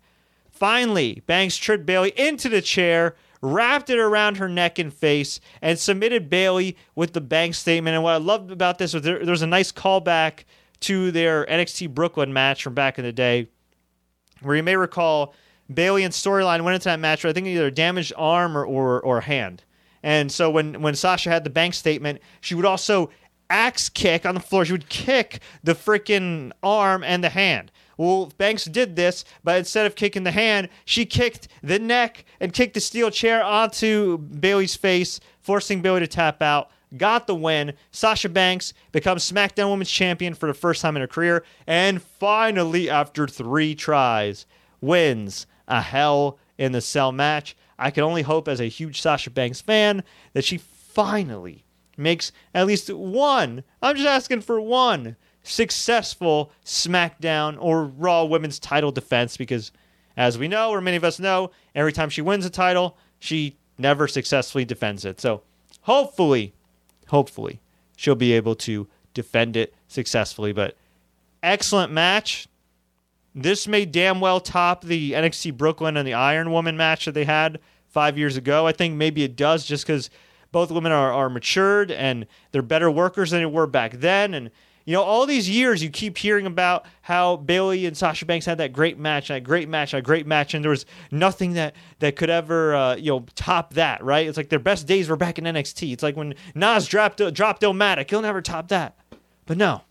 Finally, 0.50 1.22
Banks 1.26 1.56
tripped 1.56 1.86
Bailey 1.86 2.12
into 2.16 2.48
the 2.48 2.60
chair, 2.60 3.16
wrapped 3.42 3.90
it 3.90 3.98
around 3.98 4.36
her 4.36 4.48
neck 4.48 4.78
and 4.78 4.92
face, 4.92 5.40
and 5.62 5.78
submitted 5.78 6.28
Bayley 6.28 6.76
with 6.94 7.12
the 7.12 7.20
bank 7.20 7.54
statement. 7.54 7.94
And 7.94 8.02
what 8.02 8.14
I 8.14 8.18
loved 8.18 8.50
about 8.50 8.78
this 8.78 8.94
was 8.94 9.02
there, 9.02 9.24
there 9.24 9.30
was 9.30 9.42
a 9.42 9.46
nice 9.46 9.72
callback 9.72 10.44
to 10.80 11.10
their 11.10 11.46
NXT 11.46 11.90
Brooklyn 11.90 12.32
match 12.32 12.62
from 12.62 12.74
back 12.74 12.98
in 12.98 13.04
the 13.04 13.12
day, 13.12 13.48
where 14.42 14.56
you 14.56 14.62
may 14.62 14.76
recall 14.76 15.34
Bayley 15.72 16.04
and 16.04 16.12
storyline 16.12 16.64
went 16.64 16.74
into 16.74 16.88
that 16.88 17.00
match 17.00 17.24
with 17.24 17.30
I 17.30 17.34
think 17.34 17.46
either 17.46 17.66
a 17.66 17.70
damaged 17.70 18.12
arm 18.16 18.56
or, 18.56 18.64
or, 18.64 19.00
or 19.00 19.20
hand. 19.20 19.64
And 20.02 20.32
so 20.32 20.50
when, 20.50 20.80
when 20.80 20.94
Sasha 20.94 21.30
had 21.30 21.44
the 21.44 21.50
bank 21.50 21.74
statement, 21.74 22.20
she 22.40 22.54
would 22.54 22.64
also 22.64 23.10
axe 23.50 23.88
kick 23.88 24.24
on 24.24 24.34
the 24.34 24.40
floor. 24.40 24.64
She 24.64 24.72
would 24.72 24.88
kick 24.88 25.40
the 25.62 25.74
freaking 25.74 26.52
arm 26.62 27.04
and 27.04 27.22
the 27.22 27.28
hand. 27.28 27.70
Well, 28.00 28.32
Banks 28.38 28.64
did 28.64 28.96
this, 28.96 29.26
but 29.44 29.58
instead 29.58 29.84
of 29.84 29.94
kicking 29.94 30.22
the 30.22 30.30
hand, 30.30 30.70
she 30.86 31.04
kicked 31.04 31.48
the 31.62 31.78
neck 31.78 32.24
and 32.40 32.50
kicked 32.50 32.72
the 32.72 32.80
steel 32.80 33.10
chair 33.10 33.44
onto 33.44 34.16
Bayley's 34.16 34.74
face, 34.74 35.20
forcing 35.42 35.82
Bayley 35.82 36.00
to 36.00 36.06
tap 36.06 36.40
out 36.40 36.70
got 36.96 37.26
the 37.26 37.34
win. 37.34 37.74
Sasha 37.92 38.30
Banks 38.30 38.72
becomes 38.90 39.30
SmackDown 39.30 39.70
Women's 39.70 39.90
Champion 39.90 40.32
for 40.32 40.46
the 40.46 40.54
first 40.54 40.80
time 40.80 40.96
in 40.96 41.02
her 41.02 41.06
career, 41.06 41.44
and 41.66 42.02
finally, 42.02 42.88
after 42.88 43.28
three 43.28 43.74
tries, 43.74 44.46
wins 44.80 45.46
a 45.68 45.82
Hell 45.82 46.38
in 46.56 46.72
the 46.72 46.80
Cell 46.80 47.12
match. 47.12 47.54
I 47.78 47.90
can 47.90 48.02
only 48.02 48.22
hope, 48.22 48.48
as 48.48 48.60
a 48.60 48.64
huge 48.64 49.02
Sasha 49.02 49.28
Banks 49.28 49.60
fan, 49.60 50.04
that 50.32 50.44
she 50.46 50.56
finally 50.56 51.66
makes 51.98 52.32
at 52.54 52.66
least 52.66 52.90
one, 52.90 53.62
I'm 53.82 53.94
just 53.94 54.08
asking 54.08 54.40
for 54.40 54.58
one, 54.58 55.16
successful 55.42 56.52
SmackDown 56.64 57.56
or 57.60 57.84
Raw 57.84 58.24
Women's 58.24 58.58
title 58.58 58.92
defense 58.92 59.36
because, 59.36 59.72
as 60.16 60.38
we 60.38 60.48
know, 60.48 60.70
or 60.70 60.80
many 60.80 60.96
of 60.96 61.04
us 61.04 61.18
know, 61.18 61.50
every 61.74 61.92
time 61.92 62.10
she 62.10 62.22
wins 62.22 62.44
a 62.44 62.50
title, 62.50 62.96
she 63.18 63.56
never 63.78 64.06
successfully 64.06 64.64
defends 64.64 65.04
it. 65.04 65.20
So 65.20 65.42
hopefully, 65.82 66.54
hopefully, 67.08 67.60
she'll 67.96 68.14
be 68.14 68.32
able 68.32 68.54
to 68.56 68.86
defend 69.14 69.56
it 69.56 69.74
successfully. 69.88 70.52
But 70.52 70.76
excellent 71.42 71.92
match. 71.92 72.46
This 73.34 73.68
may 73.68 73.84
damn 73.84 74.20
well 74.20 74.40
top 74.40 74.82
the 74.82 75.12
NXT 75.12 75.56
Brooklyn 75.56 75.96
and 75.96 76.06
the 76.06 76.14
Iron 76.14 76.50
Woman 76.50 76.76
match 76.76 77.04
that 77.04 77.12
they 77.12 77.24
had 77.24 77.60
five 77.88 78.18
years 78.18 78.36
ago. 78.36 78.66
I 78.66 78.72
think 78.72 78.96
maybe 78.96 79.22
it 79.22 79.36
does 79.36 79.64
just 79.64 79.86
because 79.86 80.10
both 80.52 80.70
women 80.70 80.92
are, 80.92 81.12
are 81.12 81.30
matured 81.30 81.90
and 81.90 82.26
they're 82.50 82.62
better 82.62 82.90
workers 82.90 83.30
than 83.30 83.40
they 83.40 83.46
were 83.46 83.66
back 83.66 83.92
then. 83.94 84.34
And 84.34 84.50
you 84.90 84.96
know, 84.96 85.04
all 85.04 85.24
these 85.24 85.48
years 85.48 85.84
you 85.84 85.88
keep 85.88 86.18
hearing 86.18 86.46
about 86.46 86.84
how 87.02 87.36
Bayley 87.36 87.86
and 87.86 87.96
Sasha 87.96 88.26
Banks 88.26 88.44
had 88.44 88.58
that 88.58 88.72
great 88.72 88.98
match, 88.98 89.28
that 89.28 89.44
great 89.44 89.68
match, 89.68 89.92
that 89.92 90.02
great 90.02 90.26
match, 90.26 90.52
and 90.52 90.64
there 90.64 90.70
was 90.70 90.84
nothing 91.12 91.52
that 91.52 91.76
that 92.00 92.16
could 92.16 92.28
ever 92.28 92.74
uh, 92.74 92.96
you 92.96 93.12
know 93.12 93.24
top 93.36 93.74
that, 93.74 94.02
right? 94.02 94.26
It's 94.26 94.36
like 94.36 94.48
their 94.48 94.58
best 94.58 94.88
days 94.88 95.08
were 95.08 95.14
back 95.14 95.38
in 95.38 95.44
NXT. 95.44 95.92
It's 95.92 96.02
like 96.02 96.16
when 96.16 96.34
Nas 96.56 96.88
dropped 96.88 97.18
dropped 97.32 97.62
Illmatic, 97.62 98.10
he'll 98.10 98.20
never 98.20 98.42
top 98.42 98.66
that. 98.66 98.98
But 99.46 99.58
no, 99.58 99.82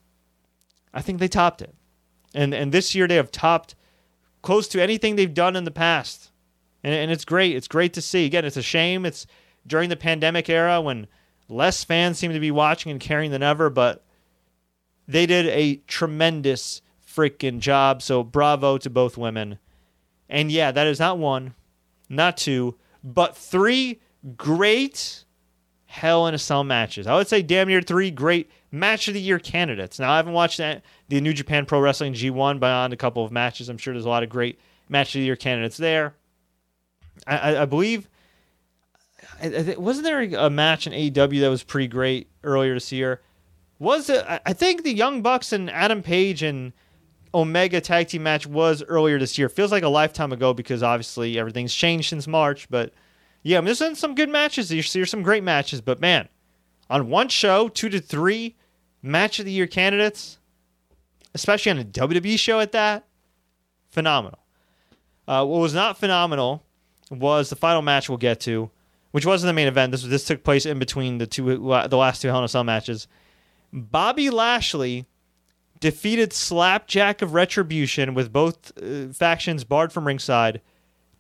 I 0.94 1.02
think 1.02 1.20
they 1.20 1.30
topped 1.30 1.62
it, 1.62 1.74
and 2.36 2.54
and 2.54 2.74
this 2.74 2.94
year 2.94 3.08
they 3.08 3.16
have 3.16 3.32
topped 3.32 3.76
close 4.42 4.68
to 4.68 4.84
anything 4.84 5.16
they've 5.16 5.34
done 5.34 5.56
in 5.56 5.64
the 5.64 5.72
past, 5.72 6.30
and 6.84 6.94
and 6.94 7.10
it's 7.10 7.24
great. 7.24 7.56
It's 7.56 7.70
great 7.70 7.94
to 7.94 8.02
see. 8.02 8.26
Again, 8.26 8.44
it's 8.44 8.58
a 8.58 8.62
shame 8.62 9.06
it's 9.06 9.26
during 9.66 9.88
the 9.88 9.96
pandemic 9.96 10.50
era 10.50 10.82
when 10.82 11.08
less 11.48 11.86
fans 11.86 12.20
seem 12.20 12.34
to 12.34 12.40
be 12.42 12.52
watching 12.52 12.92
and 12.92 13.00
caring 13.00 13.32
than 13.32 13.44
ever, 13.44 13.70
but 13.70 14.04
they 15.10 15.26
did 15.26 15.48
a 15.48 15.78
tremendous 15.88 16.84
freaking 17.06 17.60
job. 17.60 18.04
So 18.04 18.24
bravo 18.24 18.78
to 18.78 18.89
both 18.91 19.17
women. 19.17 19.58
And 20.30 20.52
yeah, 20.52 20.72
that 20.72 20.86
is 20.86 21.00
not 21.00 21.17
one, 21.17 21.56
not 22.08 22.38
two, 22.38 22.76
but 23.04 23.36
three 23.36 24.00
great 24.38 25.26
Hell 25.88 26.28
in 26.28 26.36
a 26.36 26.38
Cell 26.38 26.63
matches. 26.63 27.08
I 27.08 27.15
would 27.15 27.28
say 27.28 27.41
damn 27.41 27.67
near 27.67 27.82
three 27.82 28.12
great 28.12 28.52
match 28.72 29.08
of 29.08 29.15
the 29.15 29.19
year 29.19 29.39
candidates. 29.39 29.98
Now 29.98 30.12
I 30.12 30.17
haven't 30.17 30.34
watched 30.34 30.60
that, 30.60 30.84
the 31.08 31.19
New 31.19 31.34
Japan 31.34 31.65
Pro 31.65 31.80
Wrestling 31.80 32.13
G1 32.13 32.60
beyond 32.60 32.93
a 32.93 32.98
couple 32.98 33.26
of 33.26 33.32
matches. 33.32 33.69
I'm 33.69 33.80
sure 33.80 33.95
there's 33.95 34.06
a 34.06 34.10
lot 34.10 34.22
of 34.22 34.30
great 34.30 34.60
match 34.88 35.15
of 35.15 35.22
the 35.22 35.26
year 35.26 35.36
candidates 35.36 35.78
there. 35.78 36.13
I, 37.26 37.38
I, 37.38 37.62
I 37.63 37.65
believe. 37.65 38.08
wasn't 39.41 40.06
there 40.06 40.22
a 40.22 40.52
match 40.52 40.86
in 40.86 40.93
AEW 40.93 41.41
that 41.41 41.50
was 41.50 41.63
pretty 41.63 41.88
great 41.88 42.30
earlier 42.43 42.76
this 42.76 42.91
year? 42.91 43.22
Was 43.80 44.10
it? 44.10 44.24
I 44.28 44.54
think 44.54 44.84
the 44.84 44.94
Young 44.94 45.22
Bucks 45.22 45.54
and 45.54 45.70
Adam 45.72 46.04
Page 46.04 46.44
and 46.44 46.74
Omega 47.34 47.80
tag 47.80 48.10
team 48.10 48.24
match 48.24 48.46
was 48.46 48.84
earlier 48.84 49.18
this 49.18 49.38
year. 49.38 49.50
Feels 49.50 49.72
like 49.72 49.84
a 49.84 49.89
lifetime 49.89 50.32
ago 50.34 50.54
because 50.54 50.84
obviously 50.84 51.39
everything's 51.39 51.74
changed 51.74 52.10
since 52.10 52.28
March. 52.28 52.70
But 52.70 52.94
yeah, 53.42 53.58
I 53.58 53.62
mean, 53.62 53.65
there's 53.65 53.80
been 53.80 53.96
some 53.96 54.15
good 54.15 54.30
matches. 54.30 54.70
There's 54.70 55.10
some 55.10 55.24
great 55.24 55.44
matches. 55.44 55.80
But 55.80 56.02
man, 56.02 56.28
on 56.89 57.10
one 57.10 57.30
show, 57.30 57.70
two 57.70 57.89
to 57.89 58.00
three 58.00 58.56
match 59.02 59.39
of 59.39 59.46
the 59.46 59.52
year 59.52 59.68
candidates, 59.68 60.39
especially 61.34 61.72
on 61.72 61.80
a 61.80 61.86
WWE 61.86 62.38
show 62.38 62.60
at 62.60 62.74
that, 62.74 63.06
phenomenal. 63.89 64.39
Uh, 65.28 65.46
what 65.46 65.60
was 65.60 65.74
not 65.74 65.98
phenomenal 65.98 66.63
was 67.12 67.50
the 67.50 67.56
final 67.56 67.82
match 67.82 68.10
we'll 68.10 68.18
get 68.18 68.39
to, 68.42 68.70
which 69.12 69.26
wasn't 69.26 69.48
the 69.48 69.54
main 69.54 69.68
event. 69.68 69.92
This 69.92 70.04
this 70.04 70.26
took 70.26 70.44
place 70.44 70.65
in 70.65 70.80
between 70.80 71.20
the 71.20 71.28
two 71.28 71.46
the 71.56 71.98
last 71.98 72.22
two 72.22 72.28
Hell 72.28 72.39
in 72.39 72.46
a 72.46 72.48
Cell 72.48 72.63
matches. 72.63 73.08
Bobby 73.72 74.30
Lashley 74.30 75.06
defeated 75.80 76.34
Slapjack 76.34 77.22
of 77.22 77.34
Retribution 77.34 78.14
with 78.14 78.34
both 78.34 78.72
uh, 78.78 79.14
factions 79.14 79.64
barred 79.64 79.94
from 79.94 80.08
ringside 80.08 80.62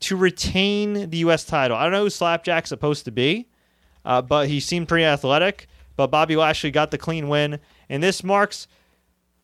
to 0.01 0.15
retain 0.15 1.09
the 1.09 1.17
U.S. 1.19 1.43
title. 1.43 1.77
I 1.77 1.83
don't 1.83 1.91
know 1.91 2.03
who 2.03 2.09
Slapjack's 2.09 2.69
supposed 2.69 3.05
to 3.05 3.11
be, 3.11 3.47
uh, 4.05 4.21
but 4.21 4.47
he 4.47 4.59
seemed 4.59 4.87
pretty 4.87 5.05
athletic. 5.05 5.67
But 5.95 6.07
Bobby 6.07 6.35
Lashley 6.37 6.71
got 6.71 6.91
the 6.91 6.97
clean 6.97 7.27
win, 7.27 7.59
and 7.89 8.01
this 8.01 8.23
marks 8.23 8.67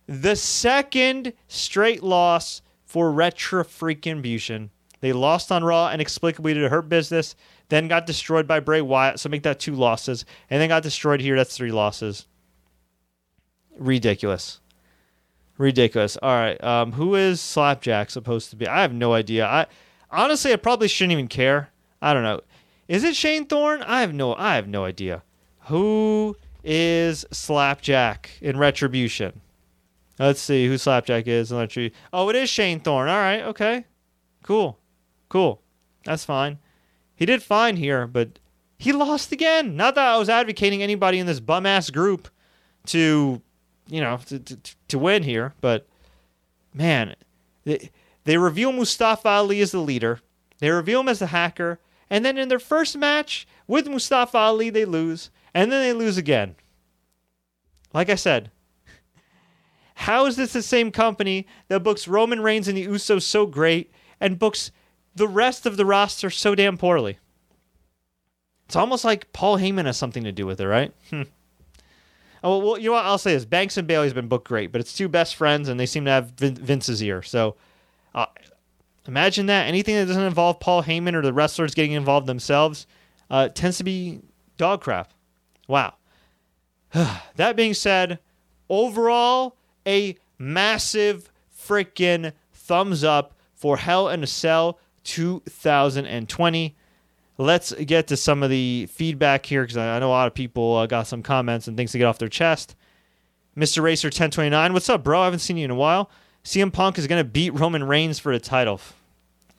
the 0.08 0.36
second 0.36 1.34
straight 1.48 2.02
loss 2.02 2.62
for 2.86 3.12
Retro 3.12 3.64
Freaking 3.64 4.24
Bution. 4.24 4.70
They 5.02 5.12
lost 5.12 5.52
on 5.52 5.64
Raw 5.64 5.92
inexplicably 5.92 6.54
to 6.54 6.70
Hurt 6.70 6.88
Business, 6.88 7.36
then 7.68 7.90
got 7.90 8.06
destroyed 8.06 8.48
by 8.48 8.62
Bray 8.62 8.82
Wyatt, 8.82 9.20
so 9.20 9.28
make 9.28 9.44
that 9.44 9.60
two 9.60 9.76
losses, 9.76 10.24
and 10.50 10.62
then 10.62 10.70
got 10.70 10.84
destroyed 10.84 11.20
here. 11.20 11.36
That's 11.36 11.58
three 11.58 11.72
losses. 11.72 12.26
Ridiculous. 13.78 14.60
Ridiculous. 15.58 16.18
All 16.22 16.36
right. 16.36 16.62
Um, 16.64 16.94
who 16.94 17.16
is 17.16 17.40
Slapjack 17.40 18.10
supposed 18.10 18.50
to 18.50 18.56
be? 18.56 18.68
I 18.68 18.82
have 18.82 18.94
no 18.94 19.14
idea. 19.14 19.46
I 19.46 19.68
honestly, 20.12 20.52
I 20.54 20.58
probably 20.58 20.88
shouldn't 20.88 21.14
even 21.14 21.28
care. 21.28 21.70
I 22.02 22.14
don't 22.14 22.24
know. 22.24 22.42
Is 22.88 23.04
it 23.04 23.16
Shane 23.16 23.46
Thorne? 23.46 23.82
I 23.84 24.02
have 24.02 24.14
no. 24.14 24.36
I 24.36 24.56
have 24.56 24.68
no 24.68 24.86
idea. 24.86 25.24
Who 25.62 26.36
is 26.64 27.26
Slapjack 27.32 28.32
in 28.42 28.58
Retribution? 28.58 29.42
Let's 30.20 30.42
see 30.42 30.68
who 30.68 30.78
Slapjack 30.78 31.28
is 31.28 31.52
in 31.52 31.58
Retribution. 31.58 31.98
Oh, 32.14 32.30
it 32.30 32.36
is 32.36 32.50
Shane 32.50 32.80
Thorne. 32.80 33.10
All 33.10 33.18
right. 33.18 33.42
Okay. 33.42 33.86
Cool. 34.44 34.78
Cool. 35.30 35.62
That's 36.04 36.26
fine. 36.26 36.60
He 37.16 37.26
did 37.26 37.42
fine 37.42 37.78
here, 37.78 38.08
but 38.08 38.40
he 38.78 38.92
lost 38.92 39.32
again. 39.32 39.76
Not 39.76 39.96
that 39.96 40.08
I 40.08 40.18
was 40.18 40.30
advocating 40.30 40.84
anybody 40.84 41.18
in 41.18 41.26
this 41.26 41.40
bum 41.40 41.66
ass 41.66 41.90
group 41.90 42.28
to, 42.88 43.42
you 43.88 44.02
know, 44.02 44.20
to, 44.28 44.40
to, 44.40 44.58
to 44.88 45.00
win 45.00 45.24
here, 45.24 45.54
but 45.62 45.88
man, 46.74 47.16
they, 47.64 47.92
they 48.24 48.38
reveal 48.38 48.72
Mustafa 48.72 49.28
Ali 49.28 49.62
as 49.62 49.72
the 49.72 49.80
leader. 49.80 50.20
They 50.60 50.70
reveal 50.70 51.02
him 51.02 51.10
as 51.10 51.20
the 51.20 51.28
hacker. 51.28 51.80
And 52.10 52.24
then 52.24 52.38
in 52.38 52.50
their 52.50 52.60
first 52.60 52.98
match 52.98 53.48
with 53.68 53.88
Mustafa 53.88 54.38
Ali, 54.38 54.70
they 54.70 54.86
lose. 54.86 55.30
And 55.54 55.72
then 55.72 55.82
they 55.82 55.94
lose 55.94 56.18
again. 56.18 56.56
Like 57.94 58.10
I 58.10 58.16
said, 58.16 58.52
how 59.96 60.26
is 60.26 60.36
this 60.36 60.54
the 60.54 60.62
same 60.62 60.92
company 60.92 61.48
that 61.70 61.82
books 61.82 62.08
Roman 62.08 62.42
Reigns 62.42 62.68
and 62.68 62.78
the 62.78 62.88
Usos 62.88 63.24
so 63.24 63.46
great 63.46 63.92
and 64.20 64.38
books 64.38 64.72
the 65.16 65.28
rest 65.28 65.66
of 65.66 65.78
the 65.78 65.86
roster 65.86 66.30
so 66.30 66.56
damn 66.56 66.78
poorly? 66.78 67.20
It's 68.66 68.76
almost 68.76 69.06
like 69.06 69.32
Paul 69.32 69.58
Heyman 69.58 69.86
has 69.86 69.98
something 69.98 70.24
to 70.24 70.32
do 70.32 70.46
with 70.46 70.60
it, 70.60 70.68
right? 70.68 70.92
Hmm. 71.10 71.24
Oh, 72.46 72.60
well, 72.60 72.78
you 72.78 72.90
know 72.90 72.94
what? 72.94 73.06
I'll 73.06 73.18
say 73.18 73.34
this. 73.34 73.44
Banks 73.44 73.76
and 73.76 73.88
Bayley's 73.88 74.14
been 74.14 74.28
booked 74.28 74.48
great, 74.48 74.72
but 74.72 74.80
it's 74.80 74.94
two 74.94 75.10
best 75.10 75.36
friends, 75.36 75.68
and 75.68 75.80
they 75.80 75.88
seem 75.88 76.06
to 76.06 76.12
have 76.12 76.30
Vince's 76.38 77.02
ear. 77.02 77.24
So 77.24 77.56
uh, 78.14 78.28
imagine 79.08 79.48
that. 79.48 79.68
Anything 79.68 79.96
that 79.96 80.06
doesn't 80.06 80.22
involve 80.22 80.60
Paul 80.60 80.84
Heyman 80.84 81.16
or 81.16 81.24
the 81.24 81.34
wrestlers 81.34 81.74
getting 81.74 81.94
involved 81.94 82.28
themselves 82.28 82.86
uh, 83.32 83.50
tends 83.50 83.80
to 83.80 83.84
be 83.84 84.20
dog 84.58 84.82
crap. 84.82 85.12
Wow. 85.68 85.96
that 86.94 87.56
being 87.56 87.74
said, 87.74 88.20
overall, 88.70 89.56
a 89.88 90.16
massive 90.38 91.32
freaking 91.52 92.32
thumbs 92.54 93.04
up 93.04 93.34
for 93.56 93.78
Hell 93.78 94.08
in 94.10 94.22
a 94.22 94.28
Cell 94.28 94.78
2020. 95.04 96.76
Let's 97.38 97.74
get 97.74 98.08
to 98.08 98.18
some 98.18 98.44
of 98.44 98.50
the 98.50 98.88
feedback 98.90 99.46
here 99.46 99.64
because 99.64 99.78
I 99.78 100.00
know 100.00 100.08
a 100.08 100.12
lot 100.12 100.28
of 100.28 100.34
people 100.34 100.76
uh, 100.78 100.86
got 100.86 101.08
some 101.08 101.22
comments 101.22 101.68
and 101.68 101.76
things 101.76 101.92
to 101.92 101.98
get 101.98 102.06
off 102.06 102.18
their 102.18 102.30
chest. 102.30 102.76
Mr. 103.58 103.82
Racer 103.82 104.08
1029, 104.08 104.74
what's 104.74 104.90
up, 104.90 105.04
bro? 105.04 105.22
I 105.22 105.26
haven't 105.26 105.40
seen 105.40 105.58
you 105.58 105.66
in 105.66 105.72
a 105.72 105.76
while. 105.76 106.10
CM 106.44 106.72
Punk 106.72 106.98
is 106.98 107.08
going 107.08 107.20
to 107.20 107.30
beat 107.30 107.54
Roman 107.54 107.84
Reigns 107.84 108.20
for 108.20 108.32
the 108.32 108.40
title 108.40 108.80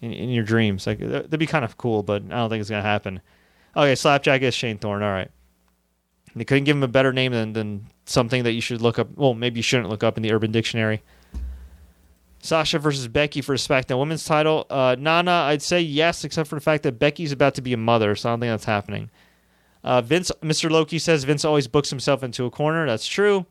in, 0.01 0.13
in 0.13 0.31
your 0.31 0.45
dreams. 0.45 0.87
Like 0.87 1.01
that'd 1.01 1.39
be 1.39 1.47
kind 1.47 1.65
of 1.65 1.77
cool, 1.77 2.03
but 2.03 2.23
I 2.23 2.37
don't 2.37 2.49
think 2.49 2.61
it's 2.61 2.71
going 2.71 2.83
to 2.83 2.89
happen. 2.89 3.21
Okay, 3.77 3.95
Slapjack 3.95 4.43
is 4.43 4.55
Shane 4.55 4.79
Thorne. 4.79 5.03
All 5.03 5.11
right. 5.11 5.31
They 6.35 6.45
couldn't 6.45 6.65
give 6.65 6.77
him 6.77 6.83
a 6.83 6.89
better 6.89 7.13
name 7.13 7.33
than, 7.33 7.55
than 7.55 7.87
something 8.05 8.45
that 8.45 8.53
you 8.53 8.61
should 8.61 8.83
look 8.83 8.99
up. 8.99 9.09
Well, 9.17 9.35
maybe 9.35 9.59
you 9.59 9.63
shouldn't 9.63 9.89
look 9.89 10.05
up 10.05 10.17
in 10.17 10.23
the 10.23 10.33
Urban 10.33 10.53
Dictionary. 10.53 11.03
Sasha 12.47 12.79
versus 12.79 13.09
Becky 13.09 13.41
for 13.41 13.55
SmackDown 13.55 13.99
Women's 13.99 14.25
title. 14.25 14.67
Uh, 14.71 14.97
Nana, 14.99 15.31
I'd 15.31 15.63
say 15.63 15.81
yes, 15.81 16.25
except 16.25 16.49
for 16.49 16.55
the 16.55 16.61
fact 16.61 16.83
that 16.85 16.99
Becky's 16.99 17.33
about 17.33 17.55
to 17.55 17.63
be 17.63 17.73
a 17.73 17.77
mother, 17.77 18.15
so 18.15 18.29
I 18.29 18.33
don't 18.33 18.41
think 18.41 18.53
that's 18.53 18.65
happening. 18.65 19.11
Uh, 19.85 20.01
Vince, 20.01 20.33
Mr. 20.43 20.71
Loki 20.71 20.99
says 20.99 21.25
Vince 21.25 21.45
always 21.45 21.69
books 21.69 21.91
himself 21.91 22.23
into 22.23 22.45
a 22.45 22.51
corner. 22.51 22.87
That's 22.87 23.07
true. 23.07 23.47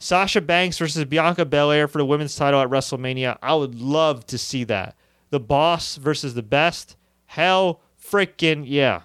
Sasha 0.00 0.40
Banks 0.40 0.78
versus 0.78 1.04
Bianca 1.04 1.44
Belair 1.44 1.88
for 1.88 1.98
the 1.98 2.04
women's 2.04 2.34
title 2.34 2.60
at 2.60 2.68
WrestleMania. 2.68 3.38
I 3.42 3.54
would 3.54 3.80
love 3.80 4.26
to 4.26 4.38
see 4.38 4.64
that. 4.64 4.96
The 5.30 5.40
boss 5.40 5.96
versus 5.96 6.34
the 6.34 6.42
best. 6.42 6.96
Hell 7.26 7.80
freaking 8.00 8.64
yeah. 8.66 9.02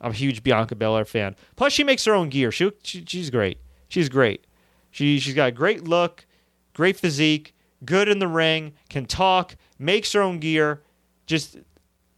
I'm 0.00 0.12
a 0.12 0.14
huge 0.14 0.42
Bianca 0.42 0.74
Belair 0.74 1.04
fan. 1.04 1.36
Plus, 1.56 1.72
she 1.72 1.84
makes 1.84 2.04
her 2.06 2.14
own 2.14 2.30
gear. 2.30 2.50
She, 2.50 2.72
she 2.82 3.04
she's 3.06 3.30
great. 3.30 3.58
She's 3.88 4.08
great. 4.08 4.46
She 4.90 5.20
she's 5.20 5.34
got 5.34 5.48
a 5.48 5.52
great 5.52 5.84
look, 5.84 6.26
great 6.72 6.96
physique, 6.96 7.54
good 7.84 8.08
in 8.08 8.18
the 8.18 8.28
ring, 8.28 8.72
can 8.88 9.06
talk, 9.06 9.56
makes 9.78 10.12
her 10.12 10.22
own 10.22 10.38
gear, 10.38 10.82
just 11.26 11.58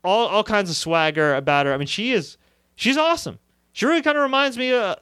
all 0.04 0.28
all 0.28 0.44
kinds 0.44 0.70
of 0.70 0.76
swagger 0.76 1.34
about 1.34 1.66
her. 1.66 1.72
I 1.72 1.76
mean, 1.76 1.86
she 1.86 2.12
is 2.12 2.36
she's 2.74 2.96
awesome. 2.96 3.38
She 3.72 3.86
really 3.86 4.02
kind 4.02 4.16
of 4.16 4.22
reminds 4.22 4.58
me 4.58 4.72
uh, 4.72 4.96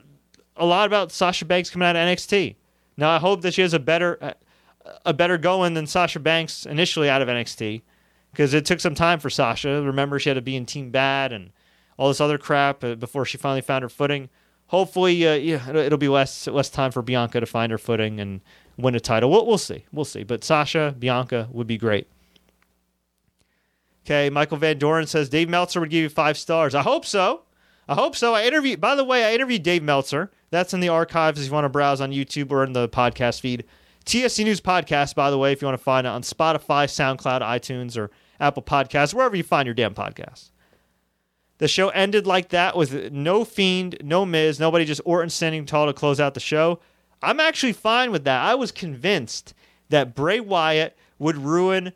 a 0.57 0.67
lot 0.67 0.87
about 0.87 1.11
Sasha 1.13 1.45
Banks 1.45 1.71
coming 1.71 1.89
out 1.89 1.97
of 1.97 2.01
NXT. 2.07 2.57
Now, 2.97 3.11
I 3.11 3.19
hope 3.19 3.43
that 3.43 3.55
she 3.55 3.63
has 3.63 3.75
a 3.75 3.79
better 3.79 4.35
a 5.05 5.13
better 5.13 5.39
going 5.39 5.75
than 5.75 5.87
Sasha 5.87 6.21
Banks 6.21 6.67
initially 6.67 7.09
out 7.09 7.23
of 7.23 7.29
NXT 7.29 7.83
because 8.31 8.55
it 8.55 8.65
took 8.65 8.81
some 8.81 8.95
time 8.95 9.19
for 9.19 9.31
Sasha. 9.31 9.83
Remember, 9.83 10.19
she 10.19 10.31
had 10.31 10.35
to 10.35 10.43
be 10.43 10.57
in 10.57 10.67
Team 10.67 10.91
Bad 10.91 11.33
and 11.33 11.51
all 11.97 12.09
this 12.09 12.21
other 12.21 12.39
crap 12.39 12.83
uh, 12.83 12.95
before 12.95 13.25
she 13.25 13.39
finally 13.39 13.61
found 13.61 13.83
her 13.83 13.89
footing. 13.89 14.29
Hopefully, 14.69 15.27
uh, 15.27 15.35
yeah, 15.35 15.69
it'll 15.71 15.99
be 15.99 16.09
less 16.09 16.47
less 16.47 16.71
time 16.71 16.93
for 16.93 17.03
Bianca 17.03 17.41
to 17.41 17.47
find 17.47 17.73
her 17.73 17.79
footing 17.79 18.21
and 18.21 18.41
win 18.83 18.95
a 18.95 19.01
title. 19.01 19.31
We'll, 19.31 19.47
we'll 19.47 19.59
see, 19.59 19.85
we'll 19.93 20.05
see. 20.05 20.23
But 20.23 20.45
Sasha, 20.45 20.95
Bianca 20.99 21.49
would 21.51 21.67
be 21.67 21.79
great. 21.79 22.09
Okay, 24.05 24.31
Michael 24.31 24.57
Van 24.57 24.79
Doren 24.79 25.07
says 25.07 25.29
Dave 25.29 25.49
Meltzer 25.49 25.81
would 25.81 25.91
give 25.91 26.03
you 26.03 26.09
five 26.09 26.37
stars. 26.37 26.75
I 26.75 26.83
hope 26.83 27.05
so. 27.05 27.43
I 27.89 27.95
hope 27.95 28.17
so. 28.17 28.35
I 28.35 28.45
interviewed. 28.45 28.81
By 28.81 28.95
the 28.95 29.05
way, 29.05 29.25
I 29.25 29.35
interviewed 29.35 29.63
Dave 29.63 29.83
Meltzer. 29.83 30.31
That's 30.51 30.73
in 30.73 30.81
the 30.81 30.89
archives 30.89 31.41
if 31.41 31.47
you 31.47 31.53
want 31.53 31.65
to 31.65 31.69
browse 31.69 32.01
on 32.01 32.13
YouTube 32.13 32.51
or 32.51 32.65
in 32.65 32.73
the 32.73 32.89
podcast 32.89 33.41
feed. 33.41 33.65
TSC 34.07 34.45
News 34.45 34.61
Podcast, 34.61 35.15
by 35.15 35.31
the 35.31 35.39
way, 35.39 35.53
if 35.53 35.61
you 35.61 35.67
want 35.67 35.79
to 35.79 35.85
find 35.85 36.07
it 36.07 36.11
on 36.11 36.23
Spotify, 36.23 36.87
SoundCloud, 36.87 37.43
iTunes, 37.43 37.97
or 37.97 38.11
Apple 38.41 38.63
Podcasts, 38.63 39.13
wherever 39.13 39.37
you 39.37 39.43
find 39.43 39.67
your 39.67 39.75
damn 39.75 39.95
podcasts. 39.95 40.51
The 41.59 41.69
show 41.69 41.91
ended 41.91 42.27
like 42.27 42.49
that 42.49 42.77
with 42.77 43.13
no 43.13 43.45
Fiend, 43.45 43.99
no 44.03 44.25
Miz, 44.25 44.59
nobody 44.59 44.87
just 44.87 45.03
Orton 45.05 45.29
standing 45.29 45.67
tall 45.67 45.87
to 45.87 45.93
close 45.93 46.19
out 46.19 46.33
the 46.35 46.41
show. 46.41 46.81
I'm 47.23 47.41
actually 47.41 47.73
fine 47.73 48.11
with 48.13 48.25
that. 48.25 48.43
I 48.43 48.55
was 48.55 48.73
convinced 48.73 49.55
that 49.91 50.15
Bray 50.15 50.41
Wyatt 50.41 50.97
would 51.19 51.37
ruin 51.37 51.93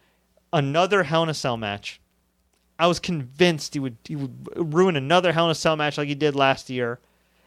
another 0.53 1.05
Hell 1.05 1.23
in 1.23 1.29
a 1.29 1.35
Cell 1.35 1.57
match. 1.57 2.01
I 2.79 2.87
was 2.87 2.99
convinced 2.99 3.75
he 3.75 3.81
would 3.81 3.97
he 4.05 4.17
would 4.17 4.49
ruin 4.57 4.97
another 4.97 5.33
Hell 5.33 5.47
in 5.47 5.51
a 5.51 5.55
Cell 5.55 5.77
match 5.77 5.97
like 5.97 6.09
he 6.09 6.15
did 6.15 6.35
last 6.35 6.69
year. 6.69 7.01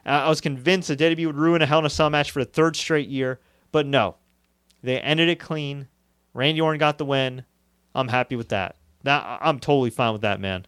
Uh, 0.06 0.10
I 0.10 0.30
was 0.30 0.42
convinced 0.42 0.88
that 0.88 1.00
WWE 1.00 1.28
would 1.28 1.36
ruin 1.36 1.62
a 1.62 1.66
Hell 1.66 1.80
in 1.80 1.86
a 1.86 1.90
Cell 1.90 2.10
match 2.10 2.32
for 2.32 2.40
the 2.40 2.50
third 2.50 2.76
straight 2.76 3.10
year, 3.10 3.40
but 3.72 3.86
no, 3.86 4.16
they 4.82 5.00
ended 5.00 5.30
it 5.30 5.40
clean. 5.40 5.88
Randy 6.34 6.62
Orton 6.62 6.80
got 6.80 6.98
the 6.98 7.06
win. 7.06 7.44
I'm 7.94 8.08
happy 8.08 8.36
with 8.36 8.50
that. 8.50 8.78
That 9.04 9.40
I'm 9.42 9.60
totally 9.60 9.90
fine 9.90 10.14
with 10.14 10.22
that, 10.22 10.40
man. 10.40 10.66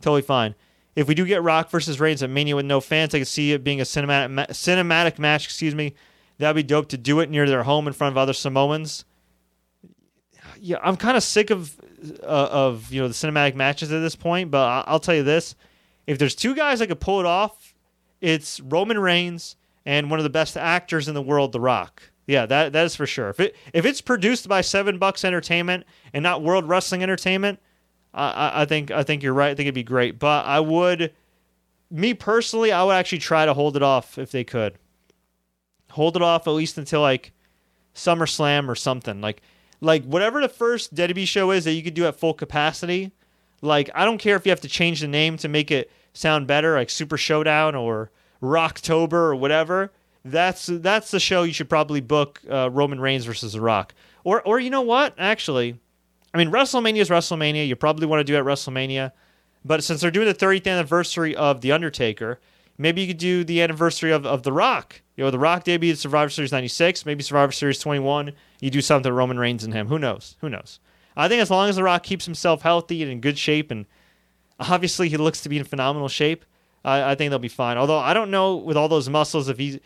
Totally 0.00 0.22
fine. 0.22 0.54
If 0.96 1.08
we 1.08 1.14
do 1.14 1.26
get 1.26 1.42
Rock 1.42 1.70
versus 1.70 1.98
Reigns 1.98 2.22
at 2.22 2.30
Mania 2.30 2.54
with 2.56 2.66
no 2.66 2.80
fans, 2.80 3.14
I 3.14 3.18
can 3.18 3.24
see 3.24 3.52
it 3.52 3.64
being 3.64 3.80
a 3.80 3.84
cinematic 3.84 4.30
ma- 4.30 4.46
cinematic 4.46 5.18
match. 5.18 5.44
Excuse 5.44 5.74
me, 5.74 5.94
that'd 6.38 6.56
be 6.56 6.62
dope 6.62 6.88
to 6.90 6.98
do 6.98 7.20
it 7.20 7.30
near 7.30 7.46
their 7.48 7.62
home 7.62 7.86
in 7.86 7.92
front 7.92 8.12
of 8.12 8.18
other 8.18 8.32
Samoans. 8.32 9.04
Yeah, 10.60 10.76
I'm 10.82 10.96
kind 10.96 11.16
of 11.16 11.22
sick 11.22 11.50
of 11.50 11.74
uh, 12.22 12.48
of 12.50 12.92
you 12.92 13.00
know 13.00 13.08
the 13.08 13.14
cinematic 13.14 13.54
matches 13.54 13.92
at 13.92 14.00
this 14.00 14.16
point, 14.16 14.50
but 14.50 14.62
I- 14.66 14.84
I'll 14.86 15.00
tell 15.00 15.14
you 15.14 15.22
this: 15.22 15.54
if 16.06 16.18
there's 16.18 16.34
two 16.34 16.54
guys 16.54 16.78
that 16.78 16.86
could 16.88 17.00
pull 17.00 17.20
it 17.20 17.26
off, 17.26 17.74
it's 18.20 18.60
Roman 18.60 18.98
Reigns 18.98 19.56
and 19.86 20.10
one 20.10 20.18
of 20.18 20.24
the 20.24 20.30
best 20.30 20.56
actors 20.56 21.08
in 21.08 21.14
the 21.14 21.22
world, 21.22 21.52
The 21.52 21.60
Rock. 21.60 22.02
Yeah, 22.26 22.46
that 22.46 22.72
that 22.72 22.86
is 22.86 22.96
for 22.96 23.06
sure. 23.06 23.28
If 23.28 23.40
it 23.40 23.56
if 23.72 23.84
it's 23.84 24.00
produced 24.00 24.48
by 24.48 24.60
Seven 24.62 24.98
Bucks 24.98 25.24
Entertainment 25.24 25.84
and 26.12 26.22
not 26.22 26.42
World 26.42 26.66
Wrestling 26.68 27.02
Entertainment, 27.02 27.58
I, 28.14 28.62
I 28.62 28.64
think 28.64 28.90
I 28.90 29.02
think 29.02 29.22
you're 29.22 29.34
right. 29.34 29.50
I 29.50 29.54
think 29.54 29.66
it'd 29.66 29.74
be 29.74 29.82
great, 29.82 30.18
but 30.18 30.46
I 30.46 30.60
would, 30.60 31.12
me 31.90 32.14
personally, 32.14 32.72
I 32.72 32.82
would 32.84 32.92
actually 32.94 33.18
try 33.18 33.44
to 33.44 33.52
hold 33.52 33.76
it 33.76 33.82
off 33.82 34.16
if 34.16 34.30
they 34.30 34.44
could. 34.44 34.78
Hold 35.94 36.16
it 36.16 36.22
off 36.22 36.46
at 36.46 36.50
least 36.50 36.76
until 36.76 37.00
like 37.00 37.32
SummerSlam 37.94 38.68
or 38.68 38.74
something. 38.74 39.20
Like 39.20 39.42
like 39.80 40.04
whatever 40.04 40.40
the 40.40 40.48
first 40.48 40.94
WWE 40.94 41.26
show 41.26 41.50
is 41.50 41.64
that 41.64 41.72
you 41.72 41.82
could 41.82 41.94
do 41.94 42.06
at 42.06 42.16
full 42.16 42.34
capacity. 42.34 43.12
Like 43.62 43.90
I 43.94 44.04
don't 44.04 44.18
care 44.18 44.36
if 44.36 44.44
you 44.44 44.50
have 44.50 44.60
to 44.62 44.68
change 44.68 45.00
the 45.00 45.08
name 45.08 45.36
to 45.38 45.48
make 45.48 45.70
it 45.70 45.90
sound 46.12 46.46
better, 46.46 46.74
like 46.74 46.90
Super 46.90 47.16
Showdown 47.16 47.74
or 47.74 48.10
Rocktober 48.42 49.12
or 49.12 49.36
whatever. 49.36 49.92
That's 50.24 50.66
that's 50.66 51.10
the 51.10 51.20
show 51.20 51.42
you 51.42 51.52
should 51.52 51.68
probably 51.68 52.00
book 52.00 52.40
uh, 52.50 52.70
Roman 52.70 53.00
Reigns 53.00 53.24
versus 53.24 53.52
The 53.52 53.60
Rock. 53.60 53.94
Or 54.24 54.42
or 54.42 54.58
you 54.58 54.70
know 54.70 54.82
what? 54.82 55.14
Actually, 55.16 55.78
I 56.32 56.38
mean, 56.38 56.50
WrestleMania 56.50 57.00
is 57.00 57.08
WrestleMania. 57.10 57.68
You 57.68 57.76
probably 57.76 58.06
want 58.06 58.20
to 58.20 58.24
do 58.24 58.34
it 58.34 58.40
at 58.40 58.44
WrestleMania. 58.44 59.12
But 59.64 59.84
since 59.84 60.00
they're 60.00 60.10
doing 60.10 60.26
the 60.26 60.34
30th 60.34 60.66
anniversary 60.66 61.34
of 61.34 61.62
The 61.62 61.72
Undertaker, 61.72 62.38
maybe 62.78 63.02
you 63.02 63.06
could 63.06 63.18
do 63.18 63.44
the 63.44 63.62
anniversary 63.62 64.12
of, 64.12 64.26
of 64.26 64.42
The 64.42 64.52
Rock. 64.52 65.02
You 65.16 65.24
know, 65.24 65.30
The 65.30 65.38
Rock 65.38 65.64
debuted 65.64 65.96
Survivor 65.96 66.30
Series 66.30 66.52
96, 66.52 67.06
maybe 67.06 67.22
Survivor 67.22 67.52
Series 67.52 67.78
21. 67.78 68.32
You 68.60 68.70
do 68.70 68.80
something 68.80 69.12
Roman 69.12 69.38
Reigns 69.38 69.64
and 69.64 69.72
him. 69.72 69.88
Who 69.88 69.98
knows? 69.98 70.36
Who 70.40 70.48
knows? 70.48 70.80
I 71.16 71.28
think 71.28 71.40
as 71.40 71.50
long 71.50 71.68
as 71.68 71.76
The 71.76 71.84
Rock 71.84 72.02
keeps 72.02 72.24
himself 72.24 72.62
healthy 72.62 73.02
and 73.02 73.10
in 73.10 73.20
good 73.20 73.38
shape, 73.38 73.70
and 73.70 73.86
obviously 74.58 75.08
he 75.08 75.16
looks 75.16 75.40
to 75.42 75.48
be 75.48 75.58
in 75.58 75.64
phenomenal 75.64 76.08
shape, 76.08 76.44
I, 76.84 77.12
I 77.12 77.14
think 77.14 77.30
they'll 77.30 77.38
be 77.38 77.48
fine. 77.48 77.76
Although 77.76 77.98
I 77.98 78.14
don't 78.14 78.30
know 78.30 78.56
with 78.56 78.76
all 78.76 78.88
those 78.88 79.08
muscles 79.08 79.48
if 79.48 79.58
he's. 79.58 79.78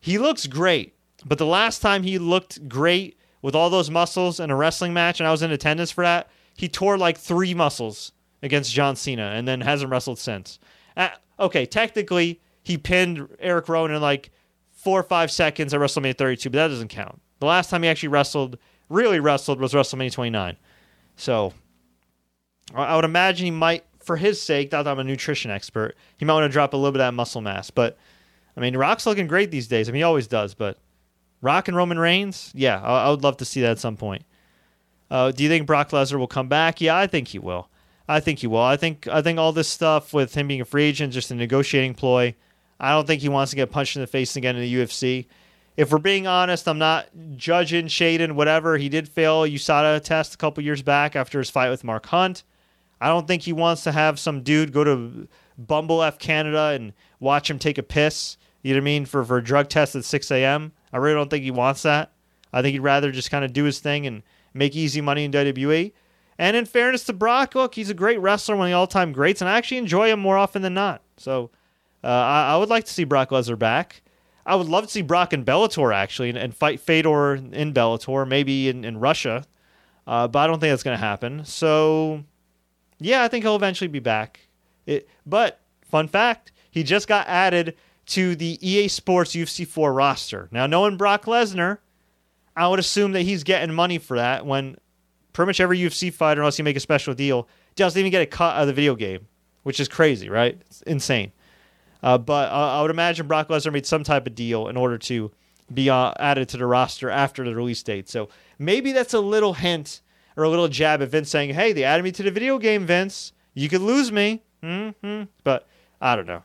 He 0.00 0.18
looks 0.18 0.48
great, 0.48 0.96
but 1.24 1.38
the 1.38 1.46
last 1.46 1.80
time 1.80 2.02
he 2.02 2.18
looked 2.18 2.68
great 2.68 3.16
with 3.40 3.54
all 3.54 3.70
those 3.70 3.88
muscles 3.88 4.40
in 4.40 4.50
a 4.50 4.56
wrestling 4.56 4.92
match, 4.92 5.20
and 5.20 5.28
I 5.28 5.30
was 5.30 5.42
in 5.42 5.52
attendance 5.52 5.92
for 5.92 6.02
that, 6.02 6.28
he 6.56 6.68
tore 6.68 6.98
like 6.98 7.16
three 7.16 7.54
muscles 7.54 8.10
against 8.42 8.72
John 8.72 8.96
Cena 8.96 9.32
and 9.34 9.46
then 9.46 9.60
hasn't 9.60 9.90
wrestled 9.90 10.18
since. 10.18 10.58
Uh, 10.96 11.10
okay, 11.38 11.66
technically, 11.66 12.40
he 12.62 12.78
pinned 12.78 13.28
Erick 13.38 13.68
Rowan 13.68 13.92
in 13.92 14.00
like 14.00 14.30
four 14.70 15.00
or 15.00 15.04
five 15.04 15.30
seconds 15.30 15.72
at 15.72 15.80
WrestleMania 15.80 16.16
32, 16.16 16.50
but 16.50 16.56
that 16.56 16.68
doesn't 16.68 16.88
count. 16.88 17.20
The 17.40 17.46
last 17.46 17.70
time 17.70 17.82
he 17.82 17.88
actually 17.88 18.10
wrestled, 18.10 18.58
really 18.88 19.20
wrestled, 19.20 19.60
was 19.60 19.72
WrestleMania 19.72 20.12
29. 20.12 20.56
So 21.16 21.52
I 22.74 22.96
would 22.96 23.04
imagine 23.04 23.44
he 23.44 23.50
might 23.50 23.84
for 24.02 24.16
his 24.16 24.40
sake, 24.40 24.72
not 24.72 24.84
that 24.84 24.90
I'm 24.90 24.98
a 24.98 25.04
nutrition 25.04 25.50
expert, 25.50 25.96
he 26.16 26.24
might 26.24 26.34
want 26.34 26.44
to 26.44 26.52
drop 26.52 26.72
a 26.72 26.76
little 26.76 26.92
bit 26.92 27.00
of 27.00 27.06
that 27.06 27.14
muscle 27.14 27.40
mass. 27.40 27.70
But 27.70 27.96
I 28.56 28.60
mean, 28.60 28.76
Rock's 28.76 29.06
looking 29.06 29.26
great 29.26 29.50
these 29.50 29.68
days. 29.68 29.88
I 29.88 29.92
mean, 29.92 30.00
he 30.00 30.04
always 30.04 30.26
does. 30.26 30.54
But 30.54 30.78
Rock 31.40 31.68
and 31.68 31.76
Roman 31.76 31.98
Reigns, 31.98 32.50
yeah, 32.54 32.80
I, 32.80 33.04
I 33.06 33.10
would 33.10 33.22
love 33.22 33.36
to 33.38 33.44
see 33.44 33.60
that 33.62 33.72
at 33.72 33.78
some 33.78 33.96
point. 33.96 34.24
Uh, 35.10 35.30
do 35.30 35.42
you 35.42 35.48
think 35.48 35.66
Brock 35.66 35.90
Lesnar 35.90 36.18
will 36.18 36.26
come 36.26 36.48
back? 36.48 36.80
Yeah, 36.80 36.96
I 36.96 37.06
think 37.06 37.28
he 37.28 37.38
will. 37.38 37.68
I 38.08 38.20
think 38.20 38.40
he 38.40 38.46
will. 38.46 38.60
I 38.60 38.76
think 38.76 39.06
I 39.08 39.22
think 39.22 39.38
all 39.38 39.52
this 39.52 39.68
stuff 39.68 40.12
with 40.12 40.34
him 40.34 40.48
being 40.48 40.60
a 40.60 40.64
free 40.64 40.84
agent, 40.84 41.12
just 41.12 41.30
a 41.30 41.34
negotiating 41.34 41.94
ploy. 41.94 42.34
I 42.80 42.90
don't 42.90 43.06
think 43.06 43.22
he 43.22 43.28
wants 43.28 43.50
to 43.50 43.56
get 43.56 43.70
punched 43.70 43.96
in 43.96 44.02
the 44.02 44.08
face 44.08 44.34
again 44.36 44.56
in 44.56 44.62
the 44.62 44.74
UFC. 44.74 45.26
If 45.76 45.90
we're 45.90 45.98
being 45.98 46.26
honest, 46.26 46.68
I'm 46.68 46.78
not 46.78 47.06
judging 47.36 47.86
Shaden, 47.86 48.32
whatever. 48.32 48.76
He 48.76 48.88
did 48.88 49.08
fail 49.08 49.42
USADA 49.42 50.02
test 50.02 50.34
a 50.34 50.36
couple 50.36 50.62
years 50.64 50.82
back 50.82 51.16
after 51.16 51.38
his 51.38 51.48
fight 51.48 51.70
with 51.70 51.84
Mark 51.84 52.06
Hunt. 52.06 52.42
I 53.00 53.08
don't 53.08 53.26
think 53.26 53.42
he 53.42 53.52
wants 53.52 53.82
to 53.84 53.92
have 53.92 54.18
some 54.18 54.42
dude 54.42 54.72
go 54.72 54.84
to 54.84 55.28
Bumble 55.56 56.02
F 56.02 56.18
Canada 56.18 56.72
and 56.74 56.92
watch 57.20 57.48
him 57.48 57.58
take 57.58 57.78
a 57.78 57.82
piss. 57.82 58.36
You 58.62 58.74
know 58.74 58.78
what 58.78 58.82
I 58.82 58.84
mean? 58.84 59.06
For, 59.06 59.24
for 59.24 59.38
a 59.38 59.44
drug 59.44 59.68
test 59.68 59.96
at 59.96 60.04
6 60.04 60.30
a.m. 60.30 60.72
I 60.92 60.98
really 60.98 61.14
don't 61.14 61.30
think 61.30 61.44
he 61.44 61.50
wants 61.50 61.82
that. 61.82 62.12
I 62.52 62.62
think 62.62 62.72
he'd 62.72 62.80
rather 62.80 63.10
just 63.10 63.30
kind 63.30 63.44
of 63.44 63.52
do 63.52 63.64
his 63.64 63.80
thing 63.80 64.06
and 64.06 64.22
make 64.54 64.76
easy 64.76 65.00
money 65.00 65.24
in 65.24 65.32
WWE. 65.32 65.92
And 66.42 66.56
in 66.56 66.64
fairness 66.64 67.04
to 67.04 67.12
Brock, 67.12 67.54
look, 67.54 67.76
he's 67.76 67.88
a 67.88 67.94
great 67.94 68.18
wrestler, 68.18 68.56
one 68.56 68.66
of 68.66 68.70
the 68.70 68.76
all 68.76 68.88
time 68.88 69.12
greats, 69.12 69.40
and 69.40 69.48
I 69.48 69.56
actually 69.56 69.76
enjoy 69.76 70.08
him 70.08 70.18
more 70.18 70.36
often 70.36 70.60
than 70.60 70.74
not. 70.74 71.00
So 71.16 71.52
uh, 72.02 72.08
I, 72.08 72.54
I, 72.54 72.56
would 72.56 72.68
like 72.68 72.84
to 72.86 72.92
see 72.92 73.04
Brock 73.04 73.30
Lesnar 73.30 73.56
back. 73.56 74.02
I 74.44 74.56
would 74.56 74.66
love 74.66 74.82
to 74.82 74.90
see 74.90 75.02
Brock 75.02 75.32
in 75.32 75.44
Bellator, 75.44 75.94
actually, 75.94 76.30
and, 76.30 76.36
and 76.36 76.52
fight 76.52 76.80
Fedor 76.80 77.34
in 77.36 77.72
Bellator, 77.72 78.26
maybe 78.26 78.68
in, 78.68 78.84
in 78.84 78.98
Russia. 78.98 79.44
Uh, 80.04 80.26
but 80.26 80.40
I 80.40 80.46
don't 80.48 80.58
think 80.58 80.72
that's 80.72 80.82
going 80.82 80.98
to 80.98 81.04
happen. 81.04 81.44
So, 81.44 82.24
yeah, 82.98 83.22
I 83.22 83.28
think 83.28 83.44
he'll 83.44 83.54
eventually 83.54 83.86
be 83.86 84.00
back. 84.00 84.40
It, 84.84 85.08
but, 85.24 85.60
fun 85.84 86.08
fact, 86.08 86.50
he 86.72 86.82
just 86.82 87.06
got 87.06 87.28
added 87.28 87.76
to 88.06 88.34
the 88.34 88.58
EA 88.68 88.88
Sports 88.88 89.36
UFC 89.36 89.64
4 89.64 89.92
roster. 89.92 90.48
Now, 90.50 90.66
knowing 90.66 90.96
Brock 90.96 91.26
Lesnar, 91.26 91.78
I 92.56 92.66
would 92.66 92.80
assume 92.80 93.12
that 93.12 93.22
he's 93.22 93.44
getting 93.44 93.72
money 93.72 93.98
for 93.98 94.16
that 94.16 94.44
when 94.44 94.76
pretty 95.32 95.48
much 95.48 95.60
every 95.60 95.78
UFC 95.78 96.12
fighter, 96.12 96.40
unless 96.40 96.58
you 96.58 96.64
make 96.64 96.76
a 96.76 96.80
special 96.80 97.14
deal, 97.14 97.48
doesn't 97.76 97.98
even 97.98 98.10
get 98.10 98.22
a 98.22 98.26
cut 98.26 98.56
out 98.56 98.62
of 98.62 98.66
the 98.66 98.72
video 98.72 98.94
game, 98.94 99.26
which 99.62 99.80
is 99.80 99.88
crazy, 99.88 100.28
right? 100.28 100.60
It's 100.66 100.82
insane. 100.82 101.32
Uh, 102.02 102.18
but 102.18 102.50
uh, 102.50 102.78
I 102.78 102.82
would 102.82 102.90
imagine 102.90 103.26
Brock 103.26 103.48
Lesnar 103.48 103.72
made 103.72 103.86
some 103.86 104.02
type 104.04 104.26
of 104.26 104.34
deal 104.34 104.68
in 104.68 104.76
order 104.76 104.98
to 104.98 105.30
be 105.72 105.88
uh, 105.88 106.12
added 106.18 106.48
to 106.50 106.56
the 106.56 106.66
roster 106.66 107.08
after 107.08 107.44
the 107.44 107.54
release 107.54 107.82
date. 107.82 108.08
So 108.08 108.28
maybe 108.58 108.92
that's 108.92 109.14
a 109.14 109.20
little 109.20 109.54
hint 109.54 110.00
or 110.36 110.44
a 110.44 110.48
little 110.48 110.68
jab 110.68 111.00
at 111.02 111.08
Vince 111.08 111.30
saying, 111.30 111.54
"Hey, 111.54 111.72
they 111.72 111.84
added 111.84 112.02
me 112.02 112.10
to 112.12 112.22
the 112.22 112.30
video 112.30 112.58
game, 112.58 112.86
Vince. 112.86 113.32
You 113.54 113.68
could 113.68 113.80
lose 113.80 114.10
me." 114.10 114.42
Mm-hmm. 114.62 115.24
But 115.44 115.68
I 116.00 116.16
don't 116.16 116.26
know. 116.26 116.42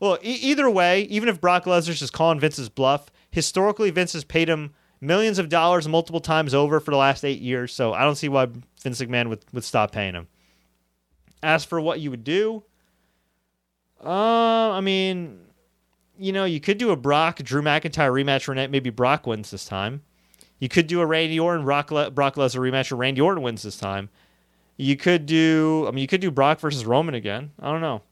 Well, 0.00 0.18
e- 0.22 0.38
either 0.42 0.68
way, 0.68 1.02
even 1.02 1.28
if 1.28 1.40
Brock 1.40 1.64
Lesnar's 1.64 2.00
just 2.00 2.12
calling 2.12 2.40
Vince's 2.40 2.68
bluff, 2.68 3.10
historically 3.30 3.90
Vince 3.90 4.12
has 4.12 4.24
paid 4.24 4.48
him 4.48 4.74
millions 5.00 5.38
of 5.38 5.48
dollars 5.48 5.86
multiple 5.88 6.20
times 6.20 6.54
over 6.54 6.80
for 6.80 6.90
the 6.90 6.96
last 6.96 7.24
eight 7.24 7.40
years. 7.40 7.72
So 7.72 7.92
I 7.92 8.02
don't 8.02 8.16
see 8.16 8.28
why 8.28 8.48
Vince 8.82 9.00
McMahon 9.00 9.28
would, 9.28 9.44
would 9.52 9.64
stop 9.64 9.92
paying 9.92 10.14
him. 10.14 10.28
As 11.42 11.64
for 11.64 11.80
what 11.80 12.00
you 12.00 12.10
would 12.10 12.24
do, 12.24 12.64
uh, 14.04 14.70
I 14.72 14.80
mean, 14.80 15.38
you 16.18 16.32
know, 16.32 16.44
you 16.44 16.60
could 16.60 16.78
do 16.78 16.90
a 16.90 16.96
Brock 16.96 17.38
Drew 17.42 17.62
McIntyre 17.62 18.10
rematch 18.10 18.48
where 18.48 18.68
maybe 18.68 18.90
Brock 18.90 19.26
wins 19.26 19.50
this 19.50 19.66
time. 19.66 20.02
You 20.58 20.68
could 20.68 20.86
do 20.86 21.00
a 21.00 21.06
Randy 21.06 21.38
Orton 21.38 21.64
Brock, 21.64 21.90
Le- 21.90 22.10
Brock 22.10 22.36
Lesnar 22.36 22.60
rematch 22.60 22.90
where 22.90 22.98
Randy 22.98 23.20
Orton 23.20 23.42
wins 23.42 23.62
this 23.62 23.76
time. 23.76 24.08
You 24.78 24.96
could 24.96 25.26
do, 25.26 25.86
I 25.86 25.90
mean, 25.90 26.02
you 26.02 26.08
could 26.08 26.20
do 26.20 26.30
Brock 26.30 26.60
versus 26.60 26.84
Roman 26.84 27.14
again. 27.14 27.52
I 27.60 27.70
don't 27.70 27.80
know. 27.80 28.02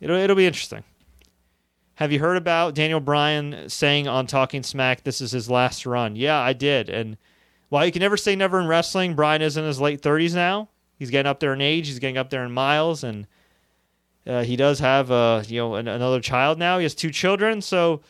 It'll 0.00 0.16
it'll 0.16 0.36
be 0.36 0.46
interesting. 0.46 0.82
Have 2.00 2.12
you 2.12 2.18
heard 2.18 2.38
about 2.38 2.74
Daniel 2.74 2.98
Bryan 2.98 3.68
saying 3.68 4.08
on 4.08 4.26
Talking 4.26 4.62
Smack 4.62 5.04
this 5.04 5.20
is 5.20 5.32
his 5.32 5.50
last 5.50 5.84
run? 5.84 6.16
Yeah, 6.16 6.38
I 6.38 6.54
did. 6.54 6.88
And 6.88 7.18
while 7.68 7.84
you 7.84 7.92
can 7.92 8.00
never 8.00 8.16
say 8.16 8.34
never 8.34 8.58
in 8.58 8.66
wrestling, 8.66 9.14
Bryan 9.14 9.42
is 9.42 9.58
in 9.58 9.66
his 9.66 9.82
late 9.82 10.00
30s 10.00 10.34
now. 10.34 10.70
He's 10.98 11.10
getting 11.10 11.28
up 11.28 11.40
there 11.40 11.52
in 11.52 11.60
age. 11.60 11.88
He's 11.88 11.98
getting 11.98 12.16
up 12.16 12.30
there 12.30 12.42
in 12.42 12.52
miles, 12.52 13.04
and 13.04 13.26
uh, 14.26 14.44
he 14.44 14.56
does 14.56 14.78
have 14.78 15.10
uh, 15.10 15.42
you 15.46 15.60
know 15.60 15.74
an, 15.74 15.88
another 15.88 16.20
child 16.20 16.58
now. 16.58 16.78
He 16.78 16.84
has 16.84 16.94
two 16.94 17.10
children. 17.10 17.60
So 17.60 18.00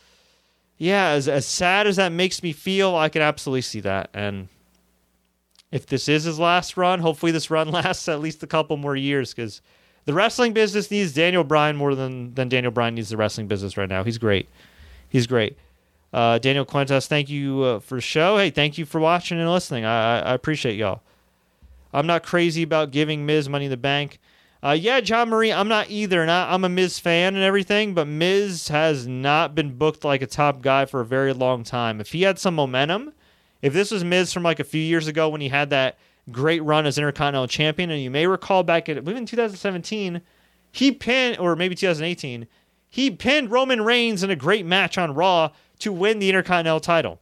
yeah, 0.78 1.08
as 1.08 1.26
as 1.26 1.44
sad 1.44 1.88
as 1.88 1.96
that 1.96 2.12
makes 2.12 2.44
me 2.44 2.52
feel, 2.52 2.94
I 2.94 3.08
can 3.08 3.22
absolutely 3.22 3.62
see 3.62 3.80
that. 3.80 4.10
And 4.14 4.46
if 5.72 5.86
this 5.86 6.08
is 6.08 6.22
his 6.22 6.38
last 6.38 6.76
run, 6.76 7.00
hopefully 7.00 7.32
this 7.32 7.50
run 7.50 7.70
lasts 7.72 8.08
at 8.08 8.20
least 8.20 8.44
a 8.44 8.46
couple 8.46 8.76
more 8.76 8.94
years 8.94 9.34
because 9.34 9.60
the 10.04 10.12
wrestling 10.12 10.52
business 10.52 10.90
needs 10.90 11.12
Daniel 11.12 11.44
Bryan 11.44 11.76
more 11.76 11.94
than 11.94 12.34
than 12.34 12.48
Daniel 12.48 12.72
Bryan 12.72 12.94
needs 12.94 13.10
the 13.10 13.16
wrestling 13.16 13.46
business 13.46 13.76
right 13.76 13.88
now. 13.88 14.04
He's 14.04 14.18
great. 14.18 14.48
He's 15.08 15.26
great. 15.26 15.56
Uh, 16.12 16.38
Daniel 16.38 16.64
Quintas, 16.66 17.06
thank 17.06 17.28
you 17.28 17.62
uh, 17.62 17.78
for 17.78 17.96
the 17.96 18.00
show. 18.00 18.36
Hey, 18.36 18.50
thank 18.50 18.78
you 18.78 18.84
for 18.84 19.00
watching 19.00 19.38
and 19.38 19.50
listening. 19.50 19.84
I, 19.84 20.18
I, 20.18 20.30
I 20.30 20.34
appreciate 20.34 20.76
y'all. 20.76 21.02
I'm 21.92 22.06
not 22.06 22.22
crazy 22.22 22.62
about 22.62 22.90
giving 22.90 23.26
Miz 23.26 23.48
money 23.48 23.66
in 23.66 23.70
the 23.70 23.76
bank. 23.76 24.18
Uh, 24.62 24.76
yeah, 24.78 25.00
John 25.00 25.30
Marie, 25.30 25.52
I'm 25.52 25.68
not 25.68 25.88
either. 25.88 26.20
And 26.20 26.30
I, 26.30 26.52
I'm 26.52 26.64
a 26.64 26.68
Miz 26.68 26.98
fan 26.98 27.34
and 27.34 27.42
everything, 27.42 27.94
but 27.94 28.06
Miz 28.06 28.68
has 28.68 29.06
not 29.06 29.54
been 29.54 29.76
booked 29.76 30.04
like 30.04 30.20
a 30.20 30.26
top 30.26 30.62
guy 30.62 30.84
for 30.84 31.00
a 31.00 31.06
very 31.06 31.32
long 31.32 31.64
time. 31.64 32.00
If 32.00 32.12
he 32.12 32.22
had 32.22 32.38
some 32.38 32.54
momentum, 32.54 33.12
if 33.62 33.72
this 33.72 33.90
was 33.90 34.04
Miz 34.04 34.32
from 34.32 34.42
like 34.42 34.60
a 34.60 34.64
few 34.64 34.82
years 34.82 35.06
ago 35.06 35.28
when 35.28 35.40
he 35.40 35.48
had 35.48 35.70
that 35.70 35.96
great 36.32 36.62
run 36.62 36.86
as 36.86 36.98
Intercontinental 36.98 37.48
Champion. 37.48 37.90
And 37.90 38.02
you 38.02 38.10
may 38.10 38.26
recall 38.26 38.62
back 38.62 38.88
in, 38.88 38.98
in 38.98 39.26
2017, 39.26 40.22
he 40.72 40.92
pinned, 40.92 41.38
or 41.38 41.56
maybe 41.56 41.74
2018, 41.74 42.46
he 42.88 43.10
pinned 43.10 43.50
Roman 43.50 43.82
Reigns 43.82 44.22
in 44.22 44.30
a 44.30 44.36
great 44.36 44.66
match 44.66 44.98
on 44.98 45.14
Raw 45.14 45.50
to 45.80 45.92
win 45.92 46.18
the 46.18 46.28
Intercontinental 46.28 46.80
title. 46.80 47.20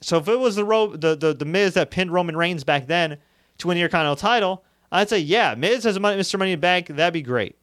So 0.00 0.18
if 0.18 0.28
it 0.28 0.38
was 0.38 0.56
the, 0.56 0.64
the, 0.64 1.16
the, 1.16 1.34
the 1.34 1.44
Miz 1.44 1.74
that 1.74 1.90
pinned 1.90 2.12
Roman 2.12 2.36
Reigns 2.36 2.64
back 2.64 2.86
then 2.86 3.18
to 3.58 3.66
win 3.66 3.76
the 3.76 3.82
Intercontinental 3.82 4.16
title, 4.16 4.64
I'd 4.92 5.08
say, 5.08 5.18
yeah, 5.18 5.54
Miz 5.54 5.84
has 5.84 5.98
Mr. 5.98 6.38
Money 6.38 6.52
in 6.52 6.58
the 6.58 6.60
Bank. 6.60 6.86
That'd 6.88 7.12
be 7.12 7.22
great. 7.22 7.56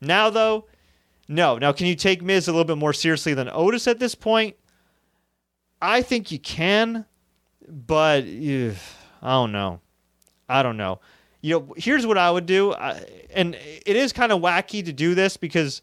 Now, 0.00 0.30
though, 0.30 0.66
no. 1.28 1.58
Now, 1.58 1.72
can 1.72 1.86
you 1.86 1.94
take 1.94 2.22
Miz 2.22 2.48
a 2.48 2.52
little 2.52 2.64
bit 2.64 2.78
more 2.78 2.92
seriously 2.92 3.34
than 3.34 3.48
Otis 3.52 3.86
at 3.86 3.98
this 3.98 4.14
point? 4.14 4.56
I 5.80 6.02
think 6.02 6.30
you 6.30 6.38
can, 6.38 7.04
but. 7.68 8.24
Ugh. 8.24 8.76
I 9.22 9.32
don't 9.32 9.52
know. 9.52 9.80
I 10.48 10.62
don't 10.62 10.76
know. 10.76 11.00
You 11.40 11.58
know, 11.58 11.74
here's 11.76 12.06
what 12.06 12.18
I 12.18 12.30
would 12.30 12.46
do, 12.46 12.72
I, 12.72 13.04
and 13.34 13.54
it 13.54 13.96
is 13.96 14.12
kind 14.12 14.30
of 14.30 14.40
wacky 14.40 14.84
to 14.84 14.92
do 14.92 15.14
this 15.14 15.36
because 15.36 15.82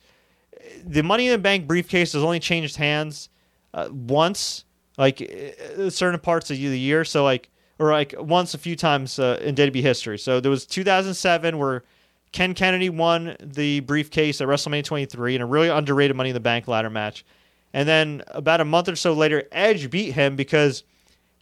the 0.86 1.04
Money 1.04 1.28
in 1.28 1.32
the 1.34 1.38
Bank 1.38 1.68
briefcase 1.68 2.14
has 2.14 2.24
only 2.24 2.40
changed 2.40 2.78
hands 2.78 3.30
uh, 3.74 3.90
once, 3.92 4.66
like 4.98 5.22
uh, 5.22 5.90
certain 5.90 6.20
parts 6.20 6.50
of 6.52 6.58
the 6.58 6.80
year. 6.80 7.04
So 7.04 7.24
like, 7.24 7.50
or 7.78 7.92
like 7.92 8.14
once 8.18 8.54
a 8.54 8.58
few 8.58 8.76
times 8.76 9.20
uh, 9.20 9.40
in 9.42 9.56
WWE 9.56 9.82
history. 9.82 10.18
So 10.18 10.40
there 10.40 10.52
was 10.52 10.66
2007 10.66 11.58
where 11.58 11.84
Ken 12.32 12.54
Kennedy 12.54 12.90
won 12.90 13.36
the 13.40 13.80
briefcase 13.82 14.42
at 14.42 14.48
WrestleMania 14.48 14.84
23 14.84 15.36
in 15.36 15.42
a 15.42 15.46
really 15.46 15.70
underrated 15.70 16.16
Money 16.16 16.30
in 16.30 16.34
the 16.34 16.40
Bank 16.40 16.68
ladder 16.68 16.90
match. 16.90 17.26
And 17.74 17.88
then 17.88 18.24
about 18.30 18.62
a 18.62 18.66
month 18.66 18.90
or 18.90 18.96
so 18.96 19.14
later, 19.14 19.44
Edge 19.52 19.90
beat 19.90 20.12
him 20.12 20.36
because 20.36 20.84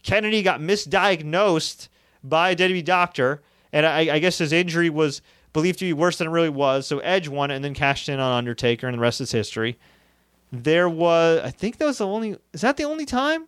Kennedy 0.02 0.42
got 0.42 0.60
misdiagnosed 0.60 1.88
by 2.22 2.50
a 2.50 2.56
WWE 2.56 2.84
doctor, 2.84 3.42
and 3.72 3.84
I, 3.86 4.14
I, 4.14 4.18
guess 4.18 4.38
his 4.38 4.52
injury 4.52 4.90
was 4.90 5.22
believed 5.52 5.78
to 5.80 5.84
be 5.84 5.92
worse 5.92 6.18
than 6.18 6.28
it 6.28 6.30
really 6.30 6.48
was. 6.48 6.86
So 6.86 6.98
Edge 7.00 7.28
won 7.28 7.50
and 7.50 7.64
then 7.64 7.74
cashed 7.74 8.08
in 8.08 8.20
on 8.20 8.32
Undertaker, 8.32 8.86
and 8.86 8.96
the 8.96 9.00
rest 9.00 9.20
is 9.20 9.32
history. 9.32 9.78
There 10.52 10.88
was, 10.88 11.40
I 11.44 11.50
think 11.50 11.76
that 11.78 11.84
was 11.84 11.98
the 11.98 12.06
only. 12.06 12.36
Is 12.52 12.62
that 12.62 12.76
the 12.76 12.84
only 12.84 13.04
time? 13.04 13.46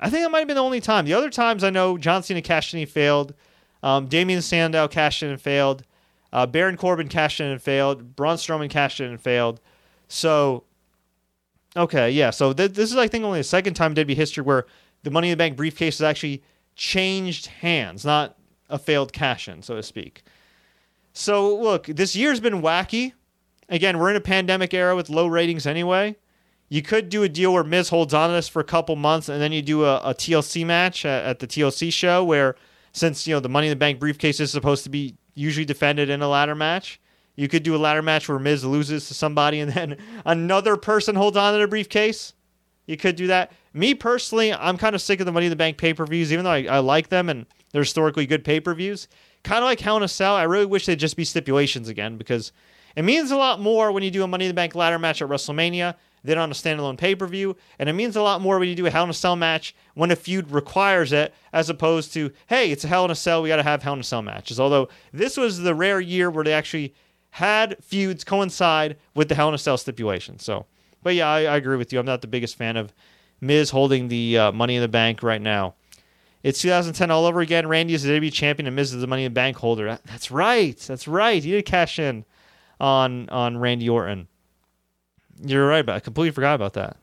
I 0.00 0.10
think 0.10 0.24
that 0.24 0.30
might 0.30 0.40
have 0.40 0.48
been 0.48 0.56
the 0.56 0.62
only 0.62 0.80
time. 0.80 1.06
The 1.06 1.14
other 1.14 1.30
times 1.30 1.64
I 1.64 1.70
know 1.70 1.96
John 1.96 2.22
Cena 2.22 2.42
cashed 2.42 2.74
in 2.74 2.80
and 2.80 2.88
failed. 2.88 3.34
Um, 3.82 4.06
Damien 4.06 4.42
Sandow 4.42 4.88
cashed 4.88 5.22
in 5.22 5.30
and 5.30 5.40
failed. 5.40 5.84
Uh, 6.32 6.46
Baron 6.46 6.76
Corbin 6.76 7.08
cashed 7.08 7.40
in 7.40 7.46
and 7.46 7.62
failed. 7.62 8.16
Braun 8.16 8.36
Strowman 8.36 8.68
cashed 8.68 9.00
in 9.00 9.08
and 9.08 9.20
failed. 9.20 9.60
So, 10.08 10.64
okay, 11.76 12.10
yeah. 12.10 12.30
So 12.30 12.52
th- 12.52 12.72
this 12.72 12.90
is, 12.90 12.96
I 12.96 13.06
think, 13.08 13.24
only 13.24 13.40
the 13.40 13.44
second 13.44 13.74
time 13.74 13.92
in 13.92 14.06
WWE 14.06 14.16
history 14.16 14.42
where 14.42 14.66
the 15.04 15.10
Money 15.10 15.28
in 15.28 15.32
the 15.32 15.36
Bank 15.36 15.56
briefcase 15.56 15.98
has 15.98 16.04
actually 16.04 16.42
changed 16.74 17.46
hands, 17.46 18.04
not 18.04 18.36
a 18.68 18.78
failed 18.78 19.12
cash 19.12 19.48
in, 19.48 19.62
so 19.62 19.76
to 19.76 19.82
speak. 19.82 20.24
So, 21.12 21.56
look, 21.56 21.86
this 21.86 22.16
year's 22.16 22.40
been 22.40 22.60
wacky. 22.60 23.12
Again, 23.68 23.98
we're 23.98 24.10
in 24.10 24.16
a 24.16 24.20
pandemic 24.20 24.74
era 24.74 24.96
with 24.96 25.08
low 25.08 25.26
ratings 25.26 25.66
anyway. 25.66 26.16
You 26.68 26.82
could 26.82 27.08
do 27.08 27.22
a 27.22 27.28
deal 27.28 27.52
where 27.52 27.62
Miz 27.62 27.90
holds 27.90 28.12
on 28.12 28.30
to 28.30 28.34
this 28.34 28.48
for 28.48 28.60
a 28.60 28.64
couple 28.64 28.96
months 28.96 29.28
and 29.28 29.40
then 29.40 29.52
you 29.52 29.62
do 29.62 29.84
a, 29.84 29.98
a 29.98 30.14
TLC 30.14 30.66
match 30.66 31.04
at, 31.04 31.24
at, 31.24 31.38
the 31.38 31.46
TLC 31.46 31.92
show 31.92 32.24
where, 32.24 32.56
since, 32.92 33.26
you 33.26 33.34
know, 33.34 33.40
the 33.40 33.48
Money 33.48 33.68
in 33.68 33.70
the 33.70 33.76
Bank 33.76 34.00
briefcase 34.00 34.40
is 34.40 34.50
supposed 34.50 34.82
to 34.84 34.90
be 34.90 35.16
usually 35.34 35.64
defended 35.64 36.10
in 36.10 36.22
a 36.22 36.28
ladder 36.28 36.54
match, 36.54 37.00
you 37.36 37.48
could 37.48 37.62
do 37.62 37.76
a 37.76 37.78
ladder 37.78 38.02
match 38.02 38.28
where 38.28 38.38
Miz 38.38 38.64
loses 38.64 39.06
to 39.08 39.14
somebody 39.14 39.60
and 39.60 39.70
then 39.72 39.98
another 40.24 40.76
person 40.76 41.14
holds 41.14 41.36
on 41.36 41.52
to 41.52 41.60
the 41.60 41.68
briefcase. 41.68 42.32
You 42.86 42.96
could 42.96 43.16
do 43.16 43.28
that. 43.28 43.52
Me 43.74 43.92
personally, 43.94 44.52
I'm 44.52 44.78
kind 44.78 44.94
of 44.94 45.02
sick 45.02 45.18
of 45.20 45.26
the 45.26 45.32
Money 45.32 45.46
in 45.46 45.50
the 45.50 45.56
Bank 45.56 45.76
pay 45.76 45.92
per 45.92 46.06
views, 46.06 46.32
even 46.32 46.44
though 46.44 46.52
I, 46.52 46.62
I 46.64 46.78
like 46.78 47.08
them 47.08 47.28
and 47.28 47.44
they're 47.72 47.82
historically 47.82 48.24
good 48.24 48.44
pay 48.44 48.60
per 48.60 48.72
views. 48.72 49.08
kind 49.42 49.58
of 49.58 49.64
like 49.64 49.80
Hell 49.80 49.96
in 49.96 50.02
a 50.04 50.08
Cell. 50.08 50.36
I 50.36 50.44
really 50.44 50.66
wish 50.66 50.86
they'd 50.86 50.98
just 50.98 51.16
be 51.16 51.24
stipulations 51.24 51.88
again 51.88 52.16
because 52.16 52.52
it 52.94 53.02
means 53.02 53.32
a 53.32 53.36
lot 53.36 53.60
more 53.60 53.90
when 53.90 54.04
you 54.04 54.10
do 54.12 54.22
a 54.22 54.28
Money 54.28 54.44
in 54.44 54.48
the 54.48 54.54
Bank 54.54 54.76
ladder 54.76 54.98
match 54.98 55.20
at 55.20 55.28
WrestleMania 55.28 55.96
than 56.22 56.38
on 56.38 56.50
a 56.50 56.54
standalone 56.54 56.96
pay 56.96 57.16
per 57.16 57.26
view. 57.26 57.56
And 57.78 57.88
it 57.88 57.94
means 57.94 58.14
a 58.14 58.22
lot 58.22 58.40
more 58.40 58.60
when 58.60 58.68
you 58.68 58.76
do 58.76 58.86
a 58.86 58.90
Hell 58.90 59.04
in 59.04 59.10
a 59.10 59.14
Cell 59.14 59.34
match 59.34 59.74
when 59.94 60.12
a 60.12 60.16
feud 60.16 60.52
requires 60.52 61.12
it, 61.12 61.34
as 61.52 61.68
opposed 61.68 62.12
to, 62.14 62.30
hey, 62.46 62.70
it's 62.70 62.84
a 62.84 62.88
Hell 62.88 63.04
in 63.04 63.10
a 63.10 63.16
Cell, 63.16 63.42
we 63.42 63.48
got 63.48 63.56
to 63.56 63.64
have 63.64 63.82
Hell 63.82 63.94
in 63.94 64.00
a 64.00 64.04
Cell 64.04 64.22
matches. 64.22 64.60
Although 64.60 64.88
this 65.12 65.36
was 65.36 65.58
the 65.58 65.74
rare 65.74 66.00
year 66.00 66.30
where 66.30 66.44
they 66.44 66.52
actually 66.52 66.94
had 67.30 67.76
feuds 67.82 68.22
coincide 68.22 68.96
with 69.16 69.28
the 69.28 69.34
Hell 69.34 69.48
in 69.48 69.54
a 69.54 69.58
Cell 69.58 69.76
stipulation. 69.76 70.38
So, 70.38 70.66
but 71.02 71.16
yeah, 71.16 71.28
I, 71.28 71.40
I 71.40 71.56
agree 71.56 71.76
with 71.76 71.92
you. 71.92 71.98
I'm 71.98 72.06
not 72.06 72.20
the 72.22 72.28
biggest 72.28 72.56
fan 72.56 72.76
of 72.76 72.94
Miz 73.46 73.70
holding 73.70 74.08
the 74.08 74.38
uh, 74.38 74.52
Money 74.52 74.76
in 74.76 74.82
the 74.82 74.88
Bank 74.88 75.22
right 75.22 75.40
now. 75.40 75.74
It's 76.42 76.60
2010 76.60 77.10
all 77.10 77.24
over 77.24 77.40
again. 77.40 77.66
Randy 77.66 77.94
is 77.94 78.02
the 78.02 78.10
WWE 78.10 78.32
champion 78.32 78.66
and 78.66 78.76
Miz 78.76 78.92
is 78.92 79.00
the 79.00 79.06
Money 79.06 79.24
in 79.24 79.32
the 79.32 79.34
Bank 79.34 79.56
holder. 79.56 79.98
That's 80.04 80.30
right. 80.30 80.76
That's 80.78 81.08
right. 81.08 81.42
He 81.42 81.50
did 81.52 81.64
cash 81.64 81.98
in 81.98 82.24
on 82.80 83.28
on 83.30 83.56
Randy 83.56 83.88
Orton. 83.88 84.28
You're 85.42 85.66
right, 85.66 85.84
but 85.84 85.94
I 85.94 86.00
completely 86.00 86.32
forgot 86.32 86.54
about 86.54 86.74
that. 86.74 86.96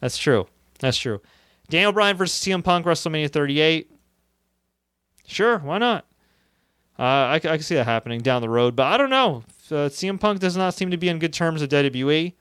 That's 0.00 0.18
true. 0.18 0.46
That's 0.80 0.98
true. 0.98 1.20
Daniel 1.68 1.92
Bryan 1.92 2.16
versus 2.16 2.42
CM 2.42 2.64
Punk 2.64 2.84
WrestleMania 2.84 3.30
38. 3.30 3.90
Sure, 5.26 5.58
why 5.58 5.78
not? 5.78 6.04
Uh, 6.98 7.02
I, 7.02 7.34
I 7.36 7.38
can 7.38 7.62
see 7.62 7.76
that 7.76 7.84
happening 7.84 8.20
down 8.20 8.42
the 8.42 8.48
road, 8.48 8.76
but 8.76 8.86
I 8.86 8.96
don't 8.96 9.08
know. 9.08 9.44
Uh, 9.70 9.88
CM 9.88 10.18
Punk 10.18 10.40
does 10.40 10.56
not 10.56 10.74
seem 10.74 10.90
to 10.90 10.96
be 10.96 11.08
in 11.08 11.20
good 11.20 11.32
terms 11.32 11.60
with 11.60 11.70
WWE. 11.70 12.34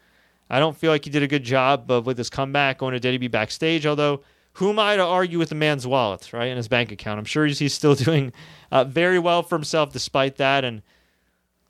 I 0.49 0.59
don't 0.59 0.75
feel 0.75 0.91
like 0.91 1.05
he 1.05 1.11
did 1.11 1.23
a 1.23 1.27
good 1.27 1.43
job 1.43 1.89
of 1.91 2.05
with 2.05 2.17
his 2.17 2.29
comeback 2.29 2.79
going 2.79 2.99
to 2.99 3.07
WWE 3.07 3.29
backstage. 3.29 3.85
Although, 3.85 4.21
who 4.53 4.69
am 4.69 4.79
I 4.79 4.95
to 4.95 5.03
argue 5.03 5.37
with 5.37 5.49
the 5.49 5.55
man's 5.55 5.85
wallet, 5.85 6.33
right, 6.33 6.45
and 6.45 6.57
his 6.57 6.67
bank 6.67 6.91
account? 6.91 7.19
I'm 7.19 7.25
sure 7.25 7.45
he's, 7.45 7.59
he's 7.59 7.73
still 7.73 7.95
doing 7.95 8.33
uh, 8.71 8.83
very 8.83 9.19
well 9.19 9.43
for 9.43 9.55
himself 9.55 9.91
despite 9.91 10.37
that. 10.37 10.63
And 10.63 10.81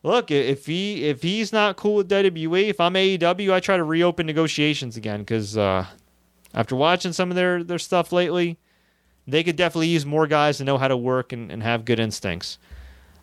look, 0.04 0.32
if 0.32 0.66
he 0.66 1.06
if 1.06 1.22
he's 1.22 1.52
not 1.52 1.76
cool 1.76 1.96
with 1.96 2.10
WWE, 2.10 2.70
if 2.70 2.80
I'm 2.80 2.94
AEW, 2.94 3.52
I 3.52 3.60
try 3.60 3.78
to 3.78 3.84
reopen 3.84 4.26
negotiations 4.26 4.96
again 4.96 5.20
because 5.20 5.58
uh, 5.58 5.86
after 6.54 6.76
watching 6.76 7.14
some 7.14 7.30
of 7.30 7.36
their 7.36 7.64
their 7.64 7.80
stuff 7.80 8.14
lately, 8.14 8.58
they 9.28 9.44
could 9.44 9.58
definitely 9.58 9.88
use 9.88 10.06
more 10.06 10.26
guys 10.26 10.58
to 10.58 10.64
know 10.64 10.78
how 10.78 10.88
to 10.88 10.98
work 10.98 11.34
and, 11.34 11.52
and 11.52 11.62
have 11.64 11.86
good 11.86 12.00
instincts. 12.00 12.58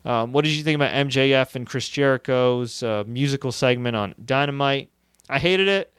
Um, 0.04 0.32
what 0.32 0.44
did 0.44 0.52
you 0.52 0.62
think 0.62 0.76
about 0.76 0.92
MJF 0.92 1.56
and 1.56 1.66
Chris 1.66 1.88
Jericho's 1.88 2.82
uh, 2.82 3.02
musical 3.08 3.50
segment 3.50 3.96
on 3.96 4.14
Dynamite? 4.24 4.90
I 5.28 5.38
hated 5.38 5.68
it, 5.68 5.92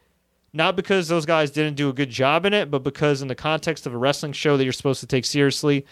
not 0.53 0.75
because 0.75 1.07
those 1.07 1.25
guys 1.25 1.51
didn't 1.51 1.75
do 1.75 1.89
a 1.89 1.93
good 1.93 2.09
job 2.09 2.45
in 2.45 2.53
it, 2.53 2.71
but 2.71 2.83
because 2.83 3.21
in 3.21 3.27
the 3.27 3.35
context 3.35 3.85
of 3.85 3.93
a 3.93 3.97
wrestling 3.97 4.33
show 4.33 4.57
that 4.57 4.63
you're 4.63 4.73
supposed 4.73 5.01
to 5.01 5.07
take 5.07 5.25
seriously, 5.25 5.85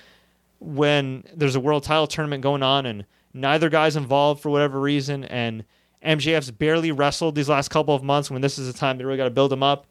when 0.59 1.23
there's 1.35 1.55
a 1.55 1.59
world 1.59 1.83
title 1.83 2.07
tournament 2.07 2.41
going 2.41 2.63
on 2.63 2.85
and 2.85 3.05
neither 3.33 3.69
guy's 3.69 3.95
involved 3.95 4.41
for 4.41 4.49
whatever 4.49 4.79
reason, 4.79 5.25
and 5.25 5.65
MJF's 6.03 6.51
barely 6.51 6.91
wrestled 6.91 7.35
these 7.35 7.49
last 7.49 7.69
couple 7.69 7.93
of 7.93 8.03
months 8.03 8.31
when 8.31 8.41
this 8.41 8.57
is 8.57 8.71
the 8.71 8.77
time 8.77 8.97
they 8.97 9.03
really 9.03 9.17
got 9.17 9.25
to 9.25 9.31
build 9.31 9.51
him 9.51 9.63
up. 9.63 9.87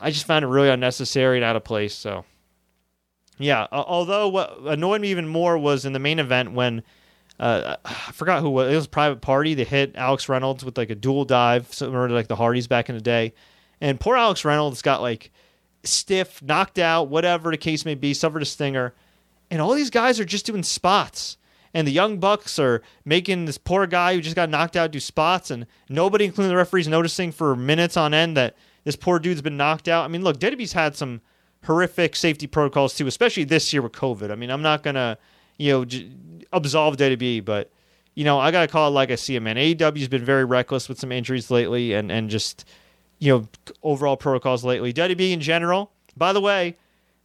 I 0.00 0.10
just 0.10 0.26
found 0.26 0.44
it 0.44 0.48
really 0.48 0.68
unnecessary 0.68 1.38
and 1.38 1.44
out 1.44 1.56
of 1.56 1.64
place. 1.64 1.94
So, 1.94 2.24
yeah. 3.38 3.66
Although 3.72 4.28
what 4.28 4.58
annoyed 4.66 5.00
me 5.00 5.08
even 5.08 5.26
more 5.26 5.56
was 5.56 5.84
in 5.84 5.92
the 5.92 5.98
main 5.98 6.18
event 6.18 6.52
when 6.52 6.82
uh, 7.38 7.76
I 7.84 8.12
forgot 8.12 8.42
who 8.42 8.50
was. 8.50 8.72
It 8.72 8.76
was 8.76 8.86
private 8.86 9.20
party. 9.20 9.54
They 9.54 9.64
hit 9.64 9.94
Alex 9.96 10.28
Reynolds 10.28 10.64
with 10.64 10.76
like 10.76 10.90
a 10.90 10.94
dual 10.94 11.24
dive, 11.24 11.72
similar 11.72 12.08
to 12.08 12.14
like 12.14 12.28
the 12.28 12.36
Hardys 12.36 12.66
back 12.66 12.88
in 12.88 12.94
the 12.94 13.00
day. 13.00 13.32
And 13.80 14.00
poor 14.00 14.16
Alex 14.16 14.44
Reynolds 14.44 14.82
got 14.82 15.02
like 15.02 15.30
stiff, 15.84 16.42
knocked 16.42 16.78
out, 16.78 17.08
whatever 17.08 17.50
the 17.50 17.56
case 17.56 17.84
may 17.84 17.94
be, 17.94 18.12
suffered 18.12 18.42
a 18.42 18.46
stinger. 18.46 18.94
And 19.50 19.62
all 19.62 19.74
these 19.74 19.90
guys 19.90 20.18
are 20.18 20.24
just 20.24 20.46
doing 20.46 20.62
spots. 20.62 21.36
And 21.74 21.86
the 21.86 21.92
Young 21.92 22.18
Bucks 22.18 22.58
are 22.58 22.82
making 23.04 23.44
this 23.44 23.58
poor 23.58 23.86
guy 23.86 24.14
who 24.14 24.20
just 24.20 24.34
got 24.34 24.50
knocked 24.50 24.74
out 24.74 24.90
do 24.90 25.00
spots. 25.00 25.50
And 25.50 25.66
nobody, 25.88 26.24
including 26.24 26.50
the 26.50 26.56
referees, 26.56 26.88
noticing 26.88 27.30
for 27.30 27.54
minutes 27.54 27.96
on 27.96 28.14
end 28.14 28.36
that 28.36 28.56
this 28.84 28.96
poor 28.96 29.18
dude's 29.18 29.42
been 29.42 29.56
knocked 29.56 29.86
out. 29.86 30.04
I 30.04 30.08
mean, 30.08 30.22
look, 30.22 30.38
WWE's 30.38 30.72
had 30.72 30.96
some 30.96 31.20
horrific 31.64 32.16
safety 32.16 32.46
protocols 32.46 32.94
too, 32.94 33.06
especially 33.06 33.44
this 33.44 33.72
year 33.72 33.82
with 33.82 33.92
COVID. 33.92 34.30
I 34.30 34.34
mean, 34.34 34.50
I'm 34.50 34.62
not 34.62 34.82
going 34.82 34.94
to, 34.94 35.18
you 35.58 35.72
know, 35.72 35.84
j- 35.84 36.10
absolve 36.52 36.96
WWE, 36.96 37.44
but 37.44 37.70
you 38.14 38.24
know, 38.24 38.40
I 38.40 38.50
gotta 38.50 38.66
call 38.66 38.88
it 38.88 38.92
like 38.92 39.12
I 39.12 39.14
see 39.14 39.36
it, 39.36 39.40
man. 39.40 39.54
AEW's 39.54 40.08
been 40.08 40.24
very 40.24 40.44
reckless 40.44 40.88
with 40.88 40.98
some 40.98 41.12
injuries 41.12 41.52
lately, 41.52 41.92
and 41.92 42.10
and 42.10 42.28
just 42.28 42.64
you 43.20 43.32
know 43.32 43.48
overall 43.82 44.16
protocols 44.16 44.64
lately. 44.64 44.92
WWE 44.92 45.32
in 45.32 45.40
general, 45.40 45.92
by 46.16 46.32
the 46.32 46.40
way, 46.40 46.76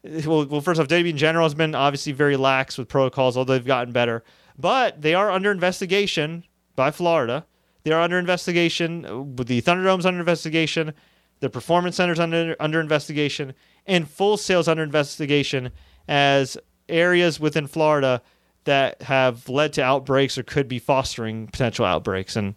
eh, 0.03 0.21
well, 0.25 0.45
well 0.45 0.61
first 0.61 0.79
off, 0.79 0.87
WWE 0.87 1.09
in 1.09 1.17
general 1.17 1.45
has 1.45 1.55
been 1.55 1.73
obviously 1.73 2.11
very 2.11 2.37
lax 2.37 2.77
with 2.77 2.87
protocols, 2.87 3.35
although 3.37 3.53
they've 3.53 3.65
gotten 3.65 3.91
better. 3.91 4.23
But 4.57 5.01
they 5.01 5.15
are 5.15 5.31
under 5.31 5.51
investigation 5.51 6.43
by 6.75 6.91
Florida. 6.91 7.45
They 7.83 7.91
are 7.91 8.01
under 8.01 8.19
investigation. 8.19 9.05
Eh, 9.05 9.13
with 9.13 9.47
the 9.47 9.61
Thunderdome's 9.61 10.05
under 10.05 10.19
investigation. 10.19 10.93
The 11.39 11.49
Performance 11.49 11.95
Center's 11.95 12.19
under 12.19 12.55
under 12.59 12.79
investigation, 12.79 13.53
and 13.87 14.07
Full 14.07 14.37
Sail's 14.37 14.67
under 14.67 14.83
investigation 14.83 15.71
as 16.07 16.55
areas 16.93 17.39
within 17.39 17.67
Florida 17.67 18.21
that 18.63 19.01
have 19.01 19.49
led 19.49 19.73
to 19.73 19.83
outbreaks 19.83 20.37
or 20.37 20.43
could 20.43 20.67
be 20.67 20.79
fostering 20.79 21.47
potential 21.47 21.85
outbreaks. 21.85 22.35
And 22.35 22.55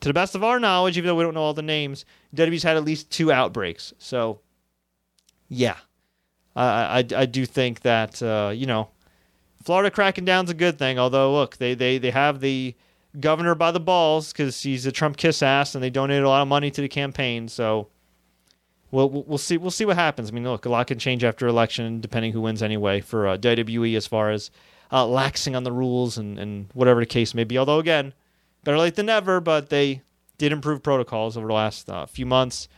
to 0.00 0.08
the 0.08 0.14
best 0.14 0.34
of 0.34 0.42
our 0.42 0.58
knowledge, 0.58 0.98
even 0.98 1.08
though 1.08 1.14
we 1.14 1.22
don't 1.22 1.34
know 1.34 1.42
all 1.42 1.54
the 1.54 1.62
names, 1.62 2.04
WWE's 2.34 2.62
had 2.62 2.76
at 2.76 2.84
least 2.84 3.10
two 3.10 3.30
outbreaks. 3.30 3.92
So, 3.98 4.40
yeah, 5.48 5.76
I 6.54 6.98
I, 6.98 7.04
I 7.16 7.26
do 7.26 7.46
think 7.46 7.80
that 7.80 8.22
uh, 8.22 8.52
you 8.54 8.66
know 8.66 8.88
Florida 9.62 9.90
cracking 9.90 10.24
down's 10.24 10.50
a 10.50 10.54
good 10.54 10.78
thing. 10.78 10.98
Although, 10.98 11.32
look, 11.34 11.58
they 11.58 11.74
they 11.74 11.98
they 11.98 12.10
have 12.10 12.40
the 12.40 12.74
governor 13.20 13.54
by 13.54 13.70
the 13.70 13.80
balls 13.80 14.32
because 14.32 14.62
he's 14.62 14.86
a 14.86 14.92
Trump 14.92 15.16
kiss 15.16 15.42
ass, 15.42 15.74
and 15.74 15.82
they 15.82 15.90
donated 15.90 16.24
a 16.24 16.28
lot 16.28 16.42
of 16.42 16.48
money 16.48 16.70
to 16.70 16.80
the 16.80 16.88
campaign. 16.88 17.48
So. 17.48 17.88
We'll, 18.90 19.10
we'll 19.10 19.38
see 19.38 19.56
we'll 19.56 19.70
see 19.70 19.84
what 19.84 19.96
happens. 19.96 20.30
I 20.30 20.32
mean, 20.32 20.44
look, 20.44 20.64
a 20.64 20.68
lot 20.68 20.86
can 20.86 20.98
change 20.98 21.24
after 21.24 21.46
election, 21.46 22.00
depending 22.00 22.32
who 22.32 22.40
wins 22.40 22.62
anyway 22.62 23.00
for 23.00 23.26
uh, 23.26 23.36
WWE 23.36 23.96
as 23.96 24.06
far 24.06 24.30
as 24.30 24.50
uh, 24.90 25.04
laxing 25.04 25.56
on 25.56 25.64
the 25.64 25.72
rules 25.72 26.18
and, 26.18 26.38
and 26.38 26.68
whatever 26.72 27.00
the 27.00 27.06
case 27.06 27.34
may 27.34 27.44
be. 27.44 27.58
Although, 27.58 27.80
again, 27.80 28.14
better 28.64 28.78
late 28.78 28.94
than 28.94 29.06
never, 29.06 29.40
but 29.40 29.70
they 29.70 30.02
did 30.38 30.52
improve 30.52 30.82
protocols 30.82 31.36
over 31.36 31.46
the 31.46 31.52
last 31.52 31.90
uh, 31.90 32.06
few 32.06 32.26
months. 32.26 32.68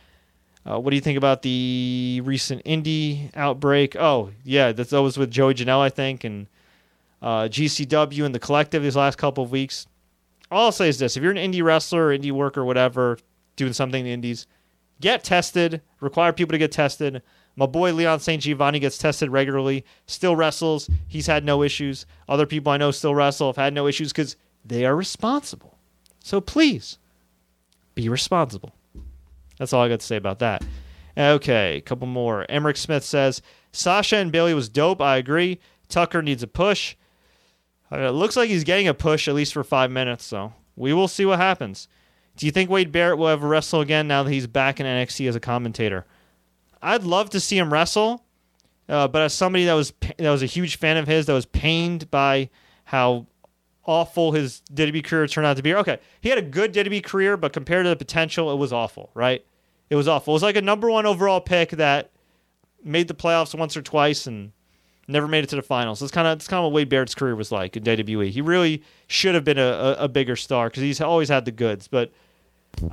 Uh, 0.69 0.79
what 0.79 0.89
do 0.91 0.95
you 0.95 1.01
think 1.01 1.17
about 1.17 1.41
the 1.41 2.21
recent 2.23 2.63
indie 2.63 3.29
outbreak? 3.35 3.95
Oh, 3.95 4.31
yeah, 4.43 4.71
that 4.71 4.91
was 4.91 5.17
with 5.17 5.31
Joey 5.31 5.53
Janela, 5.53 5.81
I 5.81 5.89
think, 5.89 6.23
and 6.23 6.47
uh, 7.21 7.43
GCW 7.43 8.25
and 8.25 8.35
the 8.35 8.39
collective 8.39 8.83
these 8.83 8.95
last 8.95 9.17
couple 9.17 9.43
of 9.43 9.51
weeks. 9.51 9.87
All 10.51 10.65
I'll 10.65 10.71
say 10.71 10.89
is 10.89 10.99
this 10.99 11.15
if 11.15 11.23
you're 11.23 11.31
an 11.31 11.37
indie 11.37 11.63
wrestler 11.63 12.07
or 12.07 12.17
indie 12.17 12.31
worker 12.31 12.61
or 12.61 12.65
whatever, 12.65 13.17
doing 13.55 13.73
something 13.73 13.99
in 13.99 14.05
the 14.05 14.13
indies, 14.13 14.47
get 15.01 15.23
tested, 15.23 15.81
require 15.99 16.33
people 16.33 16.51
to 16.53 16.57
get 16.57 16.71
tested. 16.71 17.21
My 17.55 17.65
boy 17.65 17.93
Leon 17.93 18.19
St. 18.19 18.41
Giovanni 18.41 18.79
gets 18.79 18.97
tested 18.97 19.29
regularly, 19.29 19.85
still 20.05 20.35
wrestles. 20.35 20.89
He's 21.07 21.27
had 21.27 21.43
no 21.43 21.63
issues. 21.63 22.05
Other 22.27 22.45
people 22.45 22.71
I 22.71 22.77
know 22.77 22.91
still 22.91 23.15
wrestle, 23.15 23.49
have 23.49 23.57
had 23.57 23.73
no 23.73 23.87
issues 23.87 24.11
because 24.11 24.35
they 24.63 24.85
are 24.85 24.95
responsible. 24.95 25.77
So 26.19 26.39
please 26.41 26.97
be 27.95 28.07
responsible. 28.07 28.73
That's 29.57 29.73
all 29.73 29.83
I 29.83 29.89
got 29.89 29.99
to 29.99 30.05
say 30.05 30.15
about 30.15 30.39
that. 30.39 30.63
Okay, 31.17 31.77
a 31.77 31.81
couple 31.81 32.07
more. 32.07 32.45
Emmerich 32.47 32.77
Smith 32.77 33.03
says 33.03 33.41
Sasha 33.73 34.15
and 34.17 34.31
Bayley 34.31 34.53
was 34.53 34.69
dope. 34.69 35.01
I 35.01 35.17
agree. 35.17 35.59
Tucker 35.89 36.21
needs 36.21 36.43
a 36.43 36.47
push. 36.47 36.95
Uh, 37.91 37.99
it 37.99 38.11
looks 38.11 38.37
like 38.37 38.49
he's 38.49 38.63
getting 38.63 38.87
a 38.87 38.93
push 38.93 39.27
at 39.27 39.33
least 39.33 39.53
for 39.53 39.63
five 39.63 39.91
minutes, 39.91 40.23
so 40.23 40.53
we 40.75 40.93
will 40.93 41.07
see 41.07 41.25
what 41.25 41.39
happens. 41.39 41.87
Do 42.39 42.45
you 42.45 42.53
think 42.53 42.69
Wade 42.69 42.93
Barrett 42.93 43.17
will 43.17 43.27
ever 43.27 43.45
wrestle 43.45 43.81
again 43.81 44.07
now 44.07 44.23
that 44.23 44.31
he's 44.31 44.47
back 44.47 44.79
in 44.79 44.85
NXT 44.85 45.27
as 45.27 45.35
a 45.35 45.41
commentator? 45.41 46.05
I'd 46.81 47.03
love 47.03 47.29
to 47.31 47.39
see 47.41 47.57
him 47.57 47.71
wrestle, 47.71 48.23
uh, 48.87 49.09
but 49.09 49.21
as 49.21 49.33
somebody 49.33 49.65
that 49.65 49.73
was 49.73 49.91
that 50.17 50.31
was 50.31 50.41
a 50.41 50.45
huge 50.45 50.77
fan 50.77 50.95
of 50.95 51.05
his, 51.05 51.25
that 51.25 51.33
was 51.33 51.45
pained 51.45 52.09
by 52.09 52.49
how 52.85 53.27
awful 53.85 54.31
his 54.31 54.61
WWE 54.73 55.03
career 55.03 55.27
turned 55.27 55.47
out 55.47 55.57
to 55.57 55.63
be. 55.63 55.75
Okay, 55.75 55.99
he 56.21 56.29
had 56.29 56.37
a 56.37 56.41
good 56.41 56.73
WWE 56.73 57.03
career, 57.03 57.35
but 57.35 57.51
compared 57.51 57.83
to 57.83 57.89
the 57.89 57.97
potential, 57.97 58.49
it 58.53 58.55
was 58.55 58.71
awful. 58.71 59.09
Right? 59.13 59.45
It 59.89 59.97
was 59.97 60.07
awful. 60.07 60.31
It 60.31 60.35
was 60.35 60.43
like 60.43 60.55
a 60.55 60.61
number 60.61 60.89
one 60.89 61.05
overall 61.05 61.41
pick 61.41 61.71
that 61.71 62.09
made 62.81 63.09
the 63.09 63.13
playoffs 63.13 63.53
once 63.53 63.75
or 63.75 63.81
twice 63.81 64.27
and 64.27 64.53
never 65.09 65.27
made 65.27 65.43
it 65.43 65.49
to 65.49 65.57
the 65.57 65.61
finals. 65.61 65.99
That's 65.99 66.13
kind 66.13 66.25
of 66.25 66.39
that's 66.39 66.47
kind 66.47 66.59
of 66.59 66.71
what 66.71 66.73
Wade 66.73 66.87
Barrett's 66.87 67.15
career 67.15 67.35
was 67.35 67.51
like 67.51 67.75
in 67.75 67.83
WWE. 67.83 68.29
He 68.29 68.39
really 68.39 68.81
should 69.07 69.35
have 69.35 69.43
been 69.43 69.59
a, 69.59 69.61
a, 69.61 69.93
a 70.05 70.07
bigger 70.07 70.37
star 70.37 70.69
because 70.69 70.83
he's 70.83 71.01
always 71.01 71.27
had 71.27 71.43
the 71.43 71.51
goods, 71.51 71.89
but 71.89 72.13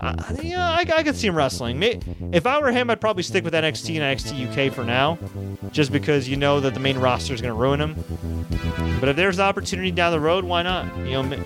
Uh, 0.00 0.14
yeah, 0.42 0.70
I, 0.70 0.84
I 0.96 1.02
could 1.02 1.16
see 1.16 1.28
him 1.28 1.36
wrestling. 1.36 1.82
If 2.32 2.46
I 2.46 2.58
were 2.60 2.72
him, 2.72 2.90
I'd 2.90 3.00
probably 3.00 3.22
stick 3.22 3.44
with 3.44 3.54
NXT 3.54 4.00
and 4.00 4.18
NXT 4.18 4.68
UK 4.68 4.72
for 4.72 4.84
now, 4.84 5.18
just 5.70 5.92
because 5.92 6.28
you 6.28 6.36
know 6.36 6.60
that 6.60 6.74
the 6.74 6.80
main 6.80 6.98
roster 6.98 7.32
is 7.32 7.40
going 7.40 7.54
to 7.54 7.60
ruin 7.60 7.80
him. 7.80 7.94
But 9.00 9.10
if 9.10 9.16
there's 9.16 9.38
an 9.38 9.44
opportunity 9.44 9.90
down 9.90 10.12
the 10.12 10.20
road, 10.20 10.44
why 10.44 10.62
not? 10.62 10.96
You 10.98 11.22
know, 11.22 11.36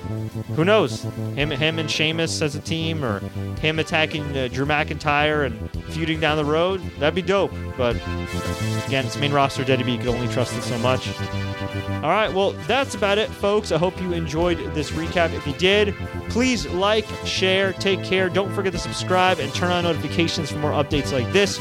who 0.56 0.64
knows? 0.64 1.02
Him, 1.34 1.50
him 1.50 1.78
and 1.78 1.90
Sheamus 1.90 2.40
as 2.40 2.54
a 2.54 2.60
team, 2.60 3.04
or 3.04 3.18
him 3.60 3.78
attacking 3.78 4.36
uh, 4.36 4.48
Drew 4.48 4.64
McIntyre 4.64 5.46
and 5.46 5.70
feuding 5.92 6.20
down 6.20 6.36
the 6.36 6.44
road, 6.44 6.80
that'd 6.98 7.14
be 7.14 7.22
dope. 7.22 7.52
But 7.76 7.96
again, 8.86 9.04
it's 9.04 9.16
main 9.16 9.32
roster. 9.32 9.64
WWE 9.64 9.98
could 9.98 10.08
only 10.08 10.28
trust 10.28 10.56
it 10.56 10.62
so 10.62 10.78
much. 10.78 11.08
All 12.02 12.08
right, 12.08 12.32
well, 12.32 12.52
that's 12.66 12.94
about 12.94 13.18
it, 13.18 13.28
folks. 13.28 13.72
I 13.72 13.78
hope 13.78 14.00
you 14.00 14.12
enjoyed 14.12 14.58
this 14.74 14.90
recap. 14.92 15.34
If 15.34 15.46
you 15.46 15.52
did, 15.54 15.94
please 16.30 16.66
like, 16.68 17.06
share, 17.24 17.72
take 17.74 18.02
care. 18.04 18.19
Don't 18.28 18.52
forget 18.52 18.72
to 18.72 18.78
subscribe 18.78 19.38
and 19.38 19.52
turn 19.54 19.70
on 19.70 19.84
notifications 19.84 20.50
for 20.50 20.58
more 20.58 20.72
updates 20.72 21.12
like 21.12 21.30
this. 21.32 21.58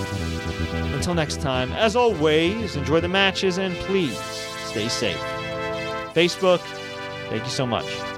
Until 0.94 1.14
next 1.14 1.42
time, 1.42 1.72
as 1.74 1.96
always, 1.96 2.76
enjoy 2.76 3.00
the 3.00 3.08
matches 3.08 3.58
and 3.58 3.76
please 3.78 4.20
stay 4.66 4.90
safe. 4.90 5.20
Facebook, 6.14 6.60
thank 7.30 7.44
you 7.44 7.50
so 7.52 7.66
much. 7.66 8.09